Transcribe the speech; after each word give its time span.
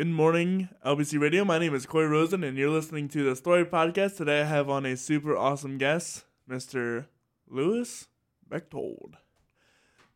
Good 0.00 0.08
morning, 0.08 0.70
LBC 0.82 1.20
Radio. 1.20 1.44
My 1.44 1.58
name 1.58 1.74
is 1.74 1.84
Corey 1.84 2.06
Rosen, 2.06 2.42
and 2.42 2.56
you're 2.56 2.70
listening 2.70 3.06
to 3.08 3.22
the 3.22 3.36
Story 3.36 3.66
Podcast. 3.66 4.16
Today 4.16 4.40
I 4.40 4.44
have 4.44 4.70
on 4.70 4.86
a 4.86 4.96
super 4.96 5.36
awesome 5.36 5.76
guest, 5.76 6.24
Mr. 6.48 7.04
Lewis 7.46 8.08
Bechtold. 8.48 9.18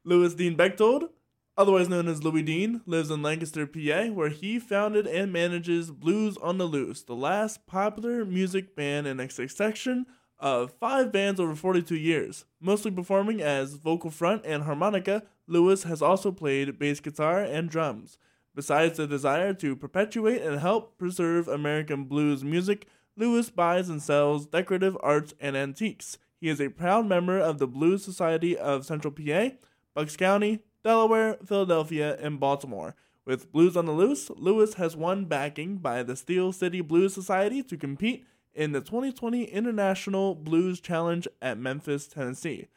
Lewis 0.02 0.32
Dean 0.32 0.56
Bechtold, 0.56 1.10
otherwise 1.58 1.90
known 1.90 2.08
as 2.08 2.20
Lewy 2.20 2.42
Dean, 2.42 2.80
lives 2.86 3.10
in 3.10 3.20
Lancaster, 3.20 3.66
PA, 3.66 4.06
where 4.06 4.30
he 4.30 4.58
founded 4.58 5.06
and 5.06 5.30
manages 5.30 5.90
Blues 5.90 6.38
on 6.38 6.56
the 6.56 6.64
Loose, 6.64 7.02
the 7.02 7.14
last 7.14 7.66
popular 7.66 8.24
music 8.24 8.74
band 8.74 9.06
in 9.06 9.20
a 9.20 9.28
section 9.28 10.06
of 10.38 10.72
five 10.80 11.12
bands 11.12 11.38
over 11.38 11.54
42 11.54 11.94
years. 11.94 12.46
Mostly 12.58 12.90
performing 12.90 13.42
as 13.42 13.74
vocal 13.74 14.10
front 14.10 14.46
and 14.46 14.62
harmonica, 14.62 15.24
Lewis 15.46 15.82
has 15.82 16.00
also 16.00 16.32
played 16.32 16.78
bass 16.78 17.00
guitar 17.00 17.42
and 17.42 17.68
drums. 17.68 18.16
Besides 18.54 18.96
the 18.96 19.06
desire 19.06 19.52
to 19.54 19.74
perpetuate 19.74 20.42
and 20.42 20.60
help 20.60 20.96
preserve 20.96 21.48
American 21.48 22.04
blues 22.04 22.44
music, 22.44 22.86
Lewis 23.16 23.50
buys 23.50 23.88
and 23.88 24.02
sells 24.02 24.46
decorative 24.46 24.96
arts 25.00 25.34
and 25.40 25.56
antiques. 25.56 26.18
He 26.40 26.48
is 26.48 26.60
a 26.60 26.68
proud 26.68 27.06
member 27.06 27.38
of 27.38 27.58
the 27.58 27.66
Blues 27.66 28.04
Society 28.04 28.56
of 28.56 28.84
Central 28.84 29.12
PA, 29.12 29.50
Bucks 29.94 30.16
County, 30.16 30.60
Delaware, 30.84 31.38
Philadelphia, 31.44 32.16
and 32.20 32.38
Baltimore. 32.38 32.94
With 33.24 33.50
Blues 33.50 33.76
on 33.76 33.86
the 33.86 33.92
Loose, 33.92 34.28
Lewis 34.30 34.74
has 34.74 34.96
won 34.96 35.24
backing 35.24 35.78
by 35.78 36.02
the 36.02 36.14
Steel 36.14 36.52
City 36.52 36.82
Blues 36.82 37.14
Society 37.14 37.62
to 37.62 37.76
compete 37.76 38.26
in 38.54 38.72
the 38.72 38.80
2020 38.80 39.44
International 39.44 40.34
Blues 40.34 40.80
Challenge 40.80 41.26
at 41.40 41.58
Memphis, 41.58 42.06
Tennessee. 42.06 42.68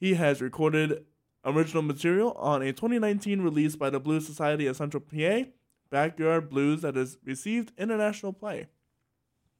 He 0.00 0.14
has 0.14 0.40
recorded 0.40 1.04
original 1.44 1.82
material 1.82 2.32
on 2.32 2.62
a 2.62 2.72
2019 2.72 3.40
release 3.40 3.76
by 3.76 3.90
the 3.90 4.00
Blues 4.00 4.26
Society 4.26 4.66
of 4.66 4.76
Central 4.76 5.02
PA, 5.02 5.48
Backyard 5.90 6.48
Blues, 6.48 6.82
that 6.82 6.96
has 6.96 7.18
received 7.24 7.72
international 7.78 8.32
play. 8.32 8.68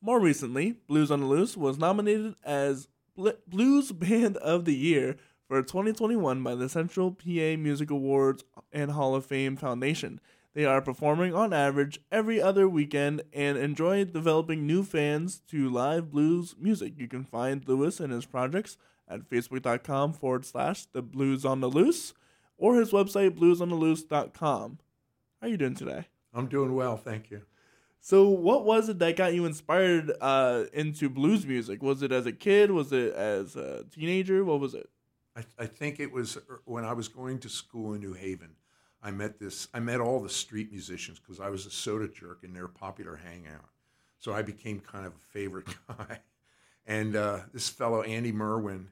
More 0.00 0.20
recently, 0.20 0.72
Blues 0.86 1.10
on 1.10 1.20
the 1.20 1.26
Loose 1.26 1.56
was 1.56 1.78
nominated 1.78 2.34
as 2.44 2.88
Blues 3.46 3.92
Band 3.92 4.36
of 4.38 4.64
the 4.64 4.74
Year 4.74 5.16
for 5.48 5.62
2021 5.62 6.42
by 6.42 6.54
the 6.54 6.68
Central 6.68 7.12
PA 7.12 7.56
Music 7.56 7.90
Awards 7.90 8.44
and 8.72 8.90
Hall 8.90 9.14
of 9.14 9.24
Fame 9.24 9.56
Foundation. 9.56 10.20
They 10.54 10.64
are 10.64 10.80
performing 10.80 11.34
on 11.34 11.52
average 11.52 12.00
every 12.12 12.40
other 12.40 12.68
weekend 12.68 13.22
and 13.32 13.58
enjoy 13.58 14.04
developing 14.04 14.66
new 14.66 14.84
fans 14.84 15.42
to 15.50 15.68
live 15.68 16.10
blues 16.10 16.54
music. 16.58 16.94
You 16.96 17.08
can 17.08 17.24
find 17.24 17.66
Lewis 17.66 17.98
and 17.98 18.12
his 18.12 18.24
projects 18.24 18.76
at 19.08 19.28
facebook.com 19.28 20.12
forward 20.12 20.44
slash 20.44 20.86
the 20.86 21.02
blues 21.02 21.44
on 21.44 21.60
the 21.60 21.68
loose 21.68 22.14
or 22.56 22.76
his 22.76 22.92
website 22.92 23.30
bluesontheloose.com. 23.30 24.78
How 25.40 25.46
are 25.46 25.50
you 25.50 25.56
doing 25.56 25.74
today? 25.74 26.06
I'm 26.32 26.46
doing 26.46 26.74
well, 26.74 26.96
thank 26.96 27.30
you. 27.30 27.42
So, 28.00 28.28
what 28.28 28.66
was 28.66 28.90
it 28.90 28.98
that 28.98 29.16
got 29.16 29.32
you 29.32 29.46
inspired 29.46 30.12
uh, 30.20 30.64
into 30.74 31.08
blues 31.08 31.46
music? 31.46 31.82
Was 31.82 32.02
it 32.02 32.12
as 32.12 32.26
a 32.26 32.32
kid? 32.32 32.70
Was 32.70 32.92
it 32.92 33.14
as 33.14 33.56
a 33.56 33.84
teenager? 33.84 34.44
What 34.44 34.60
was 34.60 34.74
it? 34.74 34.90
I, 35.34 35.44
I 35.58 35.66
think 35.66 36.00
it 36.00 36.12
was 36.12 36.36
er, 36.36 36.60
when 36.66 36.84
I 36.84 36.92
was 36.92 37.08
going 37.08 37.38
to 37.40 37.48
school 37.48 37.94
in 37.94 38.00
New 38.00 38.12
Haven. 38.12 38.56
I 39.02 39.10
met 39.10 39.38
this. 39.38 39.68
I 39.72 39.80
met 39.80 40.00
all 40.00 40.20
the 40.20 40.28
street 40.28 40.70
musicians 40.70 41.18
because 41.18 41.40
I 41.40 41.48
was 41.48 41.66
a 41.66 41.70
soda 41.70 42.08
jerk 42.08 42.40
in 42.42 42.52
their 42.52 42.68
popular 42.68 43.16
hangout. 43.16 43.70
So 44.18 44.32
I 44.32 44.42
became 44.42 44.80
kind 44.80 45.06
of 45.06 45.12
a 45.12 45.32
favorite 45.32 45.66
guy. 45.88 46.20
And 46.86 47.16
uh, 47.16 47.40
this 47.52 47.68
fellow 47.68 48.02
Andy 48.02 48.32
Merwin, 48.32 48.88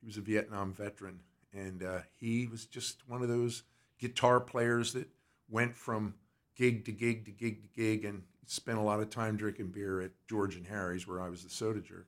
he 0.00 0.06
was 0.06 0.16
a 0.16 0.20
Vietnam 0.20 0.72
veteran, 0.72 1.20
and 1.52 1.82
uh, 1.82 2.00
he 2.18 2.46
was 2.46 2.66
just 2.66 3.08
one 3.08 3.22
of 3.22 3.28
those 3.28 3.62
guitar 3.98 4.40
players 4.40 4.92
that 4.92 5.08
went 5.48 5.76
from 5.76 6.14
gig 6.54 6.84
to 6.84 6.92
gig 6.92 7.24
to 7.24 7.30
gig 7.30 7.62
to 7.62 7.68
gig, 7.68 8.04
and 8.04 8.22
spent 8.46 8.78
a 8.78 8.82
lot 8.82 9.00
of 9.00 9.10
time 9.10 9.36
drinking 9.36 9.68
beer 9.68 10.00
at 10.00 10.10
George 10.28 10.56
and 10.56 10.66
Harry's, 10.66 11.06
where 11.06 11.20
I 11.20 11.28
was 11.28 11.44
the 11.44 11.50
soda 11.50 11.80
jerk. 11.80 12.06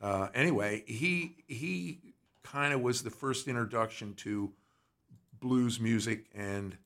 Uh, 0.00 0.28
anyway, 0.34 0.82
he 0.86 1.44
he 1.48 2.14
kind 2.42 2.72
of 2.72 2.80
was 2.80 3.02
the 3.02 3.10
first 3.10 3.48
introduction 3.48 4.14
to 4.14 4.52
blues 5.40 5.80
music, 5.80 6.26
and 6.34 6.76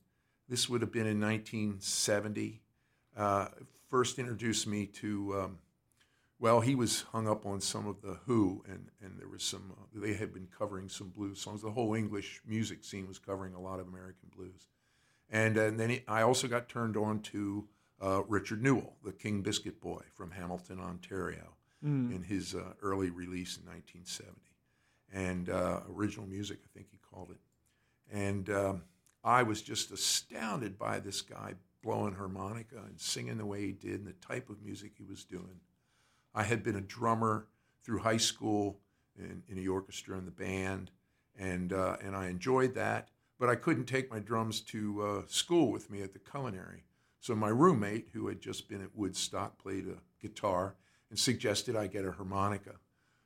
this 0.49 0.69
would 0.69 0.81
have 0.81 0.91
been 0.91 1.07
in 1.07 1.19
1970. 1.19 2.61
Uh, 3.15 3.47
first 3.89 4.19
introduced 4.19 4.67
me 4.67 4.85
to 4.85 5.41
um, 5.41 5.57
well, 6.39 6.61
he 6.61 6.75
was 6.75 7.01
hung 7.11 7.27
up 7.27 7.45
on 7.45 7.61
some 7.61 7.87
of 7.87 8.01
the 8.01 8.19
Who, 8.25 8.63
and, 8.67 8.89
and 9.01 9.19
there 9.19 9.27
was 9.27 9.43
some, 9.43 9.73
uh, 9.75 9.85
they 9.95 10.13
had 10.13 10.33
been 10.33 10.47
covering 10.55 10.87
some 10.87 11.09
blues 11.09 11.41
songs. 11.41 11.63
The 11.63 11.71
whole 11.71 11.95
English 11.95 12.41
music 12.45 12.83
scene 12.83 13.07
was 13.07 13.17
covering 13.17 13.55
a 13.55 13.59
lot 13.59 13.79
of 13.79 13.87
American 13.87 14.29
blues. 14.35 14.67
And, 15.29 15.57
uh, 15.57 15.61
and 15.61 15.79
then 15.79 15.89
he, 15.89 16.03
I 16.07 16.21
also 16.21 16.47
got 16.47 16.69
turned 16.69 16.95
on 16.95 17.21
to 17.21 17.67
uh, 18.01 18.21
Richard 18.27 18.61
Newell, 18.61 18.93
the 19.03 19.11
King 19.11 19.41
Biscuit 19.41 19.81
Boy 19.81 20.01
from 20.13 20.31
Hamilton, 20.31 20.79
Ontario, 20.79 21.55
mm. 21.83 22.15
in 22.15 22.21
his 22.21 22.53
uh, 22.53 22.73
early 22.83 23.09
release 23.09 23.57
in 23.57 23.65
1970. 23.65 24.39
And 25.11 25.49
uh, 25.49 25.81
original 25.91 26.27
music, 26.27 26.59
I 26.63 26.69
think 26.73 26.87
he 26.91 26.99
called 27.11 27.31
it. 27.31 27.39
And 28.11 28.49
um, 28.51 28.83
I 29.23 29.41
was 29.41 29.63
just 29.63 29.91
astounded 29.91 30.77
by 30.77 30.99
this 30.99 31.21
guy 31.21 31.55
blowing 31.83 32.13
harmonica 32.13 32.77
and 32.85 32.99
singing 32.99 33.37
the 33.37 33.45
way 33.45 33.61
he 33.61 33.71
did 33.71 33.99
and 33.99 34.07
the 34.07 34.13
type 34.13 34.49
of 34.49 34.61
music 34.61 34.91
he 34.97 35.03
was 35.03 35.23
doing 35.23 35.59
I 36.37 36.43
had 36.43 36.63
been 36.63 36.75
a 36.75 36.81
drummer 36.81 37.47
through 37.83 37.97
high 37.97 38.17
school 38.17 38.79
in, 39.17 39.41
in 39.49 39.55
the 39.55 39.67
orchestra 39.67 40.15
and 40.15 40.27
the 40.27 40.31
band, 40.31 40.91
and 41.35 41.73
uh, 41.73 41.97
and 41.99 42.15
I 42.15 42.27
enjoyed 42.27 42.75
that. 42.75 43.09
But 43.39 43.49
I 43.49 43.55
couldn't 43.55 43.85
take 43.85 44.11
my 44.11 44.19
drums 44.19 44.61
to 44.61 45.01
uh, 45.01 45.21
school 45.27 45.71
with 45.71 45.89
me 45.89 46.03
at 46.03 46.13
the 46.13 46.19
culinary. 46.19 46.83
So 47.21 47.35
my 47.35 47.49
roommate, 47.49 48.09
who 48.13 48.27
had 48.27 48.39
just 48.39 48.69
been 48.69 48.83
at 48.83 48.95
Woodstock, 48.95 49.57
played 49.57 49.87
a 49.87 49.97
guitar 50.21 50.75
and 51.09 51.17
suggested 51.17 51.75
I 51.75 51.87
get 51.87 52.05
a 52.05 52.11
harmonica. 52.11 52.75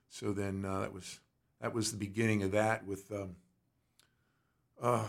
So 0.08 0.32
then 0.32 0.64
uh, 0.64 0.80
that 0.80 0.94
was 0.94 1.20
that 1.60 1.74
was 1.74 1.92
the 1.92 1.98
beginning 1.98 2.44
of 2.44 2.52
that 2.54 2.86
with 2.88 3.12
um, 3.12 3.36
uh, 4.82 5.08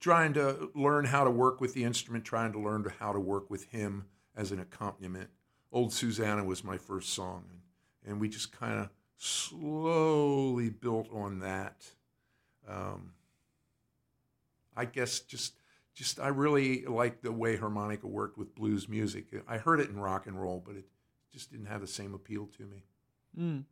trying 0.00 0.32
to 0.34 0.68
learn 0.74 1.04
how 1.04 1.22
to 1.22 1.30
work 1.30 1.60
with 1.60 1.74
the 1.74 1.84
instrument, 1.84 2.24
trying 2.24 2.52
to 2.54 2.58
learn 2.58 2.84
how 2.98 3.12
to 3.12 3.20
work 3.20 3.48
with 3.50 3.66
him 3.66 4.06
as 4.34 4.50
an 4.50 4.58
accompaniment. 4.58 5.30
Old 5.76 5.92
Susanna 5.92 6.42
was 6.42 6.64
my 6.64 6.78
first 6.78 7.10
song, 7.10 7.44
and, 8.06 8.18
we 8.18 8.30
just 8.30 8.50
kind 8.50 8.80
of 8.80 8.88
slowly 9.18 10.70
built 10.70 11.06
on 11.12 11.40
that. 11.40 11.84
Um, 12.66 13.12
I 14.74 14.86
guess 14.86 15.20
just 15.20 15.60
just 15.92 16.18
I 16.18 16.28
really 16.28 16.86
liked 16.86 17.22
the 17.22 17.30
way 17.30 17.56
harmonica 17.56 18.06
worked 18.06 18.38
with 18.38 18.54
blues 18.54 18.88
music. 18.88 19.26
I 19.46 19.58
heard 19.58 19.80
it 19.80 19.90
in 19.90 20.00
rock 20.00 20.26
and 20.26 20.40
roll, 20.40 20.62
but 20.66 20.76
it 20.76 20.86
just 21.30 21.50
didn't 21.50 21.66
have 21.66 21.82
the 21.82 21.86
same 21.86 22.14
appeal 22.14 22.48
to 22.56 22.62
me. 22.64 22.84
Mm. 23.38 23.64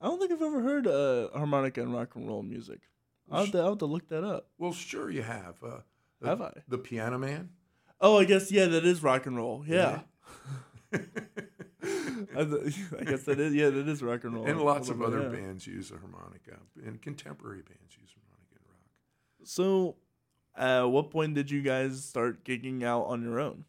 I 0.00 0.06
don't 0.06 0.20
think 0.20 0.30
I've 0.30 0.40
ever 0.40 0.62
heard 0.62 0.86
uh, 0.86 1.28
harmonica 1.36 1.82
and 1.82 1.92
rock 1.92 2.14
and 2.14 2.28
roll 2.28 2.44
music. 2.44 2.82
I'll 3.32 3.42
have, 3.42 3.52
to, 3.52 3.58
I'll 3.58 3.68
have 3.70 3.78
to 3.78 3.86
look 3.86 4.08
that 4.10 4.22
up. 4.22 4.46
Well, 4.58 4.72
sure 4.72 5.10
you 5.10 5.22
have. 5.22 5.56
Uh, 5.60 5.80
the, 6.20 6.28
have 6.28 6.40
I? 6.40 6.52
The 6.68 6.78
Piano 6.78 7.18
Man. 7.18 7.50
Oh, 8.00 8.16
I 8.16 8.26
guess 8.26 8.52
yeah, 8.52 8.66
that 8.66 8.84
is 8.84 9.02
rock 9.02 9.26
and 9.26 9.36
roll. 9.36 9.64
Yeah. 9.66 9.74
yeah. 9.74 10.00
I 10.92 11.00
guess 13.04 13.24
that 13.24 13.38
is 13.38 13.54
yeah, 13.54 13.70
that 13.70 13.88
is 13.88 14.02
rock 14.02 14.24
and 14.24 14.34
roll. 14.34 14.46
And 14.46 14.60
lots 14.60 14.88
of 14.88 15.02
other 15.02 15.22
yeah. 15.22 15.28
bands 15.28 15.66
use 15.66 15.90
a 15.90 15.98
harmonica, 15.98 16.58
and 16.84 17.00
contemporary 17.00 17.62
bands 17.62 17.96
use 18.00 18.10
harmonica 18.14 18.56
in 18.56 18.62
rock. 18.70 18.80
So, 19.44 19.96
at 20.56 20.84
what 20.84 21.10
point 21.10 21.34
did 21.34 21.50
you 21.50 21.62
guys 21.62 22.04
start 22.04 22.44
gigging 22.44 22.82
out 22.82 23.04
on 23.04 23.22
your 23.22 23.38
own? 23.38 23.64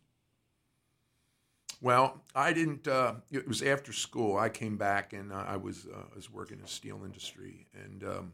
Well, 1.81 2.21
I 2.35 2.53
didn't. 2.53 2.87
Uh, 2.87 3.15
it 3.31 3.47
was 3.47 3.61
after 3.61 3.93
school. 3.93 4.37
I 4.37 4.49
came 4.49 4.77
back 4.77 5.13
and 5.13 5.31
uh, 5.31 5.45
I 5.47 5.57
was 5.57 5.87
uh, 5.87 6.03
was 6.15 6.31
working 6.31 6.57
in 6.57 6.63
the 6.63 6.69
steel 6.69 7.01
industry, 7.05 7.67
and 7.73 8.03
um, 8.03 8.33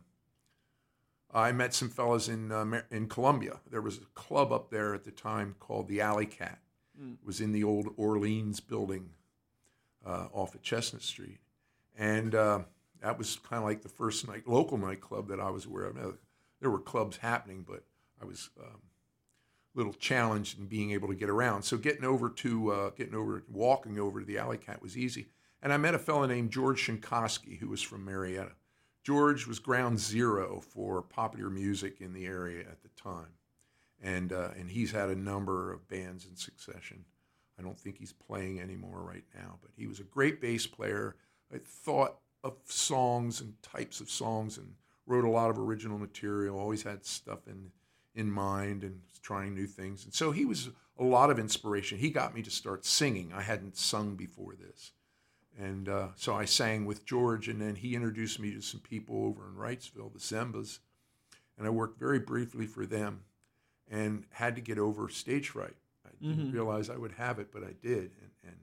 I 1.34 1.51
met 1.51 1.74
some 1.74 1.90
fellas 1.90 2.28
in 2.28 2.51
uh, 2.51 2.81
in 2.90 3.07
Columbia. 3.07 3.59
There 3.69 3.81
was 3.81 3.97
a 3.97 4.06
club 4.16 4.51
up 4.51 4.72
there 4.72 4.95
at 4.95 5.03
the 5.03 5.12
time 5.12 5.56
called 5.59 5.88
the 5.88 6.01
Alley 6.01 6.25
Cat. 6.25 6.59
Mm. 7.01 7.18
Was 7.25 7.42
in 7.42 7.51
the 7.51 7.63
old 7.63 7.89
Orleans 7.97 8.59
building 8.59 9.09
uh, 10.06 10.27
off 10.31 10.56
of 10.56 10.62
Chestnut 10.62 11.01
Street, 11.01 11.39
and 11.97 12.33
uh, 12.33 12.59
that 13.01 13.18
was 13.18 13.38
kind 13.38 13.62
of 13.62 13.65
like 13.65 13.81
the 13.81 13.89
first 13.89 14.27
night 14.27 14.47
local 14.47 14.77
nightclub 14.77 15.27
that 15.27 15.39
I 15.39 15.50
was 15.50 15.65
aware 15.65 15.86
of. 15.86 15.95
Now, 15.95 16.13
there 16.62 16.69
were 16.69 16.80
clubs 16.80 17.18
happening, 17.18 17.65
but 17.68 17.83
I 18.21 18.25
was 18.25 18.50
um, 18.59 18.81
a 19.75 19.77
little 19.77 19.94
challenged 19.94 20.57
in 20.57 20.68
being 20.68 20.92
able 20.92 21.07
to 21.09 21.15
get 21.15 21.30
around. 21.30 21.63
So 21.63 21.77
getting 21.77 22.06
over 22.06 22.30
to 22.30 22.71
uh, 22.71 22.89
getting 22.92 23.15
over 23.15 23.44
walking 23.50 24.00
over 24.00 24.19
to 24.19 24.25
the 24.25 24.38
Alley 24.38 24.57
Cat 24.57 24.81
was 24.81 24.97
easy. 24.97 25.27
And 25.62 25.74
I 25.74 25.77
met 25.77 25.95
a 25.95 26.00
fellow 26.00 26.25
named 26.25 26.51
George 26.51 26.86
Shinkoski 26.86 27.59
who 27.59 27.69
was 27.69 27.81
from 27.81 28.06
Marietta. 28.06 28.51
George 29.03 29.45
was 29.45 29.59
ground 29.59 30.00
zero 30.00 30.59
for 30.62 31.01
popular 31.01 31.50
music 31.50 32.01
in 32.01 32.13
the 32.13 32.25
area 32.25 32.62
at 32.62 32.81
the 32.81 32.89
time, 32.89 33.33
and 34.01 34.33
uh, 34.33 34.50
and 34.57 34.69
he's 34.69 34.92
had 34.92 35.09
a 35.09 35.15
number 35.15 35.71
of 35.71 35.88
bands 35.88 36.25
in 36.25 36.36
succession. 36.36 37.06
I 37.57 37.62
don't 37.62 37.80
think 37.80 37.97
he's 37.97 38.13
playing 38.13 38.59
anymore 38.59 39.01
right 39.01 39.24
now, 39.33 39.57
but 39.62 39.71
he 39.77 39.88
was 39.88 40.00
a 40.00 40.03
great 40.03 40.42
bass 40.42 40.68
player. 40.68 41.15
I 41.53 41.59
thought 41.63 42.18
of 42.44 42.57
songs 42.65 43.42
and 43.42 43.62
types 43.63 44.01
of 44.01 44.09
songs 44.09 44.57
and 44.57 44.74
wrote 45.06 45.24
a 45.24 45.30
lot 45.30 45.50
of 45.50 45.57
original 45.57 45.97
material. 45.97 46.59
Always 46.59 46.83
had 46.83 47.06
stuff 47.06 47.47
in 47.47 47.71
in 48.13 48.31
mind 48.31 48.83
and 48.83 49.01
trying 49.21 49.53
new 49.53 49.68
things. 49.68 50.06
And 50.06 50.13
so 50.13 50.31
he 50.31 50.45
was 50.45 50.69
a 50.97 51.03
lot 51.03 51.30
of 51.30 51.39
inspiration. 51.39 51.97
He 51.97 52.09
got 52.09 52.33
me 52.33 52.42
to 52.44 52.51
start 52.51 52.86
singing. 52.86 53.33
I 53.33 53.42
hadn't 53.42 53.77
sung 53.77 54.15
before 54.15 54.56
this. 54.56 54.92
And 55.57 55.88
uh, 55.88 56.09
so 56.15 56.36
I 56.36 56.45
sang 56.45 56.86
with 56.86 57.06
George, 57.06 57.47
and 57.47 57.62
then 57.62 57.75
he 57.75 57.95
introduced 57.95 58.39
me 58.39 58.51
to 58.53 58.62
some 58.62 58.81
people 58.81 59.25
over 59.25 59.47
in 59.47 59.56
Wrightsville, 59.56 60.12
the 60.13 60.19
Zembas. 60.19 60.80
And 61.57 61.65
I 61.65 61.69
worked 61.69 61.97
very 61.97 62.19
briefly 62.19 62.65
for 62.65 62.86
them 62.86 63.21
and 63.89 64.25
had 64.31 64.55
to 64.55 64.61
get 64.61 64.77
over 64.79 65.09
stage 65.09 65.49
fright. 65.49 65.75
I 66.05 66.09
didn't 66.21 66.45
Mm-hmm. 66.47 66.51
realize 66.51 66.89
I 66.89 66.95
would 66.97 67.11
have 67.13 67.39
it, 67.39 67.49
but 67.51 67.63
I 67.63 67.73
did. 67.81 68.11
And, 68.21 68.31
and 68.45 68.55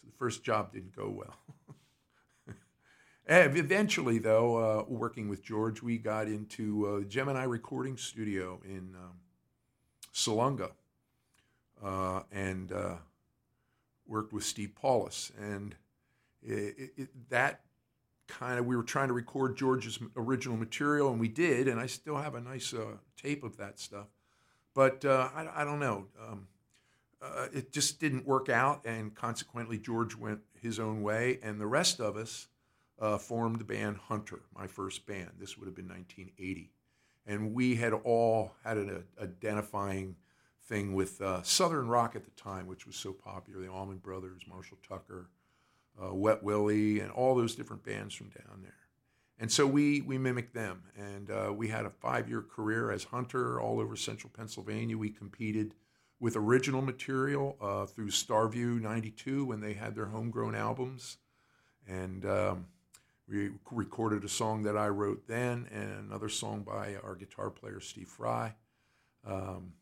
so 0.00 0.06
the 0.06 0.12
first 0.18 0.42
job 0.42 0.72
didn't 0.72 0.94
go 0.94 1.08
well. 1.08 1.36
Eventually, 3.28 4.18
though, 4.18 4.56
uh, 4.56 4.84
working 4.88 5.28
with 5.28 5.42
George, 5.42 5.82
we 5.82 5.98
got 5.98 6.26
into 6.26 6.86
uh, 6.86 7.08
Gemini 7.08 7.44
Recording 7.44 7.96
Studio 7.96 8.60
in 8.64 8.94
um, 8.96 9.12
Salunga 10.12 10.72
uh, 11.82 12.22
and 12.32 12.72
uh, 12.72 12.96
worked 14.06 14.32
with 14.32 14.42
Steve 14.44 14.72
Paulus. 14.74 15.30
And 15.40 15.76
it, 16.42 16.74
it, 16.76 16.90
it, 16.96 17.08
that 17.30 17.60
kind 18.26 18.58
of, 18.58 18.66
we 18.66 18.76
were 18.76 18.82
trying 18.82 19.08
to 19.08 19.14
record 19.14 19.56
George's 19.56 19.98
original 20.16 20.56
material, 20.56 21.10
and 21.10 21.20
we 21.20 21.28
did, 21.28 21.68
and 21.68 21.78
I 21.78 21.86
still 21.86 22.16
have 22.16 22.34
a 22.34 22.40
nice 22.40 22.74
uh, 22.74 22.96
tape 23.16 23.44
of 23.44 23.56
that 23.58 23.78
stuff. 23.78 24.06
But 24.74 25.04
uh, 25.04 25.28
I, 25.34 25.62
I 25.62 25.64
don't 25.64 25.80
know. 25.80 26.06
Um, 26.20 26.46
uh, 27.22 27.46
it 27.52 27.72
just 27.72 28.00
didn't 28.00 28.26
work 28.26 28.48
out, 28.48 28.82
and 28.86 29.14
consequently, 29.14 29.78
George 29.78 30.16
went 30.16 30.40
his 30.54 30.78
own 30.78 31.02
way, 31.02 31.38
and 31.42 31.60
the 31.60 31.66
rest 31.66 32.00
of 32.00 32.16
us 32.16 32.46
uh, 33.00 33.18
formed 33.18 33.58
the 33.58 33.64
band 33.64 33.96
Hunter, 33.96 34.40
my 34.54 34.66
first 34.66 35.06
band. 35.06 35.30
This 35.38 35.56
would 35.58 35.66
have 35.66 35.74
been 35.74 35.88
1980. 35.88 36.70
And 37.26 37.54
we 37.54 37.76
had 37.76 37.92
all 37.92 38.52
had 38.64 38.76
an 38.76 39.04
identifying 39.20 40.16
thing 40.64 40.94
with 40.94 41.20
uh, 41.20 41.42
Southern 41.42 41.88
rock 41.88 42.14
at 42.14 42.24
the 42.24 42.30
time, 42.30 42.66
which 42.66 42.86
was 42.86 42.96
so 42.96 43.12
popular 43.12 43.60
the 43.60 43.68
Allman 43.68 43.98
Brothers, 43.98 44.42
Marshall 44.48 44.78
Tucker, 44.86 45.28
uh, 46.02 46.14
Wet 46.14 46.42
Willie, 46.42 47.00
and 47.00 47.10
all 47.10 47.34
those 47.34 47.54
different 47.54 47.84
bands 47.84 48.14
from 48.14 48.28
down 48.28 48.62
there. 48.62 48.79
And 49.40 49.50
so 49.50 49.66
we, 49.66 50.02
we 50.02 50.18
mimicked 50.18 50.52
them. 50.52 50.82
And 50.96 51.30
uh, 51.30 51.52
we 51.52 51.68
had 51.68 51.86
a 51.86 51.90
five 51.90 52.28
year 52.28 52.42
career 52.42 52.92
as 52.92 53.04
Hunter 53.04 53.58
all 53.58 53.80
over 53.80 53.96
central 53.96 54.30
Pennsylvania. 54.36 54.98
We 54.98 55.08
competed 55.08 55.74
with 56.20 56.36
original 56.36 56.82
material 56.82 57.56
uh, 57.58 57.86
through 57.86 58.08
Starview 58.08 58.78
92 58.80 59.46
when 59.46 59.60
they 59.60 59.72
had 59.72 59.94
their 59.94 60.06
homegrown 60.06 60.54
albums. 60.54 61.16
And 61.88 62.26
um, 62.26 62.66
we 63.26 63.52
recorded 63.70 64.24
a 64.24 64.28
song 64.28 64.62
that 64.64 64.76
I 64.76 64.88
wrote 64.88 65.26
then 65.26 65.66
and 65.72 65.90
another 65.90 66.28
song 66.28 66.62
by 66.62 66.96
our 67.02 67.14
guitar 67.14 67.48
player, 67.48 67.80
Steve 67.80 68.08
Fry. 68.08 68.54
Um, 69.26 69.72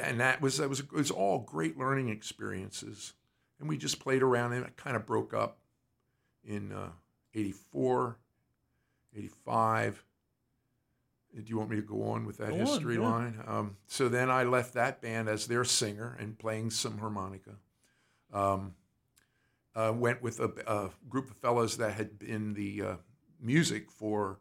and 0.00 0.20
that 0.20 0.42
was, 0.42 0.58
that 0.58 0.68
was, 0.68 0.80
it 0.80 0.92
was 0.92 1.10
all 1.10 1.38
great 1.38 1.78
learning 1.78 2.10
experiences. 2.10 3.14
And 3.58 3.70
we 3.70 3.78
just 3.78 4.00
played 4.00 4.22
around 4.22 4.52
and 4.52 4.66
it 4.66 4.76
kind 4.76 4.96
of 4.96 5.06
broke 5.06 5.32
up 5.32 5.56
in 6.44 6.72
uh, 6.72 6.90
84, 7.34 8.18
85. 9.16 10.04
Do 11.34 11.42
you 11.46 11.56
want 11.56 11.70
me 11.70 11.76
to 11.76 11.82
go 11.82 12.02
on 12.10 12.26
with 12.26 12.38
that 12.38 12.50
Go 12.50 12.54
on, 12.54 12.60
history 12.66 12.96
yeah. 12.96 13.08
line? 13.08 13.42
Um, 13.46 13.76
so 13.86 14.08
then 14.08 14.30
I 14.30 14.44
left 14.44 14.74
that 14.74 15.00
band 15.00 15.28
as 15.28 15.46
their 15.46 15.64
singer 15.64 16.16
and 16.20 16.38
playing 16.38 16.70
some 16.70 16.98
harmonica. 16.98 17.52
Um, 18.32 18.74
uh, 19.74 19.92
went 19.94 20.22
with 20.22 20.40
a, 20.40 20.52
a 20.66 20.90
group 21.08 21.30
of 21.30 21.36
fellows 21.38 21.78
that 21.78 21.94
had 21.94 22.18
been 22.18 22.52
the 22.52 22.82
uh, 22.82 22.94
music 23.40 23.90
for 23.90 24.38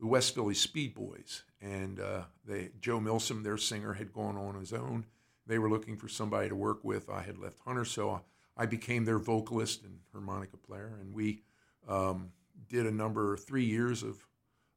the 0.00 0.06
West 0.06 0.34
Philly 0.34 0.54
Speed 0.54 0.94
Boys, 0.94 1.44
and 1.62 2.00
uh, 2.00 2.22
they, 2.46 2.70
Joe 2.80 3.00
Milsom, 3.00 3.42
their 3.42 3.56
singer, 3.56 3.94
had 3.94 4.12
gone 4.12 4.36
on 4.36 4.54
his 4.58 4.72
own. 4.72 5.06
They 5.46 5.58
were 5.58 5.70
looking 5.70 5.96
for 5.96 6.08
somebody 6.08 6.48
to 6.48 6.54
work 6.54 6.84
with. 6.84 7.08
I 7.08 7.22
had 7.22 7.38
left 7.38 7.60
Hunter, 7.64 7.84
so 7.84 8.20
I 8.56 8.66
became 8.66 9.04
their 9.04 9.18
vocalist 9.18 9.82
and 9.82 10.00
harmonica 10.12 10.56
player, 10.56 10.98
and 11.00 11.14
we 11.14 11.42
um, 11.88 12.32
did 12.68 12.86
a 12.86 12.90
number 12.90 13.36
three 13.36 13.64
years 13.64 14.02
of 14.02 14.26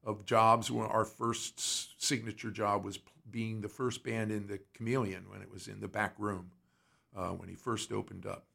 of 0.04 0.26
jobs. 0.26 0.72
When 0.72 0.88
our 0.88 1.06
first 1.06 2.02
signature 2.04 2.52
job 2.52 2.86
was 2.86 3.00
being 3.30 3.62
the 3.62 3.70
first 3.70 4.04
band 4.04 4.32
in 4.32 4.48
the 4.48 4.60
Chameleon 4.74 5.26
when 5.30 5.42
it 5.42 5.52
was 5.52 5.68
in 5.68 5.82
the 5.82 5.88
back 5.88 6.14
room 6.18 6.52
uh, 7.16 7.30
when 7.30 7.50
he 7.50 7.56
first 7.56 7.92
opened 7.92 8.26
up 8.26 8.46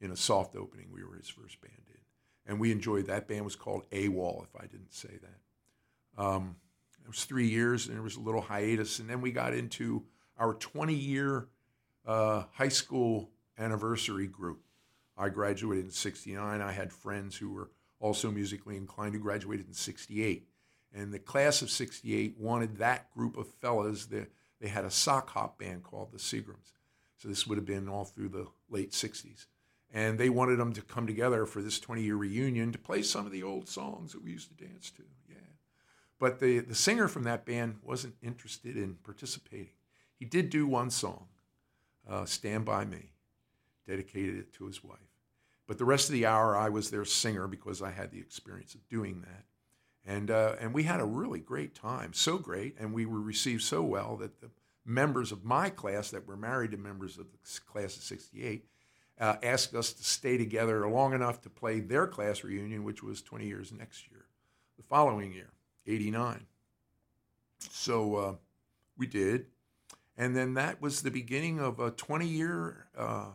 in 0.00 0.10
a 0.10 0.16
soft 0.16 0.56
opening. 0.56 0.88
We 0.92 1.04
were 1.04 1.16
his 1.16 1.28
first 1.28 1.60
band 1.60 1.82
in, 1.88 2.50
and 2.50 2.60
we 2.60 2.72
enjoyed 2.72 3.06
that 3.06 3.28
band 3.28 3.44
was 3.44 3.56
called 3.56 3.84
A 3.92 4.08
Wall. 4.08 4.44
If 4.48 4.60
I 4.60 4.66
didn't 4.66 4.94
say 4.94 5.18
that, 5.22 6.22
um, 6.22 6.56
it 7.02 7.08
was 7.08 7.24
three 7.24 7.48
years, 7.48 7.86
and 7.86 7.96
there 7.96 8.02
was 8.02 8.16
a 8.16 8.20
little 8.20 8.40
hiatus, 8.40 8.98
and 8.98 9.08
then 9.08 9.20
we 9.20 9.32
got 9.32 9.54
into 9.54 10.04
our 10.38 10.54
20 10.54 10.94
year 10.94 11.48
uh, 12.06 12.44
high 12.52 12.68
school 12.68 13.30
anniversary 13.58 14.26
group. 14.26 14.60
I 15.16 15.28
graduated 15.28 15.86
in 15.86 15.90
'69. 15.90 16.60
I 16.60 16.72
had 16.72 16.92
friends 16.92 17.36
who 17.36 17.52
were 17.52 17.70
also 18.00 18.30
musically 18.30 18.76
inclined 18.76 19.14
who 19.14 19.20
graduated 19.20 19.66
in 19.66 19.74
'68, 19.74 20.48
and 20.92 21.12
the 21.12 21.18
class 21.18 21.62
of 21.62 21.70
'68 21.70 22.36
wanted 22.38 22.78
that 22.78 23.10
group 23.12 23.36
of 23.36 23.48
fellas. 23.60 24.06
They, 24.06 24.26
they 24.60 24.68
had 24.68 24.84
a 24.84 24.90
sock 24.90 25.30
hop 25.30 25.58
band 25.58 25.84
called 25.84 26.12
the 26.12 26.18
Seagrams. 26.18 26.72
So 27.16 27.28
this 27.28 27.46
would 27.46 27.58
have 27.58 27.66
been 27.66 27.88
all 27.88 28.04
through 28.04 28.28
the 28.30 28.46
late 28.68 28.92
'60s 28.92 29.46
and 29.92 30.18
they 30.18 30.28
wanted 30.28 30.58
them 30.58 30.72
to 30.74 30.82
come 30.82 31.06
together 31.06 31.46
for 31.46 31.62
this 31.62 31.80
20 31.80 32.02
year 32.02 32.16
reunion 32.16 32.72
to 32.72 32.78
play 32.78 33.02
some 33.02 33.26
of 33.26 33.32
the 33.32 33.42
old 33.42 33.68
songs 33.68 34.12
that 34.12 34.22
we 34.22 34.30
used 34.30 34.48
to 34.48 34.64
dance 34.64 34.90
to. 34.90 35.02
Yeah. 35.28 35.36
But 36.18 36.40
the, 36.40 36.60
the 36.60 36.74
singer 36.74 37.08
from 37.08 37.24
that 37.24 37.46
band 37.46 37.76
wasn't 37.82 38.16
interested 38.22 38.76
in 38.76 38.96
participating. 39.02 39.70
He 40.18 40.24
did 40.24 40.50
do 40.50 40.66
one 40.66 40.90
song, 40.90 41.28
uh, 42.08 42.24
Stand 42.24 42.64
By 42.64 42.84
Me, 42.84 43.12
dedicated 43.86 44.36
it 44.36 44.52
to 44.54 44.66
his 44.66 44.82
wife. 44.82 44.98
But 45.68 45.76
the 45.76 45.84
rest 45.84 46.08
of 46.08 46.14
the 46.14 46.26
hour, 46.26 46.56
I 46.56 46.70
was 46.70 46.90
their 46.90 47.04
singer 47.04 47.46
because 47.46 47.82
I 47.82 47.90
had 47.90 48.10
the 48.10 48.18
experience 48.18 48.74
of 48.74 48.88
doing 48.88 49.20
that. 49.20 49.44
And, 50.04 50.30
uh, 50.30 50.54
and 50.58 50.72
we 50.72 50.84
had 50.84 50.98
a 50.98 51.04
really 51.04 51.40
great 51.40 51.74
time, 51.74 52.14
so 52.14 52.38
great, 52.38 52.74
and 52.80 52.94
we 52.94 53.04
were 53.04 53.20
received 53.20 53.62
so 53.62 53.82
well 53.82 54.16
that 54.16 54.40
the 54.40 54.48
members 54.86 55.30
of 55.30 55.44
my 55.44 55.68
class 55.68 56.10
that 56.10 56.26
were 56.26 56.38
married 56.38 56.70
to 56.70 56.78
members 56.78 57.18
of 57.18 57.26
the 57.30 57.60
class 57.66 57.96
of 57.98 58.02
68 58.02 58.64
uh, 59.20 59.36
asked 59.42 59.74
us 59.74 59.92
to 59.92 60.02
stay 60.02 60.38
together 60.38 60.88
long 60.88 61.12
enough 61.12 61.42
to 61.42 61.50
play 61.50 61.80
their 61.80 62.06
class 62.06 62.42
reunion, 62.42 62.84
which 62.84 63.02
was 63.02 63.20
20 63.20 63.46
years 63.46 63.70
next 63.70 64.10
year, 64.10 64.24
the 64.78 64.82
following 64.84 65.34
year, 65.34 65.50
89. 65.86 66.46
So 67.58 68.16
uh, 68.16 68.34
we 68.96 69.06
did. 69.06 69.46
And 70.16 70.34
then 70.34 70.54
that 70.54 70.80
was 70.80 71.02
the 71.02 71.10
beginning 71.10 71.60
of 71.60 71.78
a 71.78 71.90
20 71.90 72.26
year 72.26 72.86
uh, 72.96 73.26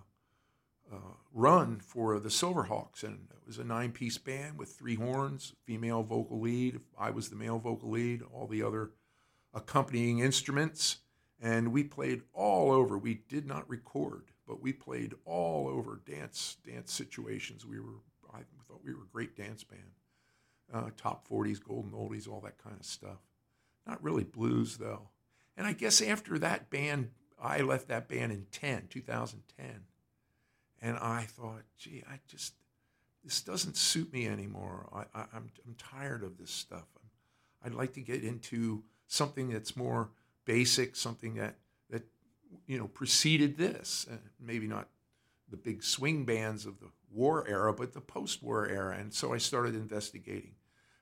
uh, 0.92 0.96
run 1.34 1.80
for 1.80 2.20
the 2.20 2.30
Silverhawks. 2.30 3.04
And 3.04 3.28
it 3.32 3.48
was 3.48 3.58
a 3.58 3.64
nine 3.64 3.92
piece 3.92 4.18
band 4.18 4.58
with 4.58 4.70
three 4.70 4.96
horns, 4.96 5.54
female 5.66 6.04
vocal 6.04 6.40
lead. 6.40 6.80
I 6.98 7.10
was 7.10 7.30
the 7.30 7.36
male 7.36 7.60
vocal 7.60 7.90
lead, 7.90 8.22
all 8.32 8.48
the 8.48 8.64
other 8.64 8.92
accompanying 9.54 10.20
instruments. 10.20 10.98
And 11.42 11.74
we 11.74 11.84
played 11.84 12.22
all 12.34 12.72
over. 12.72 12.98
We 12.98 13.16
did 13.28 13.46
not 13.46 13.70
record, 13.70 14.32
but 14.48 14.62
we 14.62 14.72
played 14.72 15.14
all 15.26 15.68
over 15.68 16.00
dance 16.06 16.58
dance 16.66 16.94
situations. 16.94 17.66
We 17.66 17.80
were 17.80 18.00
I 18.34 18.40
thought 18.68 18.82
we 18.84 18.94
were 18.94 19.04
a 19.04 19.14
great 19.14 19.36
dance 19.36 19.64
band. 19.64 19.82
Uh, 20.74 20.90
top 20.98 21.28
40s, 21.28 21.62
golden 21.62 21.92
oldies, 21.92 22.28
all 22.28 22.40
that 22.42 22.58
kind 22.58 22.78
of 22.80 22.86
stuff. 22.86 23.20
Not 23.86 24.02
really 24.02 24.24
blues 24.24 24.78
though. 24.78 25.10
And 25.58 25.68
I 25.68 25.74
guess 25.74 26.02
after 26.02 26.40
that 26.40 26.70
band, 26.70 27.12
I 27.40 27.60
left 27.62 27.90
that 27.90 28.08
band 28.08 28.32
in 28.32 28.46
10, 28.52 28.88
2010. 28.90 29.82
And 30.84 30.98
I 30.98 31.22
thought, 31.30 31.62
gee, 31.78 32.04
I 32.12 32.20
just, 32.28 32.54
this 33.24 33.42
doesn't 33.42 33.78
suit 33.78 34.12
me 34.12 34.28
anymore. 34.28 34.90
I, 34.94 35.18
I, 35.18 35.26
I'm, 35.34 35.50
I'm 35.66 35.76
tired 35.78 36.24
of 36.24 36.38
this 36.38 36.52
stuff. 36.52 36.84
i 37.64 37.68
I'd 37.68 37.74
like 37.74 37.94
to 37.94 38.02
get 38.02 38.22
into 38.22 38.84
something 39.08 39.50
that's 39.50 39.78
more 39.78 40.10
basic, 40.44 40.98
something 40.98 41.36
that, 41.36 41.56
that 41.90 42.04
you 42.68 42.78
know, 42.78 42.88
preceded 42.88 43.58
this. 43.58 44.06
Uh, 44.12 44.18
maybe 44.42 44.68
not 44.68 44.90
the 45.50 45.56
big 45.56 45.84
swing 45.84 46.26
bands 46.26 46.66
of 46.66 46.82
the 46.82 46.90
war 47.10 47.48
era, 47.48 47.72
but 47.72 47.94
the 47.94 48.02
post 48.02 48.44
war 48.44 48.68
era. 48.68 48.98
And 49.00 49.14
so 49.14 49.34
I 49.34 49.38
started 49.38 49.76
investigating 49.76 50.56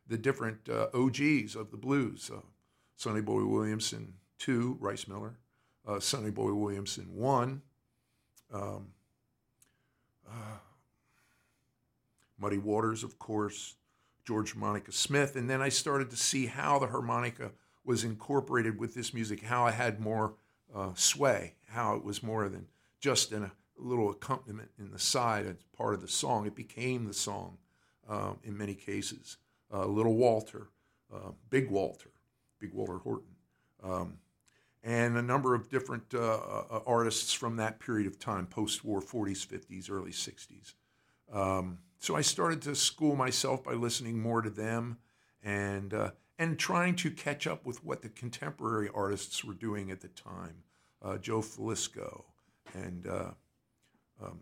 the 0.07 0.17
different 0.17 0.69
uh, 0.69 0.89
OGs 0.93 1.55
of 1.55 1.71
the 1.71 1.77
blues 1.77 2.29
uh, 2.31 2.41
Sonny 2.97 3.21
Boy 3.21 3.45
Williamson, 3.45 4.13
two, 4.38 4.77
Rice 4.79 5.07
Miller, 5.07 5.39
uh, 5.88 6.00
Sonny 6.00 6.29
Boy 6.29 6.53
Williamson, 6.53 7.07
one, 7.15 7.63
um, 8.53 8.89
Muddy 12.39 12.57
Waters, 12.57 13.03
of 13.03 13.19
course, 13.19 13.75
George 14.25 14.53
Harmonica 14.53 14.91
Smith. 14.91 15.35
And 15.35 15.50
then 15.50 15.61
I 15.61 15.69
started 15.69 16.09
to 16.09 16.17
see 16.17 16.47
how 16.47 16.79
the 16.79 16.88
harmonica 16.88 17.51
was 17.85 18.03
incorporated 18.03 18.79
with 18.79 18.93
this 18.93 19.13
music, 19.13 19.43
how 19.43 19.67
it 19.67 19.73
had 19.73 20.00
more 20.00 20.33
uh, 20.75 20.91
sway, 20.95 21.53
how 21.67 21.95
it 21.95 22.03
was 22.03 22.23
more 22.23 22.50
than 22.50 22.67
just 23.00 23.31
in 23.31 23.43
a 23.43 23.51
little 23.77 24.09
accompaniment 24.09 24.69
in 24.79 24.91
the 24.91 25.00
side 25.00 25.45
as 25.45 25.55
part 25.75 25.93
of 25.93 26.01
the 26.01 26.07
song. 26.07 26.45
It 26.45 26.55
became 26.55 27.05
the 27.05 27.13
song 27.13 27.57
um, 28.07 28.38
in 28.43 28.57
many 28.57 28.75
cases. 28.75 29.38
Uh, 29.73 29.85
Little 29.85 30.15
Walter, 30.15 30.67
uh, 31.13 31.31
Big 31.50 31.69
Walter, 31.69 32.09
Big 32.59 32.73
Walter 32.73 32.97
Horton, 32.97 33.35
um, 33.83 34.17
and 34.83 35.17
a 35.17 35.21
number 35.21 35.53
of 35.53 35.69
different 35.69 36.13
uh, 36.13 36.19
uh, 36.19 36.79
artists 36.88 37.33
from 37.33 37.57
that 37.57 37.79
period 37.79 38.07
of 38.07 38.17
time, 38.17 38.47
post-war 38.47 39.01
40s, 39.01 39.45
50s, 39.45 39.91
early 39.91 40.11
60s. 40.11 40.73
Um, 41.31 41.79
so 42.00 42.15
I 42.15 42.21
started 42.21 42.61
to 42.63 42.75
school 42.75 43.15
myself 43.15 43.63
by 43.63 43.73
listening 43.73 44.19
more 44.19 44.41
to 44.41 44.50
them 44.50 44.97
and 45.43 45.93
uh, 45.93 46.11
and 46.39 46.57
trying 46.57 46.95
to 46.95 47.11
catch 47.11 47.45
up 47.45 47.65
with 47.67 47.83
what 47.85 48.01
the 48.01 48.09
contemporary 48.09 48.89
artists 48.95 49.43
were 49.43 49.53
doing 49.53 49.91
at 49.91 50.01
the 50.01 50.07
time. 50.07 50.63
Uh, 51.03 51.17
Joe 51.17 51.41
Filisko 51.41 52.23
and 52.73 53.05
uh, 53.05 53.31
um, 54.23 54.39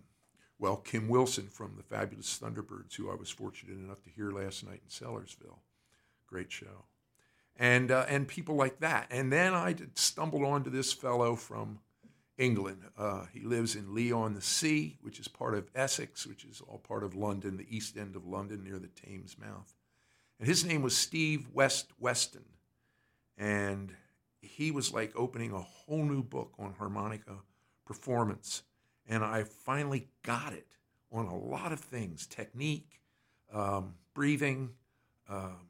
well 0.58 0.78
Kim 0.78 1.10
Wilson 1.10 1.48
from 1.48 1.74
the 1.76 1.84
Fabulous 1.84 2.40
Thunderbirds, 2.42 2.96
who 2.96 3.12
I 3.12 3.16
was 3.16 3.30
fortunate 3.30 3.78
enough 3.78 4.02
to 4.04 4.10
hear 4.10 4.32
last 4.32 4.66
night 4.66 4.82
in 4.84 4.90
Sellersville. 4.90 5.60
Great 6.28 6.52
show, 6.52 6.86
and 7.60 7.92
uh, 7.92 8.06
and 8.08 8.28
people 8.28 8.56
like 8.56 8.80
that. 8.80 9.08
And 9.12 9.32
then 9.32 9.54
I 9.54 9.76
stumbled 9.94 10.44
onto 10.44 10.72
this 10.72 10.94
fellow 10.94 11.36
from 11.36 11.80
England. 12.38 12.84
Uh, 12.98 13.26
he 13.34 13.42
lives 13.42 13.76
in 13.76 13.94
Leigh-on-the-Sea, 13.94 14.98
which 15.02 15.20
is 15.20 15.28
part 15.28 15.54
of 15.54 15.70
Essex, 15.76 16.26
which 16.26 16.46
is 16.46 16.62
all 16.62 16.78
part 16.78 17.04
of 17.04 17.14
London, 17.14 17.58
the 17.58 17.68
east 17.70 17.98
end 17.98 18.16
of 18.16 18.26
London 18.26 18.64
near 18.64 18.80
the 18.80 18.88
Thames 18.88 19.36
mouth. 19.38 19.76
And 20.40 20.48
his 20.48 20.64
name 20.64 20.82
was 20.82 20.96
Steve 20.96 21.50
West 21.54 21.92
Weston. 22.00 22.46
And 23.38 23.94
he 24.42 24.72
was 24.72 24.94
like 24.94 25.12
opening 25.18 25.52
a 25.52 25.60
whole 25.60 26.06
new 26.06 26.24
book 26.24 26.54
on 26.58 26.74
harmonica 26.74 27.36
performance. 27.86 28.64
And 29.06 29.22
I 29.22 29.44
finally 29.44 30.08
got 30.24 30.54
it 30.54 30.68
on 31.12 31.26
a 31.26 31.36
lot 31.36 31.74
of 31.74 31.82
things 31.82 32.26
technique, 32.26 33.02
um, 33.52 33.96
breathing, 34.14 34.70
um, 35.28 35.68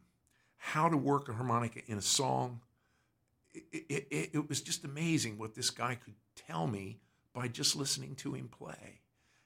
how 0.60 0.90
to 0.90 0.98
work 0.98 1.30
a 1.30 1.34
harmonica 1.34 1.80
in 1.88 1.98
a 1.98 2.02
song. 2.02 2.62
It, 3.54 3.86
it, 3.90 4.08
it, 4.12 4.30
it 4.34 4.50
was 4.50 4.62
just 4.62 4.84
amazing 4.84 5.38
what 5.38 5.56
this 5.56 5.72
guy 5.72 5.96
could 5.96 6.14
tell 6.36 6.68
me 6.68 7.00
by 7.34 7.48
just 7.48 7.76
listening 7.76 8.16
to 8.16 8.34
him 8.34 8.50
play. 8.50 9.00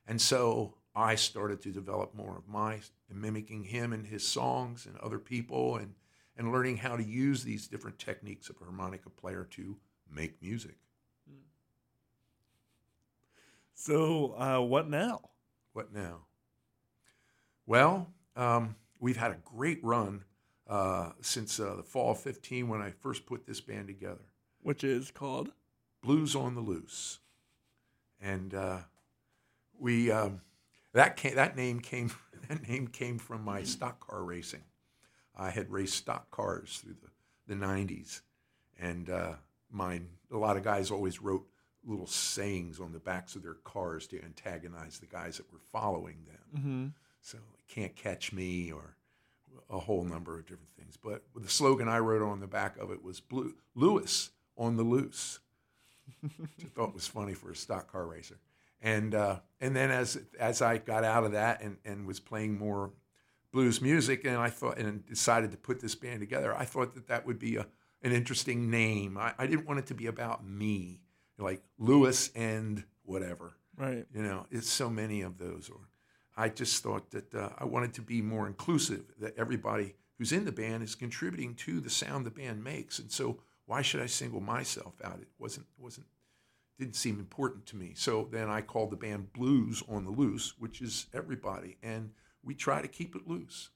And 0.07 0.19
so 0.19 0.73
I 0.95 1.15
started 1.15 1.61
to 1.61 1.71
develop 1.71 2.13
more 2.13 2.37
of 2.37 2.47
my 2.47 2.79
mimicking 3.11 3.63
him 3.63 3.93
and 3.93 4.05
his 4.05 4.27
songs 4.27 4.85
and 4.85 4.97
other 4.97 5.19
people 5.19 5.77
and, 5.77 5.93
and 6.35 6.51
learning 6.51 6.77
how 6.77 6.97
to 6.97 7.03
use 7.03 7.43
these 7.43 7.67
different 7.67 7.99
techniques 7.99 8.49
of 8.49 8.57
a 8.59 8.65
harmonica 8.65 9.09
player 9.09 9.47
to 9.51 9.77
make 10.11 10.41
music. 10.41 10.75
So, 13.75 14.35
uh, 14.37 14.61
what 14.61 14.89
now? 14.89 15.21
What 15.73 15.93
now? 15.93 16.21
Well, 17.65 18.07
um, 18.35 18.75
we've 18.99 19.17
had 19.17 19.31
a 19.31 19.37
great 19.43 19.83
run 19.83 20.23
uh, 20.67 21.11
since 21.21 21.59
uh, 21.59 21.75
the 21.75 21.83
fall 21.83 22.11
of 22.11 22.19
15 22.19 22.67
when 22.67 22.81
I 22.81 22.91
first 22.91 23.25
put 23.25 23.45
this 23.45 23.61
band 23.61 23.87
together. 23.87 24.25
Which 24.61 24.83
is 24.83 25.11
called? 25.11 25.51
Blues 26.01 26.35
on 26.35 26.55
the 26.55 26.61
Loose. 26.61 27.19
And 28.21 28.53
uh, 28.53 28.79
we 29.77 30.09
um, 30.11 30.41
that 30.93 31.17
came, 31.17 31.35
that 31.35 31.55
name 31.55 31.79
came 31.79 32.11
that 32.47 32.67
name 32.67 32.87
came 32.87 33.17
from 33.17 33.43
my 33.43 33.63
stock 33.63 34.07
car 34.07 34.23
racing. 34.23 34.63
I 35.35 35.49
had 35.49 35.71
raced 35.71 35.95
stock 35.95 36.29
cars 36.31 36.79
through 36.83 36.95
the, 37.01 37.55
the 37.55 37.65
90s, 37.65 38.21
and 38.79 39.09
uh, 39.09 39.33
mine 39.71 40.07
a 40.31 40.37
lot 40.37 40.57
of 40.57 40.63
guys 40.63 40.91
always 40.91 41.21
wrote 41.21 41.45
little 41.85 42.07
sayings 42.07 42.79
on 42.79 42.93
the 42.93 42.99
backs 42.99 43.35
of 43.35 43.43
their 43.43 43.55
cars 43.55 44.07
to 44.07 44.23
antagonize 44.23 44.99
the 44.99 45.05
guys 45.05 45.37
that 45.37 45.51
were 45.51 45.59
following 45.71 46.17
them. 46.27 46.61
Mm-hmm. 46.61 46.87
So 47.21 47.37
can't 47.67 47.95
catch 47.95 48.31
me 48.31 48.71
or 48.71 48.95
a 49.69 49.79
whole 49.79 50.03
number 50.03 50.37
of 50.37 50.45
different 50.45 50.73
things. 50.77 50.97
But 50.97 51.23
the 51.35 51.49
slogan 51.49 51.87
I 51.87 51.99
wrote 51.99 52.21
on 52.21 52.39
the 52.39 52.47
back 52.47 52.77
of 52.77 52.91
it 52.91 53.03
was 53.03 53.19
Blue, 53.19 53.53
Lewis 53.75 54.31
on 54.57 54.77
the 54.77 54.83
loose. 54.83 55.39
Which 56.21 56.65
I 56.65 56.67
thought 56.75 56.93
was 56.93 57.07
funny 57.07 57.33
for 57.33 57.51
a 57.51 57.55
stock 57.55 57.91
car 57.91 58.05
racer. 58.05 58.37
And 58.81 59.15
uh, 59.15 59.39
and 59.61 59.75
then 59.75 59.89
as 59.89 60.19
as 60.37 60.61
I 60.61 60.77
got 60.77 61.03
out 61.05 61.23
of 61.23 61.31
that 61.31 61.61
and, 61.61 61.77
and 61.85 62.05
was 62.05 62.19
playing 62.19 62.57
more 62.57 62.91
blues 63.51 63.81
music, 63.81 64.25
and 64.25 64.37
I 64.37 64.49
thought 64.49 64.77
and 64.77 65.05
decided 65.05 65.51
to 65.51 65.57
put 65.57 65.79
this 65.79 65.95
band 65.95 66.19
together, 66.19 66.55
I 66.55 66.65
thought 66.65 66.93
that 66.95 67.07
that 67.07 67.25
would 67.25 67.39
be 67.39 67.55
a 67.55 67.67
an 68.01 68.11
interesting 68.11 68.69
name. 68.69 69.17
I, 69.17 69.33
I 69.37 69.47
didn't 69.47 69.65
want 69.65 69.79
it 69.79 69.87
to 69.87 69.93
be 69.93 70.07
about 70.07 70.45
me, 70.45 70.99
like 71.37 71.63
Lewis 71.77 72.29
and 72.35 72.83
whatever. 73.03 73.53
Right. 73.77 74.05
You 74.13 74.21
know, 74.23 74.45
it's 74.51 74.69
so 74.69 74.89
many 74.89 75.21
of 75.21 75.37
those. 75.37 75.69
Or 75.69 75.79
I 76.35 76.49
just 76.49 76.81
thought 76.81 77.11
that 77.11 77.33
uh, 77.33 77.49
I 77.57 77.65
wanted 77.65 77.93
to 77.95 78.01
be 78.01 78.21
more 78.21 78.47
inclusive. 78.47 79.03
That 79.19 79.37
everybody 79.37 79.95
who's 80.17 80.31
in 80.31 80.45
the 80.45 80.51
band 80.51 80.83
is 80.83 80.95
contributing 80.95 81.55
to 81.55 81.79
the 81.79 81.89
sound 81.89 82.25
the 82.25 82.31
band 82.31 82.63
makes, 82.63 82.99
and 82.99 83.11
so 83.11 83.39
why 83.65 83.81
should 83.81 84.01
I 84.01 84.07
single 84.07 84.41
myself 84.41 84.93
out? 85.03 85.19
It 85.21 85.29
wasn't 85.37 85.67
wasn't 85.77 86.07
didn't 86.79 86.95
seem 86.95 87.19
important 87.19 87.65
to 87.67 87.75
me. 87.75 87.93
So 87.95 88.27
then 88.31 88.49
I 88.49 88.61
called 88.61 88.91
the 88.91 88.97
band 88.97 89.31
Blues 89.31 89.83
on 89.87 90.05
the 90.05 90.11
Loose, 90.11 90.55
which 90.57 90.81
is 90.81 91.05
everybody, 91.13 91.77
and 91.83 92.11
we 92.43 92.55
try 92.55 92.81
to 92.81 92.87
keep 92.87 93.15
it 93.15 93.27
loose. 93.27 93.69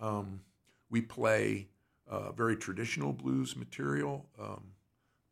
Um, 0.00 0.40
we 0.88 1.00
play 1.00 1.68
uh, 2.08 2.32
very 2.32 2.56
traditional 2.56 3.12
blues 3.12 3.56
material, 3.56 4.26
um, 4.40 4.62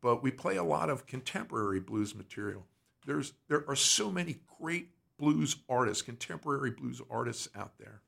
but 0.02 0.22
we 0.22 0.30
play 0.30 0.56
a 0.56 0.64
lot 0.64 0.90
of 0.90 1.06
contemporary 1.06 1.80
blues 1.80 2.14
material. 2.14 2.66
There's 3.06 3.32
there 3.48 3.64
are 3.68 3.76
so 3.76 4.10
many 4.10 4.40
great 4.60 4.88
blues 5.18 5.56
artists, 5.68 6.02
contemporary 6.02 6.70
blues 6.70 7.00
artists 7.10 7.48
out 7.56 7.78
there. 7.78 8.02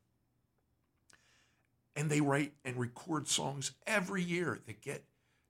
And 1.94 2.10
they 2.10 2.20
write 2.20 2.52
and 2.64 2.76
record 2.76 3.26
songs 3.28 3.72
every 3.86 4.22
year 4.22 4.58
that 4.66 4.82
get 4.82 5.04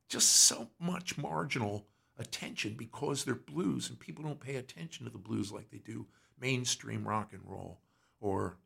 just 0.08 0.28
so 0.28 0.68
much 0.78 1.18
marginal 1.18 1.86
attention 2.18 2.74
because 2.74 3.24
they're 3.24 3.34
blues 3.34 3.88
and 3.88 3.98
people 3.98 4.24
don't 4.24 4.40
pay 4.40 4.56
attention 4.56 5.04
to 5.04 5.12
the 5.12 5.18
blues 5.18 5.52
like 5.52 5.70
they 5.70 5.78
do 5.78 6.06
mainstream 6.40 7.06
rock 7.06 7.32
and 7.32 7.42
roll 7.44 7.80
or 8.20 8.56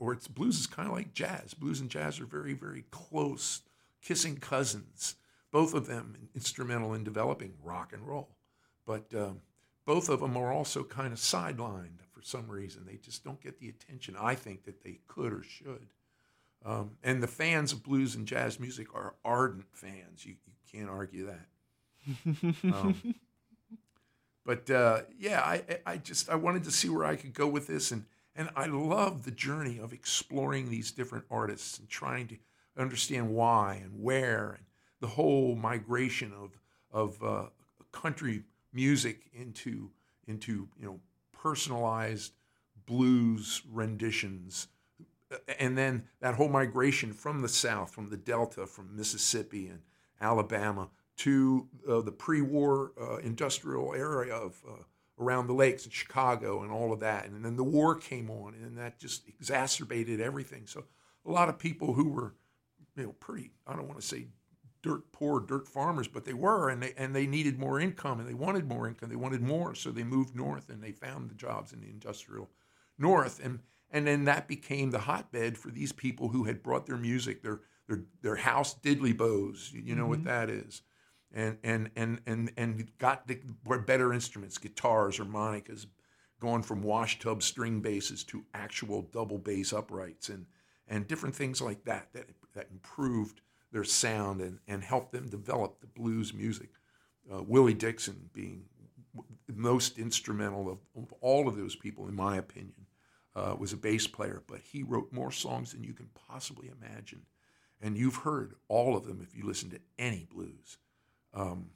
or 0.00 0.12
it's 0.12 0.26
blues 0.26 0.58
is 0.58 0.66
kind 0.66 0.88
of 0.88 0.94
like 0.94 1.12
jazz 1.12 1.54
blues 1.54 1.80
and 1.80 1.90
jazz 1.90 2.18
are 2.18 2.26
very 2.26 2.52
very 2.52 2.84
close 2.90 3.62
kissing 4.02 4.36
cousins 4.36 5.14
both 5.52 5.72
of 5.72 5.86
them 5.86 6.16
instrumental 6.34 6.94
in 6.94 7.04
developing 7.04 7.52
rock 7.62 7.92
and 7.92 8.06
roll 8.06 8.36
but 8.84 9.06
um, 9.14 9.40
both 9.84 10.08
of 10.08 10.20
them 10.20 10.36
are 10.36 10.52
also 10.52 10.82
kind 10.82 11.12
of 11.12 11.18
sidelined 11.18 12.00
some 12.26 12.48
reason. 12.48 12.84
They 12.86 12.96
just 12.96 13.24
don't 13.24 13.40
get 13.40 13.58
the 13.60 13.68
attention 13.68 14.16
i 14.20 14.34
think 14.34 14.64
that 14.64 14.82
they 14.82 15.00
could 15.06 15.32
or 15.32 15.42
should. 15.42 15.88
Um, 16.64 16.92
and 17.04 17.22
the 17.22 17.28
fans 17.28 17.72
of 17.72 17.84
blues 17.84 18.16
and 18.16 18.26
jazz 18.26 18.58
music 18.58 18.94
are 18.94 19.14
ardent 19.24 19.66
fans. 19.72 20.26
You, 20.26 20.34
you 20.46 20.52
can't 20.72 20.90
argue 20.90 21.26
that. 21.26 21.46
Um, 22.64 23.14
but 24.44 24.68
uh, 24.70 25.02
yeah, 25.18 25.40
I, 25.42 25.62
I 25.86 25.96
just 25.98 26.28
I 26.28 26.34
wanted 26.34 26.64
to 26.64 26.70
see 26.72 26.88
where 26.88 27.04
I 27.04 27.16
could 27.16 27.34
go 27.34 27.46
with 27.46 27.68
this, 27.68 27.92
and 27.92 28.04
and 28.34 28.50
I 28.56 28.66
love 28.66 29.24
the 29.24 29.30
journey 29.30 29.78
of 29.78 29.92
exploring 29.92 30.70
these 30.70 30.90
different 30.90 31.24
artists 31.30 31.78
and 31.78 31.88
trying 31.88 32.26
to 32.28 32.36
understand 32.76 33.30
why 33.30 33.80
and 33.82 34.02
where, 34.02 34.54
and 34.56 34.64
the 35.00 35.06
whole 35.08 35.54
migration 35.54 36.32
of 36.32 36.58
of 36.90 37.22
uh, 37.22 37.46
country 37.92 38.42
music 38.72 39.30
into 39.32 39.90
into 40.26 40.68
you 40.78 40.86
know 40.86 41.00
personalized 41.46 42.32
blues 42.86 43.62
renditions 43.72 44.68
and 45.58 45.76
then 45.76 46.04
that 46.20 46.34
whole 46.34 46.48
migration 46.48 47.12
from 47.12 47.42
the 47.42 47.48
south 47.48 47.90
from 47.90 48.10
the 48.10 48.16
delta 48.16 48.66
from 48.66 48.96
mississippi 48.96 49.68
and 49.68 49.80
alabama 50.20 50.88
to 51.16 51.66
uh, 51.88 52.00
the 52.00 52.12
pre-war 52.12 52.92
uh, 53.00 53.16
industrial 53.18 53.94
area 53.94 54.34
of 54.34 54.60
uh, 54.68 54.82
around 55.18 55.46
the 55.46 55.54
lakes 55.54 55.84
in 55.84 55.90
Chicago 55.90 56.62
and 56.62 56.70
all 56.70 56.92
of 56.92 57.00
that. 57.00 57.26
And 57.26 57.44
then 57.44 57.56
the 57.56 57.64
war 57.64 57.94
came 57.94 58.30
on, 58.30 58.54
and 58.54 58.76
that 58.76 58.98
just 58.98 59.26
exacerbated 59.28 60.20
everything. 60.20 60.66
So 60.66 60.84
a 61.24 61.30
lot 61.30 61.48
of 61.48 61.58
people 61.58 61.94
who 61.94 62.10
were, 62.10 62.34
you 62.96 63.04
know, 63.04 63.12
pretty 63.12 63.50
I 63.66 63.74
don't 63.74 63.88
want 63.88 64.00
to 64.00 64.06
say 64.06 64.26
dirt 64.82 65.12
poor, 65.12 65.40
dirt 65.40 65.68
farmers, 65.68 66.08
but 66.08 66.24
they 66.24 66.34
were, 66.34 66.68
and 66.68 66.82
they 66.82 66.94
and 66.96 67.14
they 67.14 67.26
needed 67.26 67.58
more 67.58 67.80
income, 67.80 68.20
and 68.20 68.28
they 68.28 68.34
wanted 68.34 68.68
more 68.68 68.88
income. 68.88 69.08
They 69.08 69.16
wanted 69.16 69.42
more, 69.42 69.74
so 69.74 69.90
they 69.90 70.04
moved 70.04 70.34
north, 70.34 70.68
and 70.68 70.82
they 70.82 70.92
found 70.92 71.30
the 71.30 71.34
jobs 71.34 71.72
in 71.72 71.80
the 71.80 71.88
industrial 71.88 72.48
north, 72.98 73.40
and 73.42 73.60
and 73.90 74.06
then 74.06 74.24
that 74.24 74.48
became 74.48 74.90
the 74.90 75.00
hotbed 75.00 75.56
for 75.56 75.70
these 75.70 75.92
people 75.92 76.28
who 76.28 76.44
had 76.44 76.62
brought 76.62 76.86
their 76.86 76.96
music, 76.96 77.42
their 77.42 77.60
their 77.88 78.04
their 78.22 78.36
house 78.36 78.74
diddley 78.74 79.16
bows. 79.16 79.72
You 79.72 79.94
know 79.94 80.02
mm-hmm. 80.02 80.10
what 80.10 80.24
that 80.24 80.50
is 80.50 80.82
and 81.32 81.58
and 81.62 81.90
and 81.96 82.20
and 82.26 82.50
and 82.56 82.98
got 82.98 83.28
the 83.28 83.38
better 83.86 84.12
instruments, 84.12 84.58
guitars, 84.58 85.18
harmonicas, 85.18 85.86
going 86.40 86.62
from 86.62 86.82
washtub 86.82 87.42
string 87.42 87.80
basses 87.80 88.24
to 88.24 88.44
actual 88.54 89.02
double 89.12 89.38
bass 89.38 89.72
uprights 89.72 90.28
and 90.28 90.46
and 90.88 91.06
different 91.06 91.34
things 91.34 91.60
like 91.60 91.84
that 91.84 92.08
that 92.12 92.26
that 92.54 92.68
improved 92.70 93.40
their 93.72 93.84
sound 93.84 94.40
and 94.40 94.58
and 94.68 94.82
helped 94.84 95.12
them 95.12 95.28
develop 95.28 95.80
the 95.80 95.86
blues 95.86 96.32
music. 96.32 96.70
Uh, 97.32 97.42
Willie 97.42 97.74
Dixon 97.74 98.30
being 98.32 98.64
most 99.54 99.98
instrumental 99.98 100.70
of, 100.70 100.78
of, 100.96 101.12
all 101.20 101.48
of 101.48 101.56
those 101.56 101.74
people, 101.74 102.06
in 102.08 102.14
my 102.14 102.36
opinion, 102.36 102.86
uh, 103.34 103.54
was 103.58 103.72
a 103.72 103.76
bass 103.76 104.06
player, 104.06 104.42
but 104.46 104.60
he 104.60 104.82
wrote 104.82 105.12
more 105.12 105.30
songs 105.30 105.72
than 105.72 105.82
you 105.82 105.92
can 105.92 106.08
possibly 106.28 106.70
imagine. 106.80 107.22
And 107.80 107.96
you've 107.96 108.16
heard 108.16 108.54
all 108.68 108.96
of 108.96 109.06
them 109.06 109.20
if 109.22 109.36
you 109.36 109.44
listen 109.46 109.70
to 109.70 109.80
any 109.98 110.26
blues. 110.30 110.78
Um, 111.34 111.70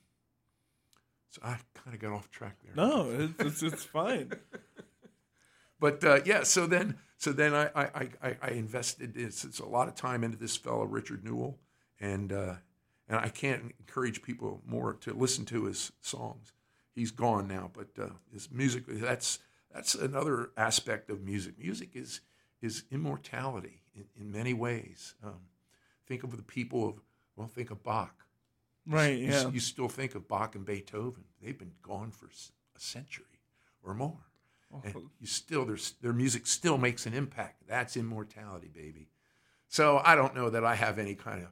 So 1.31 1.41
I 1.45 1.59
kind 1.75 1.95
of 1.95 2.01
got 2.01 2.13
off 2.13 2.31
track 2.31 2.57
there. 2.65 2.75
No, 2.75 3.11
it's 3.11 3.35
it's, 3.39 3.63
it's 3.63 3.85
fine. 3.85 4.33
But 5.81 6.05
uh, 6.05 6.21
yeah, 6.27 6.43
so 6.43 6.67
then 6.67 6.99
so 7.17 7.33
then 7.33 7.55
I 7.55 7.71
I, 7.75 8.09
I, 8.23 8.37
I 8.43 8.51
invested 8.51 9.17
it's, 9.17 9.45
it's 9.45 9.61
a 9.61 9.67
lot 9.67 9.89
of 9.89 9.95
time 9.95 10.23
into 10.23 10.37
this 10.37 10.55
fellow 10.55 10.85
Richard 10.85 11.25
Newell, 11.25 11.59
and 12.01 12.33
uh, 12.33 12.55
and 13.09 13.19
I 13.19 13.29
can't 13.29 13.75
encourage 13.79 14.23
people 14.23 14.63
more 14.67 14.95
to 15.01 15.13
listen 15.13 15.45
to 15.47 15.65
his 15.65 15.93
songs. 16.01 16.53
He's 16.95 17.11
gone 17.11 17.47
now, 17.49 17.71
but 17.73 17.89
uh, 18.03 18.11
his 18.33 18.51
music 18.51 18.85
that's 18.87 19.39
that's 19.73 19.95
another 19.95 20.51
aspect 20.57 21.11
of 21.11 21.23
music. 21.23 21.59
Music 21.59 21.91
is 21.95 22.21
is 22.63 22.85
immortality 22.91 23.83
in, 23.95 24.05
in 24.21 24.33
many 24.33 24.53
ways. 24.55 25.15
Um, 25.25 25.41
think 26.07 26.23
of 26.25 26.37
the 26.37 26.43
people 26.43 26.89
of 26.89 26.95
well, 27.37 27.49
think 27.49 27.71
of 27.71 27.83
Bach. 27.83 28.25
Right. 28.87 29.19
You, 29.19 29.29
Yeah. 29.29 29.49
you 29.51 29.61
still 29.61 29.89
think 29.89 30.15
of 30.15 30.27
Bach 30.29 30.55
and 30.55 30.65
Beethoven. 30.65 31.25
They've 31.43 31.57
been 31.59 31.73
gone 31.83 32.11
for 32.11 32.27
a 32.27 32.81
century 32.81 33.27
or 33.83 33.95
more. 33.95 34.19
And 34.85 34.95
you 35.19 35.27
still 35.27 35.65
their 35.65 35.79
their 36.01 36.13
music 36.13 36.47
still 36.47 36.79
makes 36.79 37.05
an 37.05 37.13
impact. 37.15 37.67
That's 37.67 37.97
immortality, 37.97 38.69
baby. 38.73 39.09
So 39.69 40.01
I 40.05 40.15
don't 40.15 40.35
know 40.35 40.49
that 40.51 40.65
I 40.65 40.77
have 40.77 40.99
any 40.99 41.15
kind 41.17 41.43
of 41.43 41.49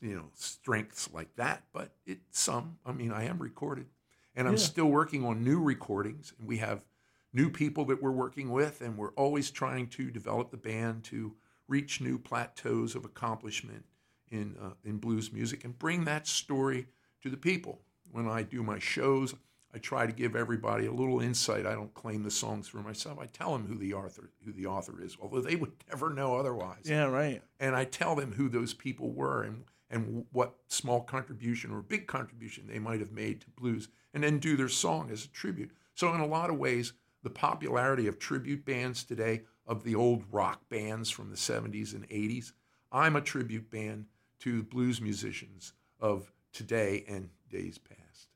you 0.00 0.14
know 0.14 0.26
strengths 0.34 1.12
like 1.12 1.34
that, 1.36 1.64
but 1.72 1.92
it's 2.06 2.38
some. 2.40 2.78
I 2.84 2.92
mean, 2.92 3.12
I 3.12 3.24
am 3.24 3.38
recorded, 3.38 3.86
and 4.34 4.48
I'm 4.48 4.56
Yeah. 4.56 4.58
still 4.58 4.86
working 4.86 5.24
on 5.24 5.44
new 5.44 5.60
recordings, 5.60 6.32
and 6.38 6.48
we 6.48 6.58
have 6.58 6.84
new 7.32 7.50
people 7.50 7.84
that 7.86 8.02
we're 8.02 8.10
working 8.10 8.50
with, 8.50 8.80
and 8.80 8.96
we're 8.96 9.12
always 9.12 9.50
trying 9.50 9.88
to 9.88 10.10
develop 10.10 10.50
the 10.50 10.56
band 10.56 11.04
to 11.04 11.36
reach 11.68 12.00
new 12.00 12.18
plateaus 12.18 12.94
of 12.94 13.04
accomplishment 13.04 13.84
in 14.30 14.56
uh, 14.60 14.74
in 14.84 14.98
blues 14.98 15.32
music 15.32 15.64
and 15.64 15.78
bring 15.78 16.04
that 16.04 16.26
story 16.26 16.86
to 17.22 17.30
the 17.30 17.36
people. 17.36 17.82
When 18.10 18.26
I 18.26 18.42
do 18.42 18.62
my 18.62 18.78
shows, 18.78 19.34
I 19.74 19.78
try 19.78 20.06
to 20.06 20.12
give 20.12 20.34
everybody 20.34 20.86
a 20.86 20.92
little 20.92 21.20
insight. 21.20 21.66
I 21.66 21.74
don't 21.74 21.92
claim 21.94 22.22
the 22.22 22.30
songs 22.30 22.68
for 22.68 22.78
myself. 22.78 23.18
I 23.18 23.26
tell 23.26 23.52
them 23.52 23.66
who 23.66 23.76
the 23.76 23.94
author 23.94 24.30
who 24.44 24.52
the 24.52 24.66
author 24.66 25.02
is, 25.02 25.16
although 25.20 25.40
they 25.40 25.56
would 25.56 25.72
never 25.88 26.10
know 26.10 26.36
otherwise. 26.36 26.84
Yeah. 26.84 27.04
Right. 27.04 27.42
And 27.60 27.76
I 27.76 27.84
tell 27.84 28.14
them 28.14 28.32
who 28.32 28.48
those 28.48 28.74
people 28.74 29.12
were 29.12 29.42
and 29.42 29.64
and 29.90 30.26
what 30.32 30.54
small 30.68 31.00
contribution 31.00 31.70
or 31.70 31.80
big 31.80 32.06
contribution 32.06 32.66
they 32.66 32.78
might 32.78 33.00
have 33.00 33.12
made 33.12 33.40
to 33.40 33.50
blues, 33.50 33.88
and 34.12 34.22
then 34.22 34.38
do 34.38 34.56
their 34.56 34.68
song 34.68 35.10
as 35.10 35.24
a 35.24 35.28
tribute. 35.28 35.70
So 35.94 36.12
in 36.14 36.20
a 36.20 36.26
lot 36.26 36.50
of 36.50 36.58
ways, 36.58 36.92
the 37.22 37.30
popularity 37.30 38.06
of 38.06 38.18
tribute 38.18 38.64
bands 38.64 39.02
today, 39.02 39.42
of 39.66 39.84
the 39.84 39.94
old 39.94 40.24
rock 40.30 40.68
bands 40.68 41.10
from 41.10 41.30
the 41.30 41.36
70s 41.36 41.94
and 41.94 42.08
80s, 42.08 42.52
I'm 42.92 43.16
a 43.16 43.20
tribute 43.20 43.70
band 43.70 44.06
to 44.40 44.62
blues 44.62 45.00
musicians 45.00 45.72
of 46.00 46.32
today 46.52 47.04
and 47.08 47.30
days 47.50 47.78
past. 47.78 48.28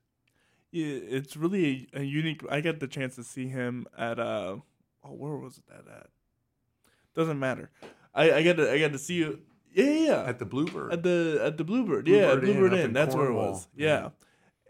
Yeah, 0.73 0.87
it's 0.87 1.37
really 1.37 1.89
a, 1.93 2.01
a 2.01 2.03
unique. 2.03 2.43
I 2.51 2.61
got 2.63 2.81
the 2.81 2.89
chance 2.89 3.15
to 3.17 3.23
see 3.25 3.47
him 3.49 3.87
at 3.97 4.19
uh, 4.19 4.57
oh, 5.05 5.09
where 5.13 5.37
was 5.37 5.61
that 5.69 5.85
at? 5.87 6.07
Doesn't 7.15 7.39
matter. 7.39 7.71
I 8.15 8.33
I 8.33 8.43
got 8.43 8.57
to 8.57 8.73
I 8.73 8.81
got 8.81 8.93
to 8.93 8.99
see 8.99 9.15
you. 9.15 9.41
Yeah, 9.75 9.85
yeah, 9.85 10.07
yeah. 10.07 10.23
At 10.27 10.39
the 10.39 10.47
Bluebird. 10.47 10.93
At 10.93 11.03
the 11.03 11.41
at 11.45 11.59
the 11.59 11.65
Bluebird, 11.65 12.09
yeah, 12.09 12.35
Bluebird 12.35 12.45
Inn 12.45 12.55
Bluebird 12.57 12.73
Inn. 12.73 12.85
in 12.87 12.93
That's 12.95 13.15
where 13.15 13.25
it 13.27 13.29
Cornwall. 13.29 13.53
was. 13.53 13.69
Yeah, 13.77 14.11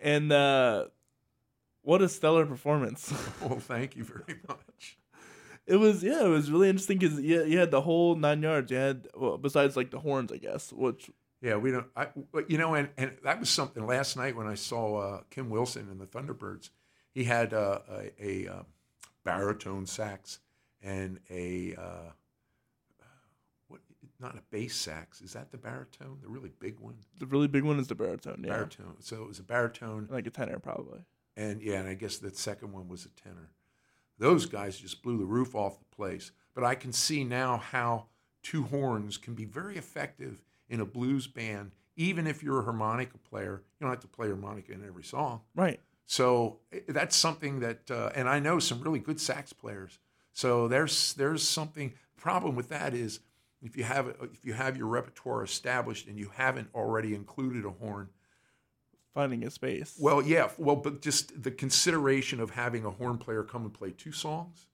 and 0.00 0.32
uh, 0.32 0.87
what 1.82 2.02
a 2.02 2.09
stellar 2.09 2.47
performance! 2.47 3.12
well, 3.40 3.61
thank 3.61 3.97
you 3.97 4.04
very 4.04 4.40
much. 4.49 4.99
it 5.66 5.76
was 5.76 6.02
yeah, 6.02 6.25
it 6.25 6.28
was 6.28 6.50
really 6.50 6.68
interesting 6.68 6.99
because 6.99 7.21
you, 7.21 7.44
you 7.44 7.59
had 7.59 7.71
the 7.71 7.80
whole 7.80 8.16
nine 8.16 8.42
yards. 8.42 8.71
You 8.73 8.76
had 8.76 9.06
well, 9.14 9.38
besides 9.38 9.76
like 9.76 9.90
the 9.92 10.00
horns, 10.00 10.32
I 10.32 10.38
guess, 10.38 10.73
which 10.73 11.11
Yeah, 11.42 11.56
we 11.56 11.72
don't. 11.72 11.87
I, 11.96 12.06
but, 12.32 12.49
you 12.49 12.56
know, 12.56 12.75
and, 12.75 12.88
and 12.96 13.12
that 13.25 13.40
was 13.40 13.50
something 13.50 13.84
last 13.84 14.16
night 14.16 14.37
when 14.37 14.46
I 14.46 14.54
saw 14.54 14.96
uh, 14.96 15.20
Kim 15.28 15.50
Wilson 15.50 15.88
and 15.90 16.00
the 16.00 16.06
Thunderbirds. 16.06 16.70
He 17.12 17.25
had 17.25 17.52
uh, 17.52 17.80
a, 17.90 18.46
a 18.46 18.52
uh, 18.52 18.62
baritone 19.25 19.84
sax 19.87 20.38
and 20.82 21.18
a 21.28 21.75
uh, 21.76 22.11
what? 23.66 23.81
Not 24.20 24.37
a 24.37 24.42
bass 24.50 24.76
sax. 24.76 25.20
Is 25.20 25.33
that 25.33 25.50
the 25.50 25.59
baritone? 25.59 26.18
The 26.22 26.28
really 26.28 26.52
big 26.61 26.78
one. 26.78 26.94
the 27.18 27.26
really 27.26 27.48
big 27.48 27.64
one 27.64 27.78
is 27.81 27.88
the 27.88 27.96
baritone. 27.96 28.42
Yeah, 28.44 28.50
Baritone. 28.52 28.94
So 29.00 29.22
it 29.22 29.28
was 29.28 29.40
a 29.40 29.44
baritone, 29.44 30.09
like 30.11 30.26
a 30.26 30.31
tenor 30.31 30.61
probably. 30.61 31.00
and 31.37 31.61
yeah, 31.61 31.81
and 31.81 31.88
I 31.88 31.94
guess 31.94 32.18
the 32.18 32.33
second 32.33 32.72
one 32.72 32.88
was 32.88 33.05
a 33.05 33.09
tenor. 33.20 33.50
Those 34.18 34.46
guys 34.46 34.78
just 34.78 35.02
blew 35.02 35.18
the 35.18 35.24
roof 35.24 35.55
off 35.57 35.81
the 35.81 35.96
place. 35.96 36.31
But 36.55 36.62
I 36.64 36.76
can 36.76 36.92
see 36.92 37.24
now 37.24 37.57
how 37.57 38.07
two 38.42 38.62
horns 38.64 39.16
can 39.16 39.35
be 39.35 39.44
very 39.44 39.76
effective 39.76 40.42
in 40.68 40.81
a 40.81 40.87
blues 40.87 41.27
band, 41.27 41.72
even 41.96 42.27
if 42.27 42.42
you're 42.42 42.61
a 42.61 42.64
harmonica 42.64 43.18
player. 43.18 43.62
You 43.79 43.85
don't 43.85 43.90
have 43.90 44.01
to 44.01 44.09
play 44.09 44.29
harmonica 44.29 44.72
in 44.72 44.85
every 44.87 45.05
song. 45.05 45.40
Right. 45.55 45.81
So 46.07 46.59
eh, 46.72 46.81
that's 46.88 47.16
something 47.16 47.61
that, 47.61 47.90
uh, 47.90 48.11
and 48.14 48.29
I 48.29 48.38
know 48.38 48.59
some 48.59 48.81
really 48.81 48.98
good 48.98 49.20
sax 49.20 49.53
players. 49.53 49.98
So 50.33 50.68
there's 50.68 51.14
there's 51.14 51.46
something. 51.46 51.92
Problem 52.16 52.55
with 52.55 52.68
that 52.68 52.94
is 52.94 53.18
if 53.62 53.77
you 53.77 53.83
have 53.83 54.14
if 54.33 54.44
you 54.44 54.53
have 54.53 54.77
your 54.77 54.87
repertoire 54.87 55.42
established 55.42 56.07
and 56.07 56.16
you 56.18 56.31
haven't 56.35 56.68
already 56.75 57.14
included 57.14 57.64
a 57.64 57.70
horn, 57.70 58.09
Finding 59.12 59.44
a 59.44 59.51
space. 59.51 59.98
well, 60.01 60.22
yeah, 60.22 60.48
well, 60.57 60.77
but 60.77 61.03
just 61.03 61.42
the 61.42 61.51
consideration 61.51 62.40
of 62.40 62.51
having 62.51 62.85
a 62.85 62.90
horn 62.90 63.18
player 63.18 63.42
come 63.42 63.62
and 63.62 63.75
play 63.75 63.90
two 63.90 64.12
songs, 64.12 64.66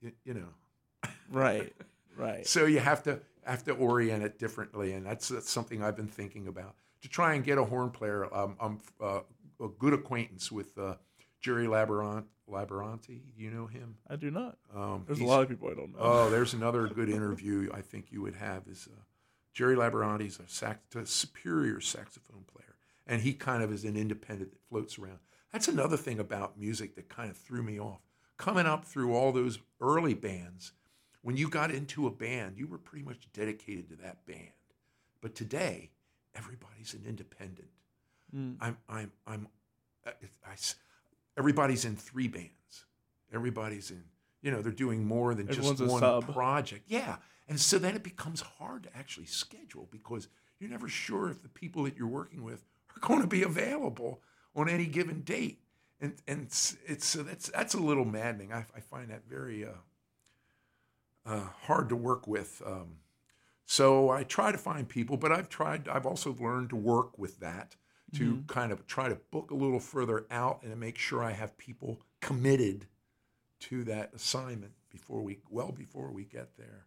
you, 0.00 0.12
you 0.24 0.34
know. 0.34 1.10
right. 1.30 1.72
Right. 2.16 2.46
So 2.46 2.66
you 2.66 2.80
have 2.80 3.02
to 3.04 3.20
have 3.44 3.64
to 3.64 3.72
orient 3.72 4.22
it 4.22 4.38
differently, 4.38 4.92
and 4.92 5.06
that's 5.06 5.28
that's 5.28 5.50
something 5.50 5.82
I've 5.82 5.96
been 5.96 6.08
thinking 6.08 6.46
about 6.46 6.74
to 7.02 7.08
try 7.08 7.34
and 7.34 7.44
get 7.44 7.58
a 7.58 7.64
horn 7.64 7.90
player. 7.90 8.32
Um, 8.34 8.56
I'm 8.60 8.80
uh, 9.00 9.20
a 9.60 9.68
good 9.68 9.92
acquaintance 9.92 10.50
with 10.52 10.76
uh, 10.78 10.94
Jerry 11.40 11.66
Laborant, 11.66 12.24
Laboranti. 12.48 13.20
You 13.36 13.50
know 13.50 13.66
him? 13.66 13.96
I 14.08 14.16
do 14.16 14.30
not. 14.30 14.58
Um, 14.74 15.04
There's 15.06 15.20
a 15.20 15.24
lot 15.24 15.42
of 15.42 15.48
people 15.48 15.68
I 15.68 15.74
don't 15.74 15.92
know. 15.92 15.98
Oh, 16.00 16.30
there's 16.30 16.54
another 16.54 16.86
good 16.88 17.08
interview 17.08 17.70
I 17.72 17.80
think 17.80 18.06
you 18.10 18.22
would 18.22 18.34
have 18.34 18.66
is 18.68 18.88
uh, 18.90 19.00
Jerry 19.54 19.76
Laboranti's 19.76 20.38
a, 20.38 20.48
sax, 20.48 20.94
a 20.94 21.06
superior 21.06 21.80
saxophone 21.80 22.44
player, 22.52 22.76
and 23.06 23.22
he 23.22 23.32
kind 23.32 23.62
of 23.62 23.72
is 23.72 23.84
an 23.84 23.96
independent 23.96 24.52
that 24.52 24.62
floats 24.68 24.98
around. 24.98 25.18
That's 25.52 25.68
another 25.68 25.96
thing 25.96 26.20
about 26.20 26.58
music 26.58 26.94
that 26.96 27.08
kind 27.08 27.30
of 27.30 27.36
threw 27.36 27.62
me 27.62 27.80
off. 27.80 28.00
Coming 28.36 28.66
up 28.66 28.84
through 28.84 29.14
all 29.14 29.32
those 29.32 29.58
early 29.80 30.14
bands, 30.14 30.72
when 31.22 31.36
you 31.36 31.48
got 31.48 31.70
into 31.70 32.06
a 32.06 32.10
band, 32.10 32.56
you 32.56 32.66
were 32.66 32.78
pretty 32.78 33.04
much 33.04 33.28
dedicated 33.32 33.88
to 33.90 33.96
that 33.96 34.24
band. 34.26 34.52
But 35.20 35.34
today, 35.34 35.90
everybody's 36.34 36.94
an 36.94 37.04
independent. 37.06 37.68
Mm. 38.34 38.56
I'm, 38.60 38.78
I'm, 38.88 39.12
I'm, 39.26 39.48
uh, 40.06 40.12
I 40.46 40.52
s 40.52 40.76
everybody's 41.36 41.84
in 41.84 41.96
three 41.96 42.28
bands. 42.28 42.84
Everybody's 43.32 43.90
in, 43.90 44.02
you 44.42 44.50
know, 44.50 44.62
they're 44.62 44.72
doing 44.72 45.04
more 45.04 45.34
than 45.34 45.48
Everyone's 45.48 45.78
just 45.78 45.90
one 45.90 46.00
sub. 46.00 46.32
project. 46.32 46.84
Yeah. 46.88 47.16
And 47.48 47.60
so 47.60 47.78
then 47.78 47.94
it 47.94 48.02
becomes 48.02 48.40
hard 48.40 48.84
to 48.84 48.96
actually 48.96 49.26
schedule 49.26 49.88
because 49.90 50.28
you're 50.58 50.70
never 50.70 50.88
sure 50.88 51.30
if 51.30 51.42
the 51.42 51.48
people 51.48 51.84
that 51.84 51.96
you're 51.96 52.08
working 52.08 52.42
with 52.42 52.64
are 52.96 53.00
going 53.06 53.20
to 53.20 53.26
be 53.26 53.42
available 53.42 54.20
on 54.54 54.68
any 54.68 54.86
given 54.86 55.20
date. 55.22 55.60
And, 56.00 56.14
and 56.26 56.42
it's, 56.42 56.76
it's 56.86 57.06
so 57.06 57.22
that's, 57.22 57.50
that's 57.50 57.74
a 57.74 57.78
little 57.80 58.06
maddening. 58.06 58.52
I, 58.52 58.64
I 58.74 58.80
find 58.80 59.10
that 59.10 59.22
very 59.28 59.64
uh, 59.66 59.72
uh, 61.26 61.46
hard 61.62 61.88
to 61.88 61.96
work 61.96 62.26
with. 62.26 62.62
Um, 62.64 62.96
so 63.66 64.10
I 64.10 64.24
try 64.24 64.50
to 64.50 64.58
find 64.58 64.88
people, 64.88 65.16
but 65.16 65.30
I've 65.30 65.48
tried, 65.48 65.88
I've 65.88 66.06
also 66.06 66.36
learned 66.40 66.70
to 66.70 66.76
work 66.76 67.18
with 67.18 67.38
that 67.40 67.76
to 68.14 68.42
kind 68.48 68.72
of 68.72 68.86
try 68.88 69.08
to 69.08 69.14
book 69.30 69.52
a 69.52 69.54
little 69.54 69.78
further 69.78 70.26
out 70.30 70.64
and 70.64 70.76
make 70.80 70.98
sure 70.98 71.22
I 71.22 71.30
have 71.30 71.56
people 71.56 72.00
committed 72.20 72.86
to 73.60 73.84
that 73.84 74.12
assignment 74.14 74.72
before 74.90 75.22
we, 75.22 75.38
well 75.48 75.70
before 75.70 76.10
we 76.10 76.24
get 76.24 76.56
there. 76.56 76.86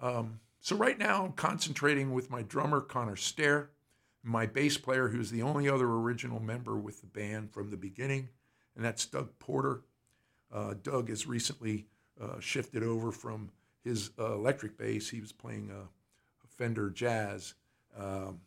Um, 0.00 0.40
so 0.60 0.76
right 0.76 0.98
now 0.98 1.24
I'm 1.24 1.32
concentrating 1.32 2.12
with 2.12 2.30
my 2.30 2.42
drummer 2.42 2.80
Connor 2.80 3.16
Stair, 3.16 3.70
my 4.22 4.46
bass 4.46 4.78
player 4.78 5.08
who's 5.08 5.30
the 5.30 5.42
only 5.42 5.68
other 5.68 5.86
original 5.86 6.40
member 6.40 6.76
with 6.76 7.00
the 7.00 7.06
band 7.08 7.52
from 7.52 7.70
the 7.70 7.76
beginning, 7.76 8.28
and 8.76 8.84
that's 8.84 9.04
Doug 9.04 9.38
Porter. 9.38 9.82
Uh, 10.52 10.74
Doug 10.82 11.08
has 11.08 11.26
recently 11.26 11.88
uh, 12.20 12.40
shifted 12.40 12.82
over 12.82 13.12
from 13.12 13.50
his 13.84 14.10
uh, 14.18 14.34
electric 14.34 14.78
bass. 14.78 15.10
He 15.10 15.20
was 15.20 15.32
playing 15.32 15.70
a, 15.70 15.80
a 15.80 16.46
Fender 16.46 16.90
Jazz 16.90 17.54
um, 17.98 18.40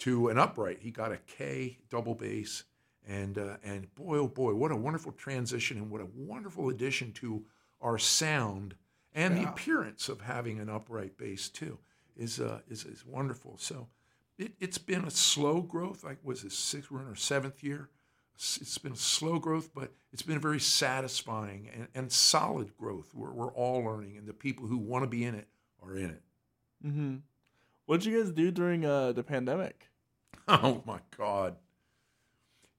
to 0.00 0.28
an 0.28 0.38
upright. 0.38 0.78
He 0.80 0.90
got 0.90 1.12
a 1.12 1.18
Kay 1.18 1.78
double 1.90 2.14
bass, 2.14 2.64
and 3.06 3.38
uh, 3.38 3.56
and 3.64 3.92
boy 3.94 4.18
oh 4.18 4.28
boy, 4.28 4.54
what 4.54 4.72
a 4.72 4.76
wonderful 4.76 5.12
transition 5.12 5.78
and 5.78 5.90
what 5.90 6.00
a 6.00 6.08
wonderful 6.14 6.68
addition 6.68 7.12
to 7.12 7.44
our 7.80 7.98
sound 7.98 8.74
and 9.14 9.36
the 9.36 9.48
appearance 9.48 10.08
of 10.08 10.20
having 10.20 10.60
an 10.60 10.68
upright 10.68 11.16
bass 11.16 11.48
too 11.48 11.78
is 12.16 12.40
uh, 12.40 12.60
is 12.68 12.84
is 12.84 13.04
wonderful. 13.06 13.56
So 13.58 13.88
it, 14.38 14.52
it's 14.60 14.78
been 14.78 15.04
a 15.04 15.10
slow 15.10 15.60
growth. 15.60 16.04
Like 16.04 16.18
was 16.22 16.44
it 16.44 16.52
sixth? 16.52 16.90
We're 16.90 17.00
in 17.00 17.08
our 17.08 17.16
seventh 17.16 17.62
year. 17.64 17.88
It's 18.40 18.78
been 18.78 18.94
slow 18.94 19.40
growth, 19.40 19.70
but 19.74 19.92
it's 20.12 20.22
been 20.22 20.36
a 20.36 20.40
very 20.40 20.60
satisfying 20.60 21.68
and, 21.74 21.88
and 21.92 22.12
solid 22.12 22.76
growth. 22.76 23.12
We're, 23.12 23.32
we're 23.32 23.52
all 23.52 23.82
learning, 23.82 24.16
and 24.16 24.28
the 24.28 24.32
people 24.32 24.68
who 24.68 24.78
want 24.78 25.02
to 25.02 25.08
be 25.08 25.24
in 25.24 25.34
it 25.34 25.48
are 25.82 25.96
in 25.96 26.10
it. 26.10 26.22
Mm-hmm. 26.86 27.16
What 27.86 28.00
did 28.00 28.12
you 28.12 28.22
guys 28.22 28.30
do 28.30 28.50
during 28.52 28.84
uh, 28.84 29.12
the 29.12 29.22
pandemic? 29.22 29.88
Oh 30.50 30.82
my 30.86 31.00
God. 31.16 31.56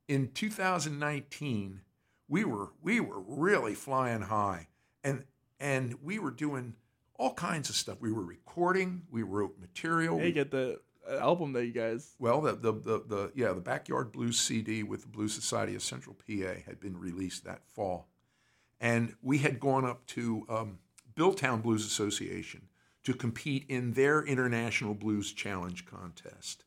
in 0.07 0.29
2019, 0.33 1.81
we 2.27 2.43
were 2.43 2.69
we 2.81 2.99
were 2.99 3.19
really 3.19 3.75
flying 3.75 4.21
high, 4.21 4.67
and 5.03 5.23
and 5.59 5.95
we 6.01 6.17
were 6.19 6.31
doing 6.31 6.73
all 7.15 7.33
kinds 7.33 7.69
of 7.69 7.75
stuff. 7.75 7.97
We 7.99 8.11
were 8.11 8.23
recording, 8.23 9.03
we 9.11 9.21
wrote 9.23 9.59
material. 9.59 10.17
Hey, 10.17 10.31
get 10.31 10.49
the 10.51 10.79
album 11.17 11.53
that 11.53 11.65
you 11.65 11.71
guys. 11.71 12.15
Well, 12.19 12.41
the, 12.41 12.53
the 12.53 12.71
the 12.73 13.03
the 13.07 13.31
yeah, 13.35 13.53
the 13.53 13.61
Backyard 13.61 14.11
Blues 14.11 14.39
CD 14.39 14.83
with 14.83 15.01
the 15.01 15.07
Blues 15.07 15.33
Society 15.33 15.75
of 15.75 15.81
Central 15.81 16.15
PA 16.15 16.53
had 16.65 16.79
been 16.79 16.97
released 16.97 17.45
that 17.45 17.65
fall, 17.65 18.07
and 18.79 19.15
we 19.21 19.39
had 19.39 19.59
gone 19.59 19.85
up 19.85 20.05
to 20.07 20.45
um, 20.49 20.79
Billtown 21.15 21.61
Blues 21.61 21.85
Association 21.85 22.67
to 23.03 23.13
compete 23.13 23.65
in 23.69 23.93
their 23.93 24.23
International 24.23 24.93
Blues 24.93 25.31
Challenge 25.33 25.85
contest, 25.85 26.65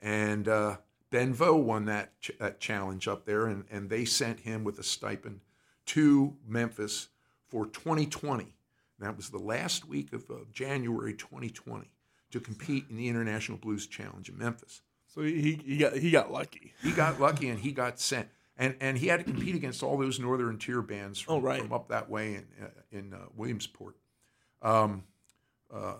and 0.00 0.48
uh, 0.48 0.76
Ben 1.10 1.34
Vo 1.34 1.56
won 1.56 1.84
that, 1.84 2.18
ch- 2.20 2.32
that 2.40 2.58
challenge 2.58 3.06
up 3.06 3.26
there, 3.26 3.46
and, 3.46 3.64
and 3.70 3.90
they 3.90 4.04
sent 4.04 4.40
him 4.40 4.64
with 4.64 4.78
a 4.78 4.82
stipend 4.82 5.40
to 5.84 6.36
Memphis 6.48 7.08
for 7.48 7.66
2020. 7.66 8.54
That 8.98 9.16
was 9.16 9.28
the 9.28 9.38
last 9.38 9.86
week 9.86 10.12
of 10.12 10.30
uh, 10.30 10.44
January 10.52 11.12
2020 11.12 11.90
to 12.32 12.40
compete 12.40 12.86
in 12.90 12.96
the 12.96 13.08
International 13.08 13.56
Blues 13.56 13.86
Challenge 13.86 14.28
in 14.28 14.36
Memphis. 14.38 14.82
So 15.06 15.22
he 15.22 15.60
he 15.64 15.76
got 15.78 15.96
he 15.96 16.10
got 16.10 16.32
lucky. 16.32 16.72
He 16.82 16.90
got 16.92 17.20
lucky 17.20 17.48
and 17.48 17.58
he 17.58 17.72
got 17.72 18.00
sent. 18.00 18.28
And, 18.58 18.76
and 18.80 18.98
he 18.98 19.06
had 19.06 19.18
to 19.18 19.24
compete 19.24 19.54
against 19.54 19.82
all 19.82 19.96
those 19.96 20.20
northern 20.20 20.58
tier 20.58 20.82
bands 20.82 21.18
from, 21.18 21.34
Oh, 21.34 21.40
right. 21.40 21.60
from 21.60 21.72
up 21.72 21.88
that 21.88 22.10
way 22.10 22.34
in, 22.34 22.46
uh, 22.62 22.68
in 22.90 23.14
uh, 23.14 23.18
Williamsport. 23.34 23.96
Um, 24.60 25.04
uh, 25.72 25.94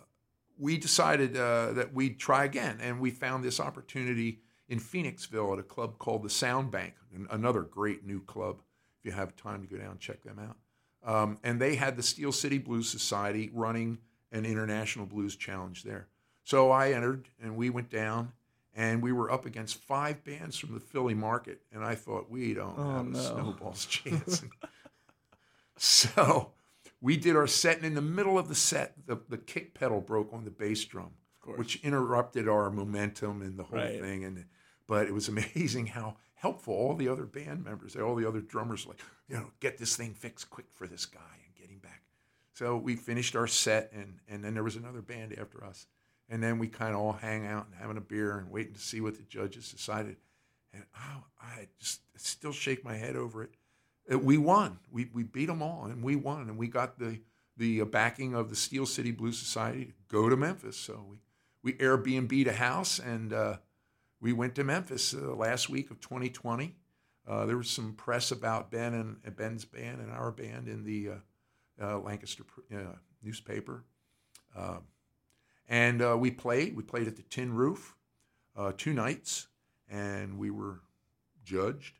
we 0.58 0.76
decided 0.76 1.34
uh, 1.36 1.72
that 1.72 1.94
we'd 1.94 2.20
try 2.20 2.44
again, 2.44 2.78
and 2.80 3.00
we 3.00 3.10
found 3.10 3.42
this 3.42 3.58
opportunity 3.58 4.42
in 4.68 4.78
Phoenixville 4.78 5.54
at 5.54 5.58
a 5.58 5.62
club 5.62 5.98
called 5.98 6.22
the 6.22 6.30
Sound 6.30 6.70
Bank, 6.70 6.94
another 7.30 7.62
great 7.62 8.06
new 8.06 8.20
club. 8.20 8.60
If 9.00 9.06
you 9.06 9.12
have 9.12 9.34
time 9.34 9.62
to 9.62 9.66
go 9.66 9.78
down 9.78 9.92
and 9.92 10.00
check 10.00 10.22
them 10.22 10.38
out. 10.38 10.56
Um, 11.04 11.38
and 11.42 11.58
they 11.60 11.74
had 11.74 11.96
the 11.96 12.02
Steel 12.02 12.32
City 12.32 12.58
Blues 12.58 12.88
Society 12.88 13.50
running 13.52 13.98
an 14.30 14.44
international 14.44 15.06
blues 15.06 15.36
challenge 15.36 15.82
there. 15.82 16.06
So 16.44 16.70
I 16.70 16.92
entered, 16.92 17.28
and 17.42 17.56
we 17.56 17.70
went 17.70 17.90
down, 17.90 18.32
and 18.74 19.02
we 19.02 19.12
were 19.12 19.30
up 19.30 19.46
against 19.46 19.76
five 19.82 20.24
bands 20.24 20.58
from 20.58 20.74
the 20.74 20.80
Philly 20.80 21.14
market, 21.14 21.60
and 21.72 21.84
I 21.84 21.94
thought 21.94 22.30
we 22.30 22.54
don't 22.54 22.74
Oh, 22.78 22.96
have 22.96 23.06
no. 23.06 23.18
a 23.18 23.22
snowball's 23.22 23.86
chance. 23.86 24.42
so 25.76 26.50
we 27.00 27.16
did 27.16 27.36
our 27.36 27.46
set, 27.46 27.76
and 27.76 27.86
in 27.86 27.94
the 27.94 28.00
middle 28.02 28.38
of 28.38 28.48
the 28.48 28.54
set, 28.54 28.94
the, 29.06 29.18
the 29.28 29.38
kick 29.38 29.74
pedal 29.74 30.00
broke 30.00 30.32
on 30.32 30.44
the 30.44 30.50
bass 30.50 30.84
drum, 30.84 31.10
which 31.56 31.76
interrupted 31.82 32.48
our 32.48 32.70
momentum 32.70 33.42
and 33.42 33.58
the 33.58 33.64
whole 33.64 33.78
Right. 33.78 34.00
thing. 34.00 34.24
And 34.24 34.44
but 34.86 35.06
it 35.06 35.12
was 35.14 35.28
amazing 35.28 35.86
how 35.88 36.16
helpful 36.34 36.74
all 36.74 36.94
the 36.94 37.08
other 37.08 37.24
band 37.24 37.64
members, 37.64 37.94
all 37.96 38.14
the 38.16 38.26
other 38.26 38.40
drummers, 38.40 38.86
like 38.86 38.98
you 39.28 39.36
know, 39.36 39.50
get 39.60 39.78
this 39.78 39.96
thing 39.96 40.12
fixed 40.14 40.50
quick 40.50 40.66
for 40.74 40.86
this 40.86 41.06
guy 41.06 41.20
and 41.46 41.54
get 41.54 41.68
him 41.70 41.78
back. 41.78 42.02
So 42.54 42.76
we 42.76 42.96
finished 42.96 43.34
our 43.36 43.46
set, 43.46 43.92
and 43.92 44.18
and 44.28 44.42
then 44.44 44.54
there 44.54 44.64
was 44.64 44.76
another 44.76 45.02
band 45.02 45.36
after 45.38 45.64
us, 45.64 45.86
and 46.28 46.42
then 46.42 46.58
we 46.58 46.66
kind 46.68 46.94
of 46.94 47.00
all 47.00 47.12
hang 47.12 47.46
out 47.46 47.66
and 47.66 47.74
having 47.74 47.96
a 47.96 48.00
beer 48.00 48.38
and 48.38 48.50
waiting 48.50 48.74
to 48.74 48.80
see 48.80 49.00
what 49.00 49.16
the 49.16 49.22
judges 49.22 49.70
decided. 49.70 50.16
And 50.72 50.84
oh, 50.96 51.24
I 51.40 51.68
just 51.78 52.00
still 52.16 52.52
shake 52.52 52.84
my 52.84 52.94
head 52.94 53.16
over 53.16 53.42
it. 53.42 53.50
Uh, 54.10 54.18
We 54.18 54.38
won. 54.38 54.78
We 54.90 55.10
we 55.12 55.22
beat 55.22 55.46
them 55.46 55.62
all, 55.62 55.84
and 55.84 56.02
we 56.02 56.16
won, 56.16 56.48
and 56.48 56.56
we 56.56 56.68
got 56.68 56.98
the 56.98 57.20
the 57.56 57.82
uh, 57.82 57.84
backing 57.84 58.34
of 58.34 58.48
the 58.48 58.56
Steel 58.56 58.86
City 58.86 59.10
Blues 59.10 59.38
Society 59.38 59.84
to 59.86 59.92
go 60.08 60.28
to 60.28 60.36
Memphis. 60.36 60.76
So 60.76 61.04
we 61.08 61.18
we 61.62 61.74
Airbnb'd 61.74 62.48
a 62.48 62.54
house, 62.54 62.98
and 62.98 63.32
uh, 63.32 63.56
we 64.20 64.32
went 64.32 64.54
to 64.54 64.64
Memphis 64.64 65.14
uh, 65.14 65.34
last 65.34 65.68
week 65.68 65.90
of 65.90 66.00
2020. 66.00 66.74
Uh, 67.28 67.46
there 67.46 67.56
was 67.56 67.70
some 67.70 67.92
press 67.92 68.32
about 68.32 68.70
Ben 68.70 68.94
and 68.94 69.16
uh, 69.26 69.30
Ben's 69.30 69.64
band 69.64 70.00
and 70.00 70.10
our 70.10 70.32
band 70.32 70.66
in 70.68 70.84
the 70.84 71.10
Lancaster 71.78 72.44
newspaper, 73.22 73.84
Um 74.56 74.82
and 75.72 76.02
uh, 76.02 76.16
we 76.18 76.30
played. 76.30 76.76
We 76.76 76.82
played 76.82 77.08
at 77.08 77.16
the 77.16 77.22
Tin 77.22 77.54
Roof 77.54 77.96
uh, 78.54 78.72
two 78.76 78.92
nights, 78.92 79.48
and 79.90 80.38
we 80.38 80.50
were 80.50 80.80
judged. 81.44 81.98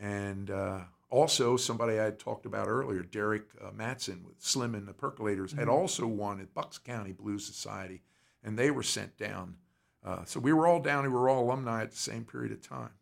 And 0.00 0.50
uh, 0.50 0.80
also, 1.10 1.58
somebody 1.58 1.98
I 1.98 2.04
had 2.04 2.18
talked 2.18 2.46
about 2.46 2.66
earlier, 2.66 3.02
Derek 3.02 3.44
uh, 3.62 3.72
Matson 3.72 4.24
with 4.26 4.36
Slim 4.38 4.74
and 4.74 4.88
the 4.88 4.94
Percolators, 4.94 5.54
had 5.54 5.68
also 5.68 6.06
won 6.06 6.40
at 6.40 6.54
Bucks 6.54 6.78
County 6.78 7.12
Blues 7.12 7.44
Society, 7.44 8.00
and 8.42 8.58
they 8.58 8.70
were 8.70 8.82
sent 8.82 9.18
down. 9.18 9.56
Uh, 10.02 10.24
so 10.24 10.40
we 10.40 10.54
were 10.54 10.66
all 10.66 10.80
down. 10.80 11.02
We 11.02 11.10
were 11.10 11.28
all 11.28 11.44
alumni 11.44 11.82
at 11.82 11.90
the 11.90 11.98
same 11.98 12.24
period 12.24 12.52
of 12.52 12.62
time. 12.62 12.92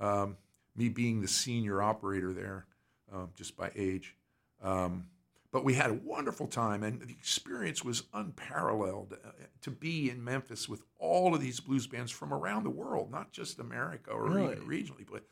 Um, 0.00 0.36
me 0.74 0.88
being 0.88 1.20
the 1.20 1.28
senior 1.28 1.80
operator 1.80 2.32
there, 2.32 2.66
um, 3.12 3.30
just 3.36 3.56
by 3.56 3.70
age. 3.76 4.16
Um, 4.60 5.06
but 5.52 5.64
we 5.64 5.74
had 5.74 5.90
a 5.90 5.94
wonderful 5.94 6.46
time, 6.46 6.82
and 6.82 7.00
the 7.00 7.10
experience 7.12 7.84
was 7.84 8.04
unparalleled 8.14 9.14
uh, 9.24 9.28
to 9.60 9.70
be 9.70 10.10
in 10.10 10.24
Memphis 10.24 10.68
with 10.68 10.82
all 10.98 11.34
of 11.34 11.40
these 11.40 11.60
blues 11.60 11.86
bands 11.86 12.10
from 12.10 12.32
around 12.32 12.64
the 12.64 12.70
world, 12.70 13.10
not 13.10 13.32
just 13.32 13.58
America 13.58 14.10
or 14.10 14.28
Really? 14.30 14.52
even 14.56 14.66
regionally. 14.66 15.06
But 15.10 15.24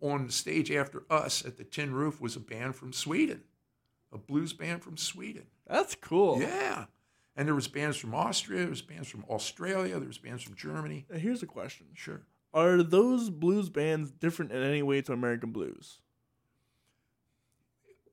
on 0.00 0.26
the 0.26 0.32
stage 0.32 0.70
after 0.72 1.04
us 1.08 1.44
at 1.46 1.56
the 1.56 1.64
Tin 1.64 1.94
Roof 1.94 2.20
was 2.20 2.36
a 2.36 2.40
band 2.40 2.74
from 2.76 2.92
Sweden, 2.92 3.42
a 4.12 4.18
blues 4.18 4.52
band 4.52 4.82
from 4.82 4.96
Sweden. 4.96 5.46
That's 5.66 5.94
cool. 5.94 6.40
Yeah. 6.40 6.86
And 7.36 7.46
there 7.46 7.54
was 7.54 7.68
bands 7.68 7.96
from 7.96 8.14
Austria, 8.16 8.60
there 8.62 8.68
was 8.68 8.82
bands 8.82 9.08
from 9.08 9.24
Australia, 9.30 9.98
there 10.00 10.08
was 10.08 10.18
bands 10.18 10.42
from 10.42 10.56
Germany. 10.56 11.06
Now, 11.08 11.18
Here's 11.18 11.42
a 11.42 11.46
question: 11.46 11.86
Sure. 11.94 12.22
Are 12.52 12.82
those 12.82 13.30
blues 13.30 13.68
bands 13.68 14.10
different 14.10 14.50
in 14.50 14.60
any 14.62 14.82
way 14.82 15.02
to 15.02 15.12
American 15.12 15.52
blues? 15.52 16.00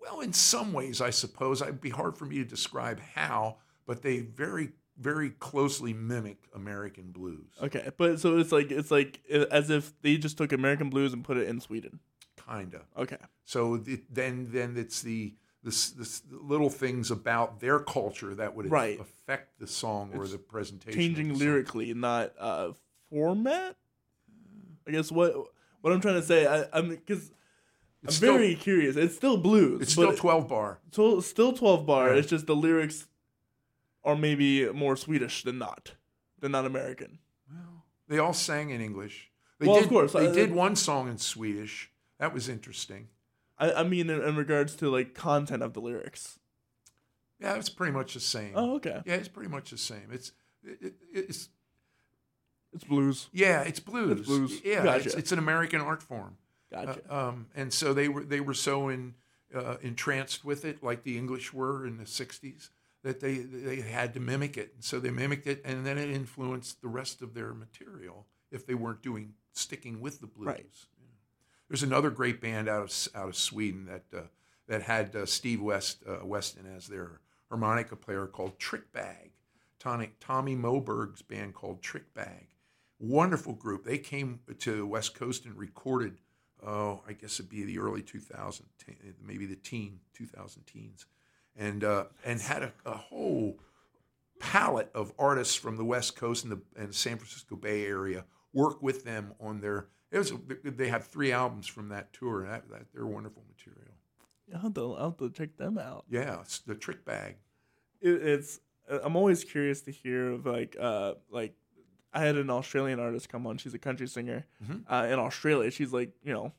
Well, 0.06 0.22
in 0.22 0.34
some 0.34 0.72
ways, 0.74 1.02
I 1.02 1.10
suppose 1.10 1.62
it'd 1.62 1.82
be 1.82 1.90
hard 1.90 2.18
for 2.18 2.26
me 2.26 2.38
to 2.38 2.46
describe 2.46 3.00
how, 3.00 3.58
but 3.86 4.02
they 4.04 4.20
very, 4.20 4.72
very 4.98 5.32
closely 5.32 5.94
mimic 5.94 6.38
American 6.54 7.12
blues. 7.12 7.52
Okay, 7.62 7.90
but 7.98 8.20
so 8.20 8.38
it's 8.38 8.52
like 8.52 8.72
it's 8.72 8.92
like 8.92 9.20
as 9.30 9.70
if 9.70 10.00
they 10.02 10.18
just 10.18 10.38
took 10.38 10.52
American 10.54 10.90
blues 10.90 11.12
and 11.14 11.24
put 11.24 11.38
it 11.38 11.48
in 11.48 11.60
Sweden. 11.60 12.00
Kinda. 12.48 12.82
Okay, 12.96 13.18
So 13.44 13.78
the, 13.78 14.02
then, 14.10 14.50
then 14.52 14.76
it's 14.78 15.02
the 15.02 15.34
the, 15.64 15.70
s- 15.72 15.90
the 15.90 16.04
s- 16.04 16.20
the 16.30 16.38
little 16.38 16.70
things 16.70 17.10
about 17.10 17.60
their 17.60 17.80
culture 17.80 18.36
that 18.36 18.54
would 18.56 18.70
Right. 18.70 19.00
affect 19.00 19.58
the 19.60 19.66
song 19.66 20.12
or 20.14 20.22
It's 20.22 20.34
the 20.34 20.38
presentation. 20.38 21.00
changing 21.00 21.28
the 21.30 21.34
lyrically, 21.34 21.92
not 21.96 22.34
uh 22.40 22.74
format. 23.10 23.76
I 24.88 24.92
guess 24.92 25.12
what 25.12 25.34
what 25.82 25.92
I'm 25.92 26.02
trying 26.02 26.16
to 26.16 26.24
say, 26.24 26.46
I, 26.46 26.66
I'm 26.72 26.90
because 26.90 27.32
I'm 28.08 28.12
still- 28.14 28.34
very 28.38 28.56
curious. 28.56 28.96
It's 28.96 29.16
still 29.16 29.38
blues. 29.38 29.82
It's 29.82 29.92
still 29.92 30.14
twelve 30.16 30.48
bar. 30.48 30.80
still 30.92 31.22
still 31.22 31.54
12 31.54 31.86
bar. 31.86 32.10
Yeah. 32.14 32.20
It's 32.20 32.30
just 32.30 32.48
the 32.48 32.56
lyrics 32.56 33.08
are 34.04 34.16
maybe 34.16 34.70
more 34.72 34.96
Swedish 34.96 35.44
than 35.44 35.58
not 35.58 35.94
than 36.40 36.52
not 36.52 36.66
American. 36.66 37.20
Well, 37.52 37.84
they 38.08 38.20
all 38.20 38.34
sang 38.34 38.70
in 38.70 38.82
English. 38.82 39.32
They 39.60 39.68
Well, 39.68 39.78
of 39.78 39.84
did, 39.84 39.90
course, 39.90 40.14
They 40.14 40.28
uh, 40.28 40.34
did 40.34 40.52
one 40.54 40.76
song 40.76 41.08
in 41.10 41.18
Swedish. 41.18 41.90
That 42.20 42.34
was 42.34 42.50
interesting. 42.50 43.08
I, 43.58 43.72
I 43.72 43.84
mean 43.84 44.10
in, 44.10 44.22
in 44.22 44.36
regards 44.36 44.76
to 44.78 44.90
like 44.90 45.14
content 45.14 45.64
of 45.64 45.74
the 45.74 45.80
lyrics. 45.82 46.40
Yeah, 47.40 47.56
it's 47.56 47.70
pretty 47.70 47.94
much 47.94 48.14
the 48.14 48.20
same. 48.20 48.52
Oh, 48.56 48.76
okay. 48.76 49.02
Yeah, 49.06 49.16
it's 49.16 49.28
pretty 49.28 49.50
much 49.50 49.72
the 49.72 49.78
same. 49.78 50.10
It's 50.12 50.32
it, 50.64 50.78
it, 50.82 50.94
it's 51.14 51.50
It's 52.74 52.84
blues. 52.84 53.30
yeah, 53.34 53.62
it's 53.62 53.80
blues. 53.80 54.20
It's 54.20 54.28
blues. 54.28 54.62
Yeah, 54.64 54.84
Gotcha. 54.84 55.06
it's, 55.06 55.16
it's 55.16 55.32
an 55.32 55.40
American 55.40 55.82
art 55.82 56.04
form. 56.04 56.38
Gotcha. 56.76 57.02
Uh, 57.10 57.30
um, 57.30 57.48
and 57.56 57.74
so 57.74 57.94
they 57.94 58.08
were 58.08 58.24
they 58.24 58.40
were 58.40 58.54
so 58.54 58.90
in, 58.90 59.16
uh, 59.54 59.78
entranced 59.82 60.44
with 60.44 60.66
it, 60.66 60.84
like 60.84 61.04
the 61.04 61.18
English 61.18 61.54
were 61.54 61.86
in 61.86 61.98
the 61.98 62.04
'60s, 62.04 62.70
that 63.04 63.20
they 63.20 63.38
they 63.38 63.82
had 63.82 64.14
to 64.14 64.20
mimic 64.20 64.58
it. 64.58 64.74
And 64.76 64.84
so 64.84 65.00
they 65.00 65.12
mimicked 65.12 65.48
it, 65.48 65.62
and 65.66 65.86
then 65.86 65.98
it 65.98 66.10
influenced 66.10 66.82
the 66.82 66.88
rest 66.88 67.22
of 67.22 67.34
their 67.34 67.54
material 67.54 68.26
if 68.52 68.66
they 68.66 68.76
weren't 68.76 69.02
doing 69.02 69.34
sticking 69.54 70.02
with 70.02 70.20
the 70.22 70.28
blues. 70.28 70.48
Right. 70.48 70.66
Yeah. 71.00 71.08
There's 71.70 71.84
another 71.84 72.10
great 72.10 72.42
band 72.42 72.68
out 72.70 72.84
of 72.84 73.08
out 73.16 73.30
of 73.30 73.36
Sweden 73.36 73.86
that 73.86 74.04
uh, 74.18 74.24
that 74.68 74.84
had 74.84 75.16
uh, 75.16 75.26
Steve 75.26 75.62
West 75.62 76.04
uh, 76.08 76.26
Weston 76.26 76.66
as 76.76 76.88
their 76.88 77.22
harmonica 77.50 77.96
player 77.96 78.28
called 78.28 78.60
Trick 78.60 78.92
Bag. 78.92 79.32
Tommy, 79.80 80.12
Tommy 80.20 80.56
Moberg's 80.56 81.22
band 81.22 81.54
called 81.54 81.82
Trick 81.82 82.14
Bag. 82.14 82.48
Wonderful 82.98 83.54
group. 83.54 83.84
They 83.84 84.00
came 84.00 84.40
to 84.58 84.78
the 84.78 84.86
West 84.86 85.14
Coast 85.14 85.46
and 85.46 85.56
recorded, 85.56 86.18
oh, 86.66 87.02
I 87.08 87.14
guess 87.14 87.40
it'd 87.40 87.50
be 87.50 87.64
the 87.64 87.80
early 87.80 88.02
2000, 88.02 88.66
maybe 89.26 89.46
the 89.46 89.56
teen 89.56 90.00
2000 90.14 90.64
teens, 90.66 91.06
and 91.56 91.84
uh, 91.84 92.06
and 92.24 92.42
had 92.42 92.64
a, 92.64 92.74
a 92.86 92.98
whole 92.98 93.58
palette 94.40 94.92
of 94.94 95.14
artists 95.18 95.56
from 95.56 95.78
the 95.78 95.86
West 95.86 96.16
Coast 96.16 96.44
and 96.44 96.54
the 96.54 96.62
and 96.82 96.94
San 96.94 97.18
Francisco 97.18 97.56
Bay 97.56 97.86
Area 97.86 98.26
work 98.54 98.82
with 98.82 99.04
them 99.04 99.34
on 99.40 99.62
their. 99.62 99.88
It 100.12 100.18
was 100.18 100.34
they 100.64 100.88
had 100.88 101.04
three 101.04 101.32
albums 101.32 101.68
from 101.68 101.90
that 101.90 102.14
tour. 102.14 102.44
And 102.44 102.52
that, 102.52 102.70
that 102.70 102.86
they're 102.94 103.06
wonderful 103.06 103.44
material. 103.50 103.92
I'll 104.54 104.62
have, 104.62 104.74
to, 104.76 104.94
I'll 104.94 105.10
have 105.10 105.18
to 105.18 105.30
check 105.32 105.58
them 105.58 105.78
out. 105.78 106.06
Yeah, 106.10 106.42
it's 106.42 106.60
the 106.60 106.76
Trick 106.76 107.04
Bag. 107.04 107.38
It, 108.02 108.10
it's 108.10 108.60
uh, 108.90 109.00
I'm 109.04 109.16
always 109.16 109.44
curious 109.44 109.82
to 109.82 109.92
hear 109.92 110.34
of 110.34 110.46
like 110.46 110.76
uh 110.80 111.14
like 111.30 111.56
I 112.16 112.22
had 112.22 112.36
an 112.38 112.50
Australian 112.50 113.00
artist 113.00 113.30
come 113.30 113.46
on. 113.46 113.58
She's 113.58 113.74
a 113.74 113.80
country 113.80 114.08
singer 114.08 114.46
Mhm. 114.64 114.84
uh, 114.90 115.08
in 115.12 115.20
Australia. 115.20 115.70
She's 115.72 115.92
like 115.94 116.12
you 116.24 116.34
know 116.34 116.54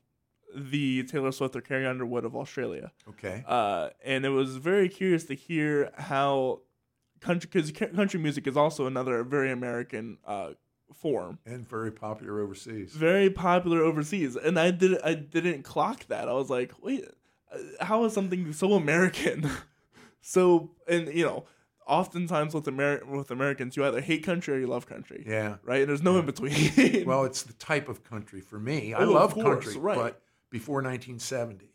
the 0.55 1.03
Taylor 1.05 1.33
Swift 1.33 1.57
or 1.57 1.61
Carrie 1.61 1.87
Underwood 1.87 2.25
of 2.25 2.35
Australia. 2.37 2.93
Okay. 3.09 3.43
Uh, 3.47 3.91
and 4.05 4.25
it 4.25 4.29
was 4.31 4.57
very 4.57 4.89
curious 4.89 5.25
to 5.25 5.35
hear 5.35 5.91
how 5.97 6.61
country 7.21 7.49
because 7.53 7.73
country 7.73 8.21
music 8.21 8.47
is 8.47 8.57
also 8.57 8.87
another 8.87 9.23
very 9.25 9.51
American 9.51 10.19
uh, 10.27 10.51
form, 10.95 11.39
and 11.45 11.69
very 11.69 11.91
popular 11.91 12.41
overseas. 12.41 12.93
very 12.95 13.29
popular 13.31 13.83
overseas. 13.83 14.37
And 14.37 14.59
I 14.59 14.71
did 14.71 15.01
I 15.03 15.15
didn't 15.15 15.63
clock 15.65 16.07
that. 16.09 16.29
I 16.29 16.33
was 16.33 16.49
like, 16.49 16.73
wait, 16.83 17.05
uh, 17.53 17.59
how 17.85 18.05
is 18.05 18.13
something 18.13 18.53
so 18.53 18.75
American? 18.75 19.51
so 20.21 20.71
and 20.89 21.09
you 21.13 21.25
know, 21.25 21.45
oftentimes 21.87 22.53
with 22.55 22.67
Amer- 22.69 23.05
with 23.07 23.31
Americans, 23.31 23.77
you 23.77 23.85
either 23.85 24.01
hate 24.01 24.23
country 24.25 24.55
or 24.55 24.59
you 24.59 24.67
love 24.67 24.87
country. 24.87 25.25
Yeah. 25.27 25.57
Right. 25.65 25.87
There's 25.87 26.03
no 26.03 26.19
in 26.19 26.27
between. 26.27 27.05
Well, 27.07 27.25
it's 27.25 27.43
the 27.45 27.53
type 27.55 27.89
of 27.89 28.03
country 28.05 28.41
for 28.41 28.59
me. 28.59 28.93
I 28.95 28.99
Oh, 29.01 29.03
of 29.05 29.09
love 29.11 29.35
course, 29.35 29.65
country, 29.65 29.81
right. 29.81 29.97
but 29.97 30.23
before 30.51 30.83
1970. 30.83 31.71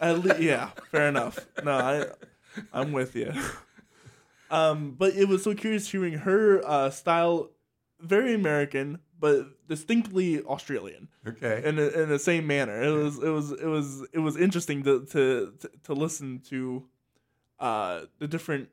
At 0.00 0.24
le- 0.24 0.40
yeah, 0.40 0.70
fair 0.90 1.08
enough. 1.08 1.38
No, 1.64 1.72
I, 1.72 2.06
I'm 2.72 2.92
with 2.92 3.14
you. 3.16 3.32
Um, 4.50 4.92
but 4.96 5.14
it 5.14 5.26
was 5.28 5.42
so 5.42 5.54
curious 5.54 5.90
hearing 5.90 6.14
her 6.14 6.62
uh, 6.64 6.90
style, 6.90 7.50
very 8.00 8.34
American, 8.34 9.00
but 9.18 9.46
distinctly 9.68 10.40
Australian, 10.42 11.08
Okay. 11.26 11.62
in 11.64 11.78
a, 11.78 11.88
in 11.88 12.08
the 12.08 12.18
same 12.18 12.46
manner. 12.46 12.80
It 12.82 12.90
was 12.92 13.18
it 13.18 13.28
was 13.28 13.50
it 13.52 13.66
was 13.66 14.06
it 14.12 14.18
was 14.20 14.36
interesting 14.36 14.82
to 14.84 15.04
to 15.06 15.52
to, 15.60 15.70
to 15.84 15.92
listen 15.94 16.40
to, 16.50 16.84
uh, 17.58 18.02
the 18.18 18.28
different 18.28 18.68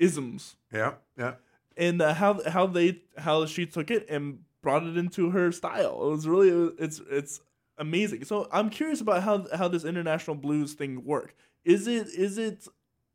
isms 0.00 0.56
yeah. 0.72 0.94
Yeah. 1.16 1.34
and 1.76 2.02
uh, 2.02 2.14
how 2.14 2.40
how 2.48 2.66
they 2.66 3.02
how 3.16 3.46
she 3.46 3.66
took 3.66 3.90
it 3.90 4.06
and 4.10 4.40
brought 4.62 4.84
it 4.84 4.96
into 4.96 5.30
her 5.30 5.52
style. 5.52 6.06
It 6.06 6.10
was 6.10 6.26
really 6.26 6.74
it's 6.78 7.00
it's 7.10 7.40
amazing. 7.78 8.24
So 8.24 8.48
I'm 8.52 8.70
curious 8.70 9.00
about 9.00 9.22
how 9.22 9.46
how 9.56 9.68
this 9.68 9.84
international 9.84 10.36
blues 10.36 10.74
thing 10.74 11.04
work. 11.04 11.34
Is 11.64 11.86
it 11.86 12.08
is 12.08 12.38
it 12.38 12.66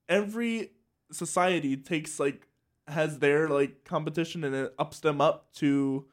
every 0.07 0.71
society 1.11 1.77
takes 1.77 2.19
like 2.19 2.47
has 2.87 3.19
their 3.19 3.49
like 3.49 3.83
competition 3.83 4.43
and 4.43 4.55
it 4.55 4.73
ups 4.77 4.99
them 4.99 5.19
up 5.21 5.51
to 5.55 6.05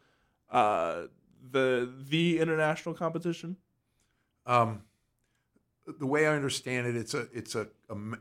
uh 0.50 1.02
the 1.50 1.90
the 2.08 2.40
international 2.40 2.94
competition? 2.94 3.56
Um, 4.46 4.82
the 5.86 6.06
way 6.06 6.26
I 6.26 6.34
understand 6.34 6.86
it, 6.86 6.96
it's 6.96 7.14
a 7.14 7.28
it's 7.32 7.54
a 7.54 7.68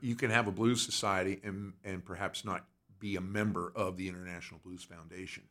you 0.01 0.15
can 0.15 0.31
have 0.31 0.47
a 0.47 0.51
blues 0.51 0.81
society 0.81 1.39
and 1.43 1.73
and 1.83 2.03
perhaps 2.03 2.43
not 2.43 2.65
be 2.99 3.15
a 3.15 3.21
member 3.21 3.71
of 3.75 3.97
the 3.97 4.07
International 4.07 4.59
Blues 4.63 4.83
Foundation. 4.83 5.43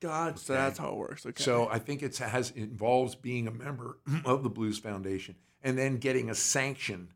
God, 0.00 0.38
so 0.38 0.52
that's 0.52 0.78
how 0.78 0.90
it 0.90 0.96
works. 0.96 1.24
Okay. 1.24 1.42
So 1.42 1.68
I 1.70 1.78
think 1.78 2.02
it 2.02 2.16
has 2.18 2.50
it 2.50 2.62
involves 2.62 3.14
being 3.14 3.48
a 3.48 3.50
member 3.50 3.98
of 4.24 4.42
the 4.42 4.50
Blues 4.50 4.78
Foundation 4.78 5.36
and 5.62 5.78
then 5.78 5.96
getting 5.96 6.28
a 6.30 6.34
sanction 6.34 7.08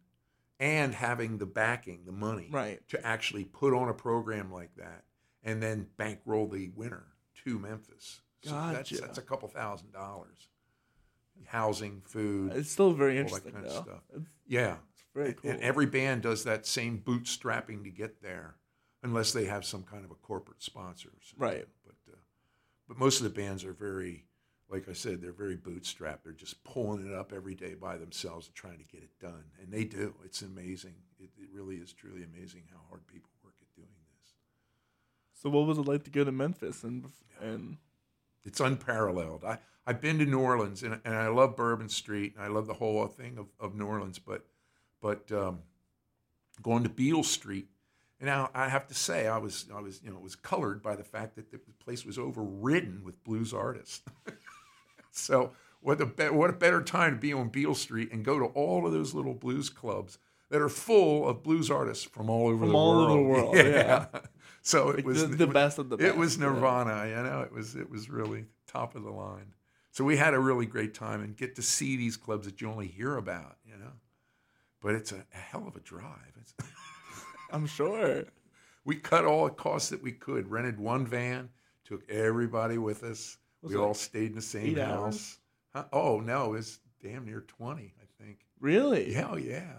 and 0.59 0.95
having 0.95 1.39
the 1.39 1.47
backing, 1.47 2.03
the 2.05 2.13
money 2.13 2.49
right. 2.51 2.87
to 2.89 3.07
actually 3.07 3.45
put 3.45 3.75
on 3.75 3.89
a 3.89 3.95
program 3.95 4.53
like 4.53 4.75
that 4.77 5.05
and 5.43 5.63
then 5.63 5.87
bankroll 5.97 6.49
the 6.49 6.71
winner 6.75 7.05
to 7.45 7.59
Memphis. 7.59 8.21
So 8.43 8.53
that's, 8.73 8.91
that's 8.91 9.19
a 9.19 9.23
couple 9.23 9.49
thousand 9.49 9.93
dollars. 9.93 10.49
Housing, 11.47 12.03
food, 12.05 12.53
It's 12.55 12.71
still 12.71 12.93
very 12.93 13.13
all 13.13 13.17
that 13.17 13.21
interesting 13.23 13.53
kind 13.53 13.67
of 13.67 13.73
stuff. 13.73 14.03
It's 14.15 14.27
yeah. 14.47 14.77
very 15.15 15.35
cool. 15.35 15.51
And 15.51 15.61
every 15.61 15.87
band 15.87 16.23
does 16.23 16.45
that 16.45 16.67
same 16.67 17.03
bootstrapping 17.05 17.85
to 17.85 17.91
get 17.91 18.23
there, 18.23 18.57
unless 19.03 19.33
they 19.33 19.47
have 19.47 19.65
some 19.65 19.83
kind 19.83 20.05
of 20.05 20.11
a 20.11 20.15
corporate 20.15 20.63
sponsor. 20.63 21.11
Right. 21.37 21.67
But 21.85 22.13
uh, 22.13 22.17
but 22.89 22.99
most 22.99 23.21
of 23.21 23.25
the 23.25 23.31
bands 23.31 23.65
are 23.65 23.73
very, 23.73 24.27
like 24.69 24.89
I 24.89 24.93
said, 24.93 25.21
they're 25.21 25.33
very 25.33 25.57
bootstrapped. 25.57 26.25
They're 26.25 26.33
just 26.33 26.63
pulling 26.65 27.07
it 27.07 27.15
up 27.15 27.33
every 27.33 27.55
day 27.55 27.75
by 27.75 27.97
themselves 27.97 28.47
and 28.47 28.55
trying 28.55 28.79
to 28.79 28.85
get 28.85 29.03
it 29.03 29.19
done, 29.21 29.45
and 29.61 29.73
they 29.73 29.85
do. 29.85 30.15
It's 30.25 30.43
amazing. 30.43 30.95
It, 31.19 31.31
it 31.39 31.49
really 31.53 31.77
is 31.77 31.93
truly 31.93 32.25
amazing 32.25 32.65
how 32.73 32.81
hard 32.89 33.07
people 33.07 33.31
work 33.45 33.55
at 33.61 33.75
doing 33.77 33.89
this. 34.19 34.33
So 35.35 35.51
what 35.51 35.67
was 35.67 35.79
it 35.79 35.87
like 35.87 36.05
to 36.05 36.11
go 36.11 36.25
to 36.25 36.33
Memphis 36.33 36.83
and 36.83 37.11
and 37.41 37.77
It's 38.45 38.61
unparalleled. 38.61 39.45
I, 39.45 39.59
I've 39.87 40.01
been 40.01 40.19
to 40.19 40.25
New 40.27 40.41
Orleans 40.41 40.83
and, 40.83 41.01
and 41.05 41.15
I 41.15 41.29
love 41.29 41.57
Bourbon 41.57 41.89
Street 41.89 42.35
and 42.37 42.45
I 42.45 42.49
love 42.49 42.67
the 42.67 42.75
whole 42.75 43.07
thing 43.07 43.39
of, 43.39 43.47
of 43.59 43.75
New 43.75 43.87
Orleans, 43.87 44.19
but 44.19 44.45
but 45.01 45.31
um, 45.33 45.61
going 46.63 46.83
to 46.83 46.91
Beale 46.91 47.23
Street, 47.23 47.69
and 48.21 48.27
now 48.27 48.51
I 48.55 48.69
have 48.69 48.87
to 48.89 48.95
say 48.95 49.27
I 49.27 49.39
was 49.39 49.67
I 49.75 49.81
was 49.81 50.01
you 50.03 50.11
know 50.11 50.17
it 50.17 50.23
was 50.23 50.37
colored 50.37 50.83
by 50.83 50.95
the 50.97 51.05
fact 51.05 51.37
that 51.37 51.51
the 51.51 51.59
place 51.83 52.05
was 52.05 52.19
overridden 52.19 53.03
with 53.05 53.23
blues 53.25 53.53
artists. 53.55 54.03
so 55.11 55.53
what 55.81 56.01
a 56.01 56.07
be- 56.07 56.29
what 56.29 56.51
a 56.51 56.55
better 56.55 56.83
time 56.83 57.15
to 57.15 57.21
be 57.21 57.33
on 57.33 57.49
Beale 57.49 57.75
Street 57.75 58.13
and 58.13 58.25
go 58.25 58.39
to 58.39 58.47
all 58.47 58.87
of 58.87 58.93
those 58.93 59.15
little 59.15 59.35
blues 59.35 59.71
clubs 59.71 60.19
that 60.51 60.61
are 60.61 60.69
full 60.69 61.29
of 61.29 61.43
blues 61.43 61.71
artists 61.71 62.05
from 62.05 62.29
all 62.29 62.49
over 62.49 62.59
From 62.59 62.69
the 62.71 62.75
all 62.75 62.97
world. 62.97 63.11
over 63.11 63.19
the 63.19 63.29
world, 63.29 63.57
yeah. 63.57 64.07
So 64.63 64.91
it 64.91 64.97
like 64.97 65.07
was 65.07 65.29
the, 65.29 65.37
the 65.37 65.47
best 65.47 65.79
of 65.79 65.89
the 65.89 65.97
best? 65.97 66.09
it 66.09 66.17
was 66.17 66.37
yeah. 66.37 66.47
Nirvana, 66.47 67.07
you 67.09 67.23
know. 67.23 67.41
It 67.43 67.53
was 67.53 67.77
it 67.77 67.91
was 67.91 68.11
really 68.11 68.45
top 68.67 68.95
of 68.95 69.03
the 69.03 69.11
line. 69.11 69.55
So 69.93 70.05
we 70.05 70.17
had 70.17 70.35
a 70.35 70.39
really 70.39 70.67
great 70.67 70.95
time 70.95 71.21
and 71.23 71.37
get 71.37 71.57
to 71.57 71.63
see 71.63 71.97
these 71.97 72.17
clubs 72.17 72.47
that 72.47 72.61
you 72.61 72.71
only 72.71 72.87
hear 72.87 73.17
about, 73.17 73.57
you 73.65 73.77
know. 73.77 73.93
But 74.81 74.95
it's 74.95 75.13
a, 75.13 75.17
a 75.17 75.37
hell 75.37 75.67
of 75.67 75.77
a 75.77 75.81
drive. 75.81 76.33
It's, 76.41 76.55
I'm 77.53 77.67
sure. 77.67 78.25
we 78.85 78.97
cut 78.97 79.25
all 79.25 79.45
the 79.45 79.51
costs 79.51 79.91
that 79.91 80.03
we 80.03 80.13
could. 80.13 80.51
Rented 80.51 80.79
one 80.79 81.07
van, 81.07 81.49
took 81.85 82.09
everybody 82.09 82.79
with 82.79 83.03
us. 83.03 83.37
Was 83.63 83.73
we 83.73 83.79
all 83.79 83.95
stayed 83.95 84.31
in 84.31 84.37
the 84.37 84.43
same 84.43 84.77
house. 84.77 85.39
Huh? 85.75 85.85
Oh 85.93 86.21
no, 86.21 86.47
it 86.47 86.51
was 86.51 86.81
damn 87.03 87.27
near 87.27 87.43
twenty, 87.43 87.93
I 88.01 88.25
think. 88.25 88.39
Really? 88.59 89.13
Yeah, 89.13 89.29
oh, 89.33 89.37
yeah. 89.37 89.73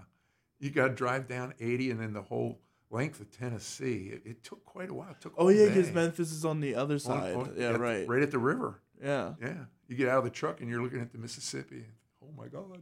You 0.59 0.69
got 0.69 0.89
to 0.89 0.93
drive 0.93 1.27
down 1.27 1.53
eighty 1.59 1.89
and 1.89 1.99
then 1.99 2.13
the 2.13 2.21
whole 2.21 2.59
length 2.91 3.19
of 3.21 3.31
Tennessee. 3.31 4.11
It, 4.13 4.21
it 4.25 4.43
took 4.43 4.63
quite 4.65 4.89
a 4.89 4.93
while. 4.93 5.09
It 5.11 5.21
took 5.21 5.33
Oh 5.37 5.49
yeah, 5.49 5.67
because. 5.67 5.91
Memphis 5.91 6.31
is 6.31 6.45
on 6.45 6.59
the 6.59 6.75
other 6.75 6.99
side. 6.99 7.35
on- 7.35 7.53
yeah, 7.57 7.67
at 7.69 7.73
the- 7.73 7.79
right. 7.79 8.07
right 8.07 8.21
at 8.21 8.31
the 8.31 8.39
river. 8.39 8.81
Yeah. 9.03 9.33
Yeah, 9.41 9.53
you 9.87 9.95
get 9.95 10.07
out 10.09 10.19
of 10.19 10.23
the 10.25 10.29
truck 10.29 10.61
and 10.61 10.69
you're 10.69 10.81
looking 10.83 11.01
at 11.01 11.11
the 11.11 11.17
Mississippi. 11.17 11.85
Oh 12.23 12.31
my 12.37 12.47
God! 12.47 12.81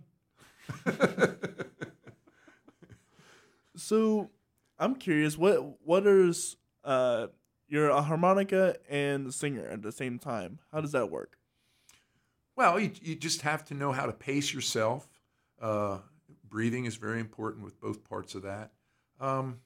So 3.76 4.30
I'm 4.78 4.96
curious, 4.96 5.38
what 5.38 5.80
what 5.86 6.06
is 6.06 6.58
uh 6.84 7.28
you're 7.68 7.90
a 7.90 8.02
harmonica 8.02 8.76
and 8.90 9.28
a 9.28 9.32
singer 9.32 9.66
at 9.68 9.82
the 9.82 9.92
same 9.92 10.20
time. 10.20 10.60
How 10.72 10.82
does 10.82 10.92
that 10.94 11.10
work? 11.10 11.38
well, 12.56 12.78
you, 12.78 12.92
you 13.02 13.16
just 13.16 13.44
have 13.44 13.64
to 13.64 13.74
know 13.74 13.94
how 13.94 14.06
to 14.06 14.12
pace 14.12 14.54
yourself. 14.54 15.08
Uh, 15.62 16.00
breathing 16.50 16.84
is 16.84 16.98
very 16.98 17.22
important 17.22 17.64
with 17.64 17.80
both 17.80 18.04
parts 18.04 18.36
of 18.36 18.42
that. 18.42 18.72
Um, 19.22 19.60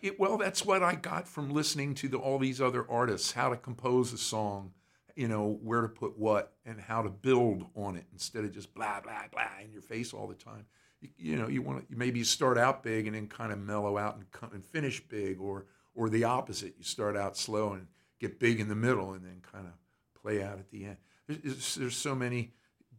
it, 0.00 0.18
well, 0.18 0.38
that's 0.38 0.64
what 0.64 0.82
I 0.82 0.94
got 0.94 1.28
from 1.28 1.50
listening 1.50 1.94
to 1.96 2.08
the, 2.08 2.16
all 2.16 2.38
these 2.38 2.60
other 2.60 2.88
artists, 2.88 3.32
how 3.32 3.50
to 3.50 3.56
compose 3.56 4.12
a 4.12 4.18
song, 4.18 4.72
you 5.14 5.28
know, 5.28 5.58
where 5.62 5.82
to 5.82 5.88
put 5.88 6.18
what 6.18 6.54
and 6.64 6.80
how 6.80 7.02
to 7.02 7.10
build 7.10 7.66
on 7.74 7.96
it 7.96 8.04
instead 8.12 8.44
of 8.44 8.52
just 8.52 8.74
blah, 8.74 9.00
blah, 9.00 9.24
blah 9.30 9.42
in 9.64 9.72
your 9.72 9.82
face 9.82 10.12
all 10.12 10.26
the 10.26 10.34
time. 10.34 10.66
You, 11.00 11.08
you 11.16 11.36
know, 11.36 11.48
you 11.48 11.62
want 11.62 11.88
to, 11.88 11.96
maybe 11.96 12.18
you 12.18 12.24
start 12.24 12.58
out 12.58 12.82
big 12.82 13.06
and 13.06 13.14
then 13.16 13.26
kind 13.26 13.52
of 13.52 13.58
mellow 13.58 13.98
out 13.98 14.16
and, 14.16 14.52
and 14.52 14.64
finish 14.64 15.00
big 15.00 15.40
or, 15.40 15.66
or 15.94 16.08
the 16.08 16.24
opposite. 16.24 16.74
You 16.78 16.84
start 16.84 17.16
out 17.16 17.36
slow 17.36 17.72
and 17.72 17.86
get 18.18 18.38
big 18.38 18.60
in 18.60 18.68
the 18.68 18.74
middle 18.74 19.12
and 19.12 19.24
then 19.24 19.42
kind 19.52 19.66
of 19.66 19.72
play 20.20 20.42
out 20.42 20.58
at 20.58 20.70
the 20.70 20.84
end. 20.84 20.96
There's, 21.26 21.74
there's 21.74 21.96
so 21.96 22.14
many 22.14 22.54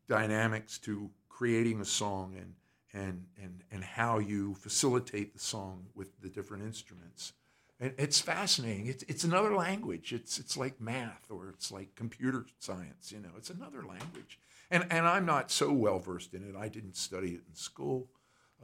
dynamics 0.07 0.77
to 0.79 1.09
creating 1.29 1.81
a 1.81 1.85
song 1.85 2.35
and 2.37 2.53
and 2.93 3.25
and 3.41 3.63
and 3.71 3.83
how 3.83 4.19
you 4.19 4.55
facilitate 4.55 5.33
the 5.33 5.39
song 5.39 5.87
with 5.95 6.21
the 6.21 6.29
different 6.29 6.63
instruments. 6.63 7.33
And 7.79 7.93
it's 7.97 8.21
fascinating. 8.21 8.87
It's 8.87 9.03
it's 9.07 9.23
another 9.23 9.55
language. 9.55 10.13
It's 10.13 10.39
it's 10.39 10.55
like 10.55 10.79
math 10.79 11.29
or 11.29 11.49
it's 11.49 11.71
like 11.71 11.95
computer 11.95 12.45
science. 12.59 13.11
You 13.11 13.19
know, 13.19 13.31
it's 13.37 13.49
another 13.49 13.83
language. 13.83 14.39
And 14.69 14.85
and 14.89 15.07
I'm 15.07 15.25
not 15.25 15.51
so 15.51 15.71
well 15.71 15.99
versed 15.99 16.33
in 16.33 16.47
it. 16.47 16.55
I 16.55 16.69
didn't 16.69 16.95
study 16.95 17.31
it 17.31 17.41
in 17.47 17.55
school, 17.55 18.09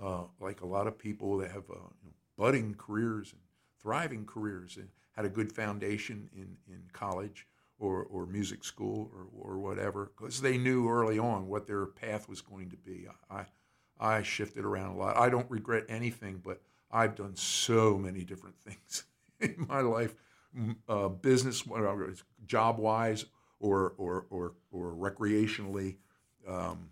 uh, 0.01 0.23
like 0.39 0.61
a 0.61 0.67
lot 0.67 0.87
of 0.87 0.97
people 0.97 1.37
that 1.39 1.51
have 1.51 1.69
uh, 1.69 1.89
you 2.03 2.09
know, 2.09 2.15
budding 2.37 2.75
careers 2.75 3.33
and 3.33 3.41
thriving 3.81 4.25
careers 4.25 4.77
and 4.77 4.89
had 5.15 5.25
a 5.25 5.29
good 5.29 5.51
foundation 5.51 6.29
in 6.33 6.57
in 6.67 6.83
college 6.93 7.47
or, 7.79 8.03
or 8.03 8.25
music 8.25 8.63
school 8.63 9.09
or, 9.15 9.53
or 9.53 9.57
whatever, 9.57 10.11
because 10.17 10.41
they 10.41 10.57
knew 10.57 10.89
early 10.89 11.17
on 11.17 11.47
what 11.47 11.65
their 11.65 11.85
path 11.85 12.27
was 12.27 12.41
going 12.41 12.69
to 12.69 12.77
be. 12.77 13.07
I, 13.31 13.45
I 13.99 14.21
shifted 14.23 14.63
around 14.65 14.91
a 14.95 14.97
lot. 14.97 15.17
I 15.17 15.29
don't 15.29 15.49
regret 15.49 15.85
anything, 15.89 16.41
but 16.43 16.61
I've 16.91 17.15
done 17.15 17.35
so 17.35 17.97
many 17.97 18.23
different 18.23 18.55
things 18.65 19.03
in 19.39 19.65
my 19.67 19.81
life, 19.81 20.13
uh, 20.87 21.09
business, 21.09 21.63
job 22.45 22.77
wise, 22.79 23.25
or, 23.59 23.93
or, 23.97 24.25
or, 24.29 24.53
or 24.71 24.93
recreationally. 24.93 25.97
Um, 26.47 26.89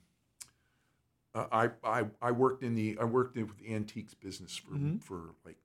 I, 1.34 1.70
I, 1.84 2.06
I 2.22 2.32
worked 2.32 2.64
in 2.64 2.74
the 2.74 2.98
I 3.00 3.04
worked 3.04 3.38
in 3.38 3.48
the 3.60 3.74
antiques 3.76 4.14
business 4.16 4.58
for, 4.58 4.72
Mhm. 4.72 5.02
for 5.04 5.36
like 5.46 5.58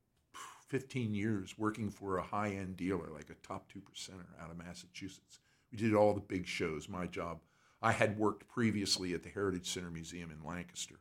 15 0.69 1.15
years 1.15 1.57
working 1.59 1.89
for 1.91 2.19
a 2.19 2.23
high 2.23 2.51
end 2.51 2.77
dealer, 2.77 3.09
like 3.13 3.31
a 3.31 3.35
top 3.47 3.71
two 3.73 3.81
percenter 3.81 4.27
out 4.41 4.51
of 4.51 4.59
Massachusetts. 4.59 5.39
We 5.71 5.79
did 5.79 5.95
all 5.95 6.13
the 6.13 6.21
big 6.21 6.47
shows. 6.47 6.89
My 6.91 7.07
job, 7.07 7.41
I 7.81 7.93
had 7.93 8.19
worked 8.19 8.49
previously 8.49 9.15
at 9.15 9.23
the 9.23 9.31
Heritage 9.31 9.71
Center 9.71 9.91
Museum 9.91 10.31
in 10.31 10.47
Lancaster 10.47 10.97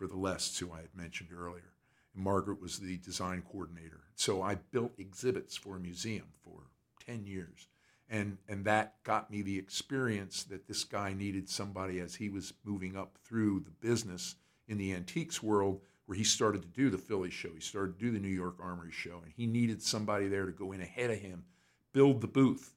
for 0.00 0.06
the 0.06 0.16
Lests, 0.16 0.58
who 0.58 0.72
I 0.72 0.78
had 0.80 0.96
mentioned 0.96 1.28
earlier. 1.30 1.74
And 2.14 2.24
Margaret 2.24 2.58
was 2.58 2.78
the 2.78 2.96
design 2.96 3.42
coordinator. 3.52 4.00
So 4.14 4.40
I 4.40 4.54
built 4.54 4.92
exhibits 4.96 5.58
for 5.58 5.76
a 5.76 5.80
museum 5.80 6.24
for 6.42 6.62
10 7.04 7.26
years. 7.26 7.68
And, 8.08 8.38
and 8.48 8.64
that 8.64 8.94
got 9.04 9.30
me 9.30 9.42
the 9.42 9.58
experience 9.58 10.42
that 10.44 10.66
this 10.66 10.84
guy 10.84 11.12
needed 11.12 11.50
somebody 11.50 12.00
as 12.00 12.14
he 12.14 12.30
was 12.30 12.54
moving 12.64 12.96
up 12.96 13.18
through 13.22 13.60
the 13.60 13.86
business 13.86 14.36
in 14.68 14.78
the 14.78 14.94
antiques 14.94 15.42
world 15.42 15.82
where 16.06 16.16
he 16.16 16.24
started 16.24 16.62
to 16.62 16.68
do 16.68 16.88
the 16.88 16.96
Philly 16.96 17.30
show. 17.30 17.50
He 17.54 17.60
started 17.60 17.98
to 17.98 18.04
do 18.06 18.10
the 18.10 18.18
New 18.18 18.28
York 18.28 18.56
Armory 18.58 18.92
show. 18.92 19.20
And 19.22 19.32
he 19.36 19.46
needed 19.46 19.82
somebody 19.82 20.28
there 20.28 20.46
to 20.46 20.52
go 20.52 20.72
in 20.72 20.80
ahead 20.80 21.10
of 21.10 21.18
him, 21.18 21.44
build 21.92 22.22
the 22.22 22.26
booth. 22.26 22.72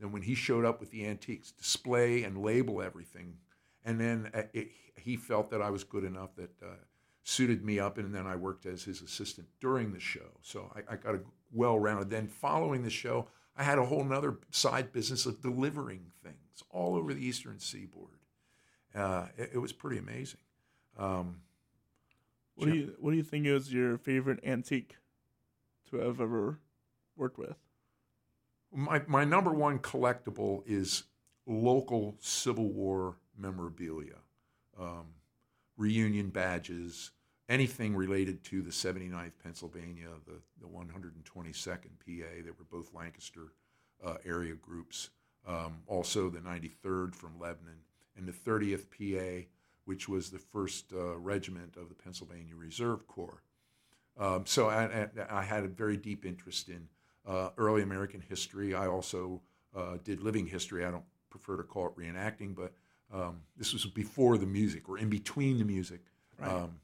And 0.00 0.14
when 0.14 0.22
he 0.22 0.34
showed 0.34 0.64
up 0.64 0.80
with 0.80 0.90
the 0.90 1.06
antiques, 1.06 1.50
display 1.50 2.24
and 2.24 2.42
label 2.42 2.80
everything. 2.80 3.36
And 3.84 4.00
then 4.00 4.30
uh, 4.34 4.42
it, 4.52 4.70
he 4.96 5.16
felt 5.16 5.50
that 5.50 5.60
I 5.60 5.70
was 5.70 5.84
good 5.84 6.04
enough 6.04 6.34
that 6.36 6.50
uh, 6.62 6.76
suited 7.22 7.64
me 7.64 7.78
up. 7.78 7.98
And 7.98 8.14
then 8.14 8.26
I 8.26 8.36
worked 8.36 8.66
as 8.66 8.84
his 8.84 9.02
assistant 9.02 9.48
during 9.60 9.92
the 9.92 10.00
show. 10.00 10.38
So 10.42 10.72
I, 10.74 10.94
I 10.94 10.96
got 10.96 11.14
a 11.14 11.20
well 11.52 11.78
rounded. 11.78 12.10
Then 12.10 12.28
following 12.28 12.82
the 12.82 12.90
show, 12.90 13.28
I 13.56 13.62
had 13.62 13.78
a 13.78 13.84
whole 13.84 14.04
nother 14.04 14.38
side 14.50 14.92
business 14.92 15.26
of 15.26 15.40
delivering 15.40 16.12
things 16.22 16.62
all 16.70 16.96
over 16.96 17.14
the 17.14 17.24
eastern 17.24 17.58
seaboard. 17.58 18.18
Uh, 18.94 19.26
it, 19.36 19.50
it, 19.54 19.58
was 19.58 19.72
pretty 19.72 19.98
amazing. 19.98 20.40
Um, 20.96 21.40
what 22.54 22.70
do 22.70 22.76
you 22.76 22.94
What 22.98 23.10
do 23.10 23.16
you 23.16 23.22
think 23.24 23.46
is 23.46 23.72
your 23.72 23.98
favorite 23.98 24.38
antique 24.44 24.96
to 25.90 25.96
have 25.96 26.20
ever 26.20 26.60
worked 27.16 27.38
with? 27.38 27.56
My 28.72 29.02
my 29.08 29.24
number 29.24 29.52
one 29.52 29.80
collectible 29.80 30.62
is 30.66 31.04
local 31.46 32.16
Civil 32.20 32.70
War 32.70 33.16
memorabilia, 33.38 34.18
um, 34.78 35.06
reunion 35.76 36.28
badges, 36.28 37.10
anything 37.48 37.94
related 37.94 38.42
to 38.44 38.62
the 38.62 38.70
79th 38.70 39.32
Pennsylvania, 39.42 40.08
the, 40.26 40.40
the 40.60 40.66
122nd 40.66 41.74
PA. 41.74 42.30
They 42.44 42.50
were 42.50 42.66
both 42.70 42.94
Lancaster 42.94 43.52
uh, 44.04 44.16
area 44.24 44.54
groups. 44.54 45.10
Um, 45.46 45.82
also, 45.86 46.30
the 46.30 46.40
93rd 46.40 47.14
from 47.14 47.38
Lebanon 47.38 47.78
and 48.16 48.26
the 48.26 48.32
30th 48.32 48.86
PA, 48.90 49.46
which 49.84 50.08
was 50.08 50.30
the 50.30 50.38
first 50.38 50.92
uh, 50.92 51.18
regiment 51.18 51.76
of 51.76 51.88
the 51.88 51.94
Pennsylvania 51.94 52.54
Reserve 52.56 53.06
Corps. 53.06 53.42
Um, 54.16 54.46
so 54.46 54.68
I, 54.68 55.08
I, 55.28 55.42
had 55.42 55.64
a 55.64 55.68
very 55.68 55.96
deep 55.96 56.24
interest 56.24 56.68
in 56.68 56.86
uh, 57.26 57.50
early 57.58 57.82
American 57.82 58.20
history. 58.20 58.72
I 58.72 58.86
also 58.86 59.42
uh, 59.76 59.96
did 60.04 60.22
living 60.22 60.46
history. 60.46 60.84
I 60.84 60.92
don't 60.92 61.04
prefer 61.30 61.56
to 61.56 61.64
call 61.64 61.86
it 61.86 61.96
reenacting, 61.96 62.54
but 62.54 62.72
um, 63.14 63.40
this 63.56 63.72
was 63.72 63.86
before 63.86 64.36
the 64.36 64.46
music 64.46 64.88
or 64.88 64.98
in 64.98 65.08
between 65.08 65.58
the 65.58 65.64
music. 65.64 66.00
Right. 66.38 66.50
Um, 66.50 66.80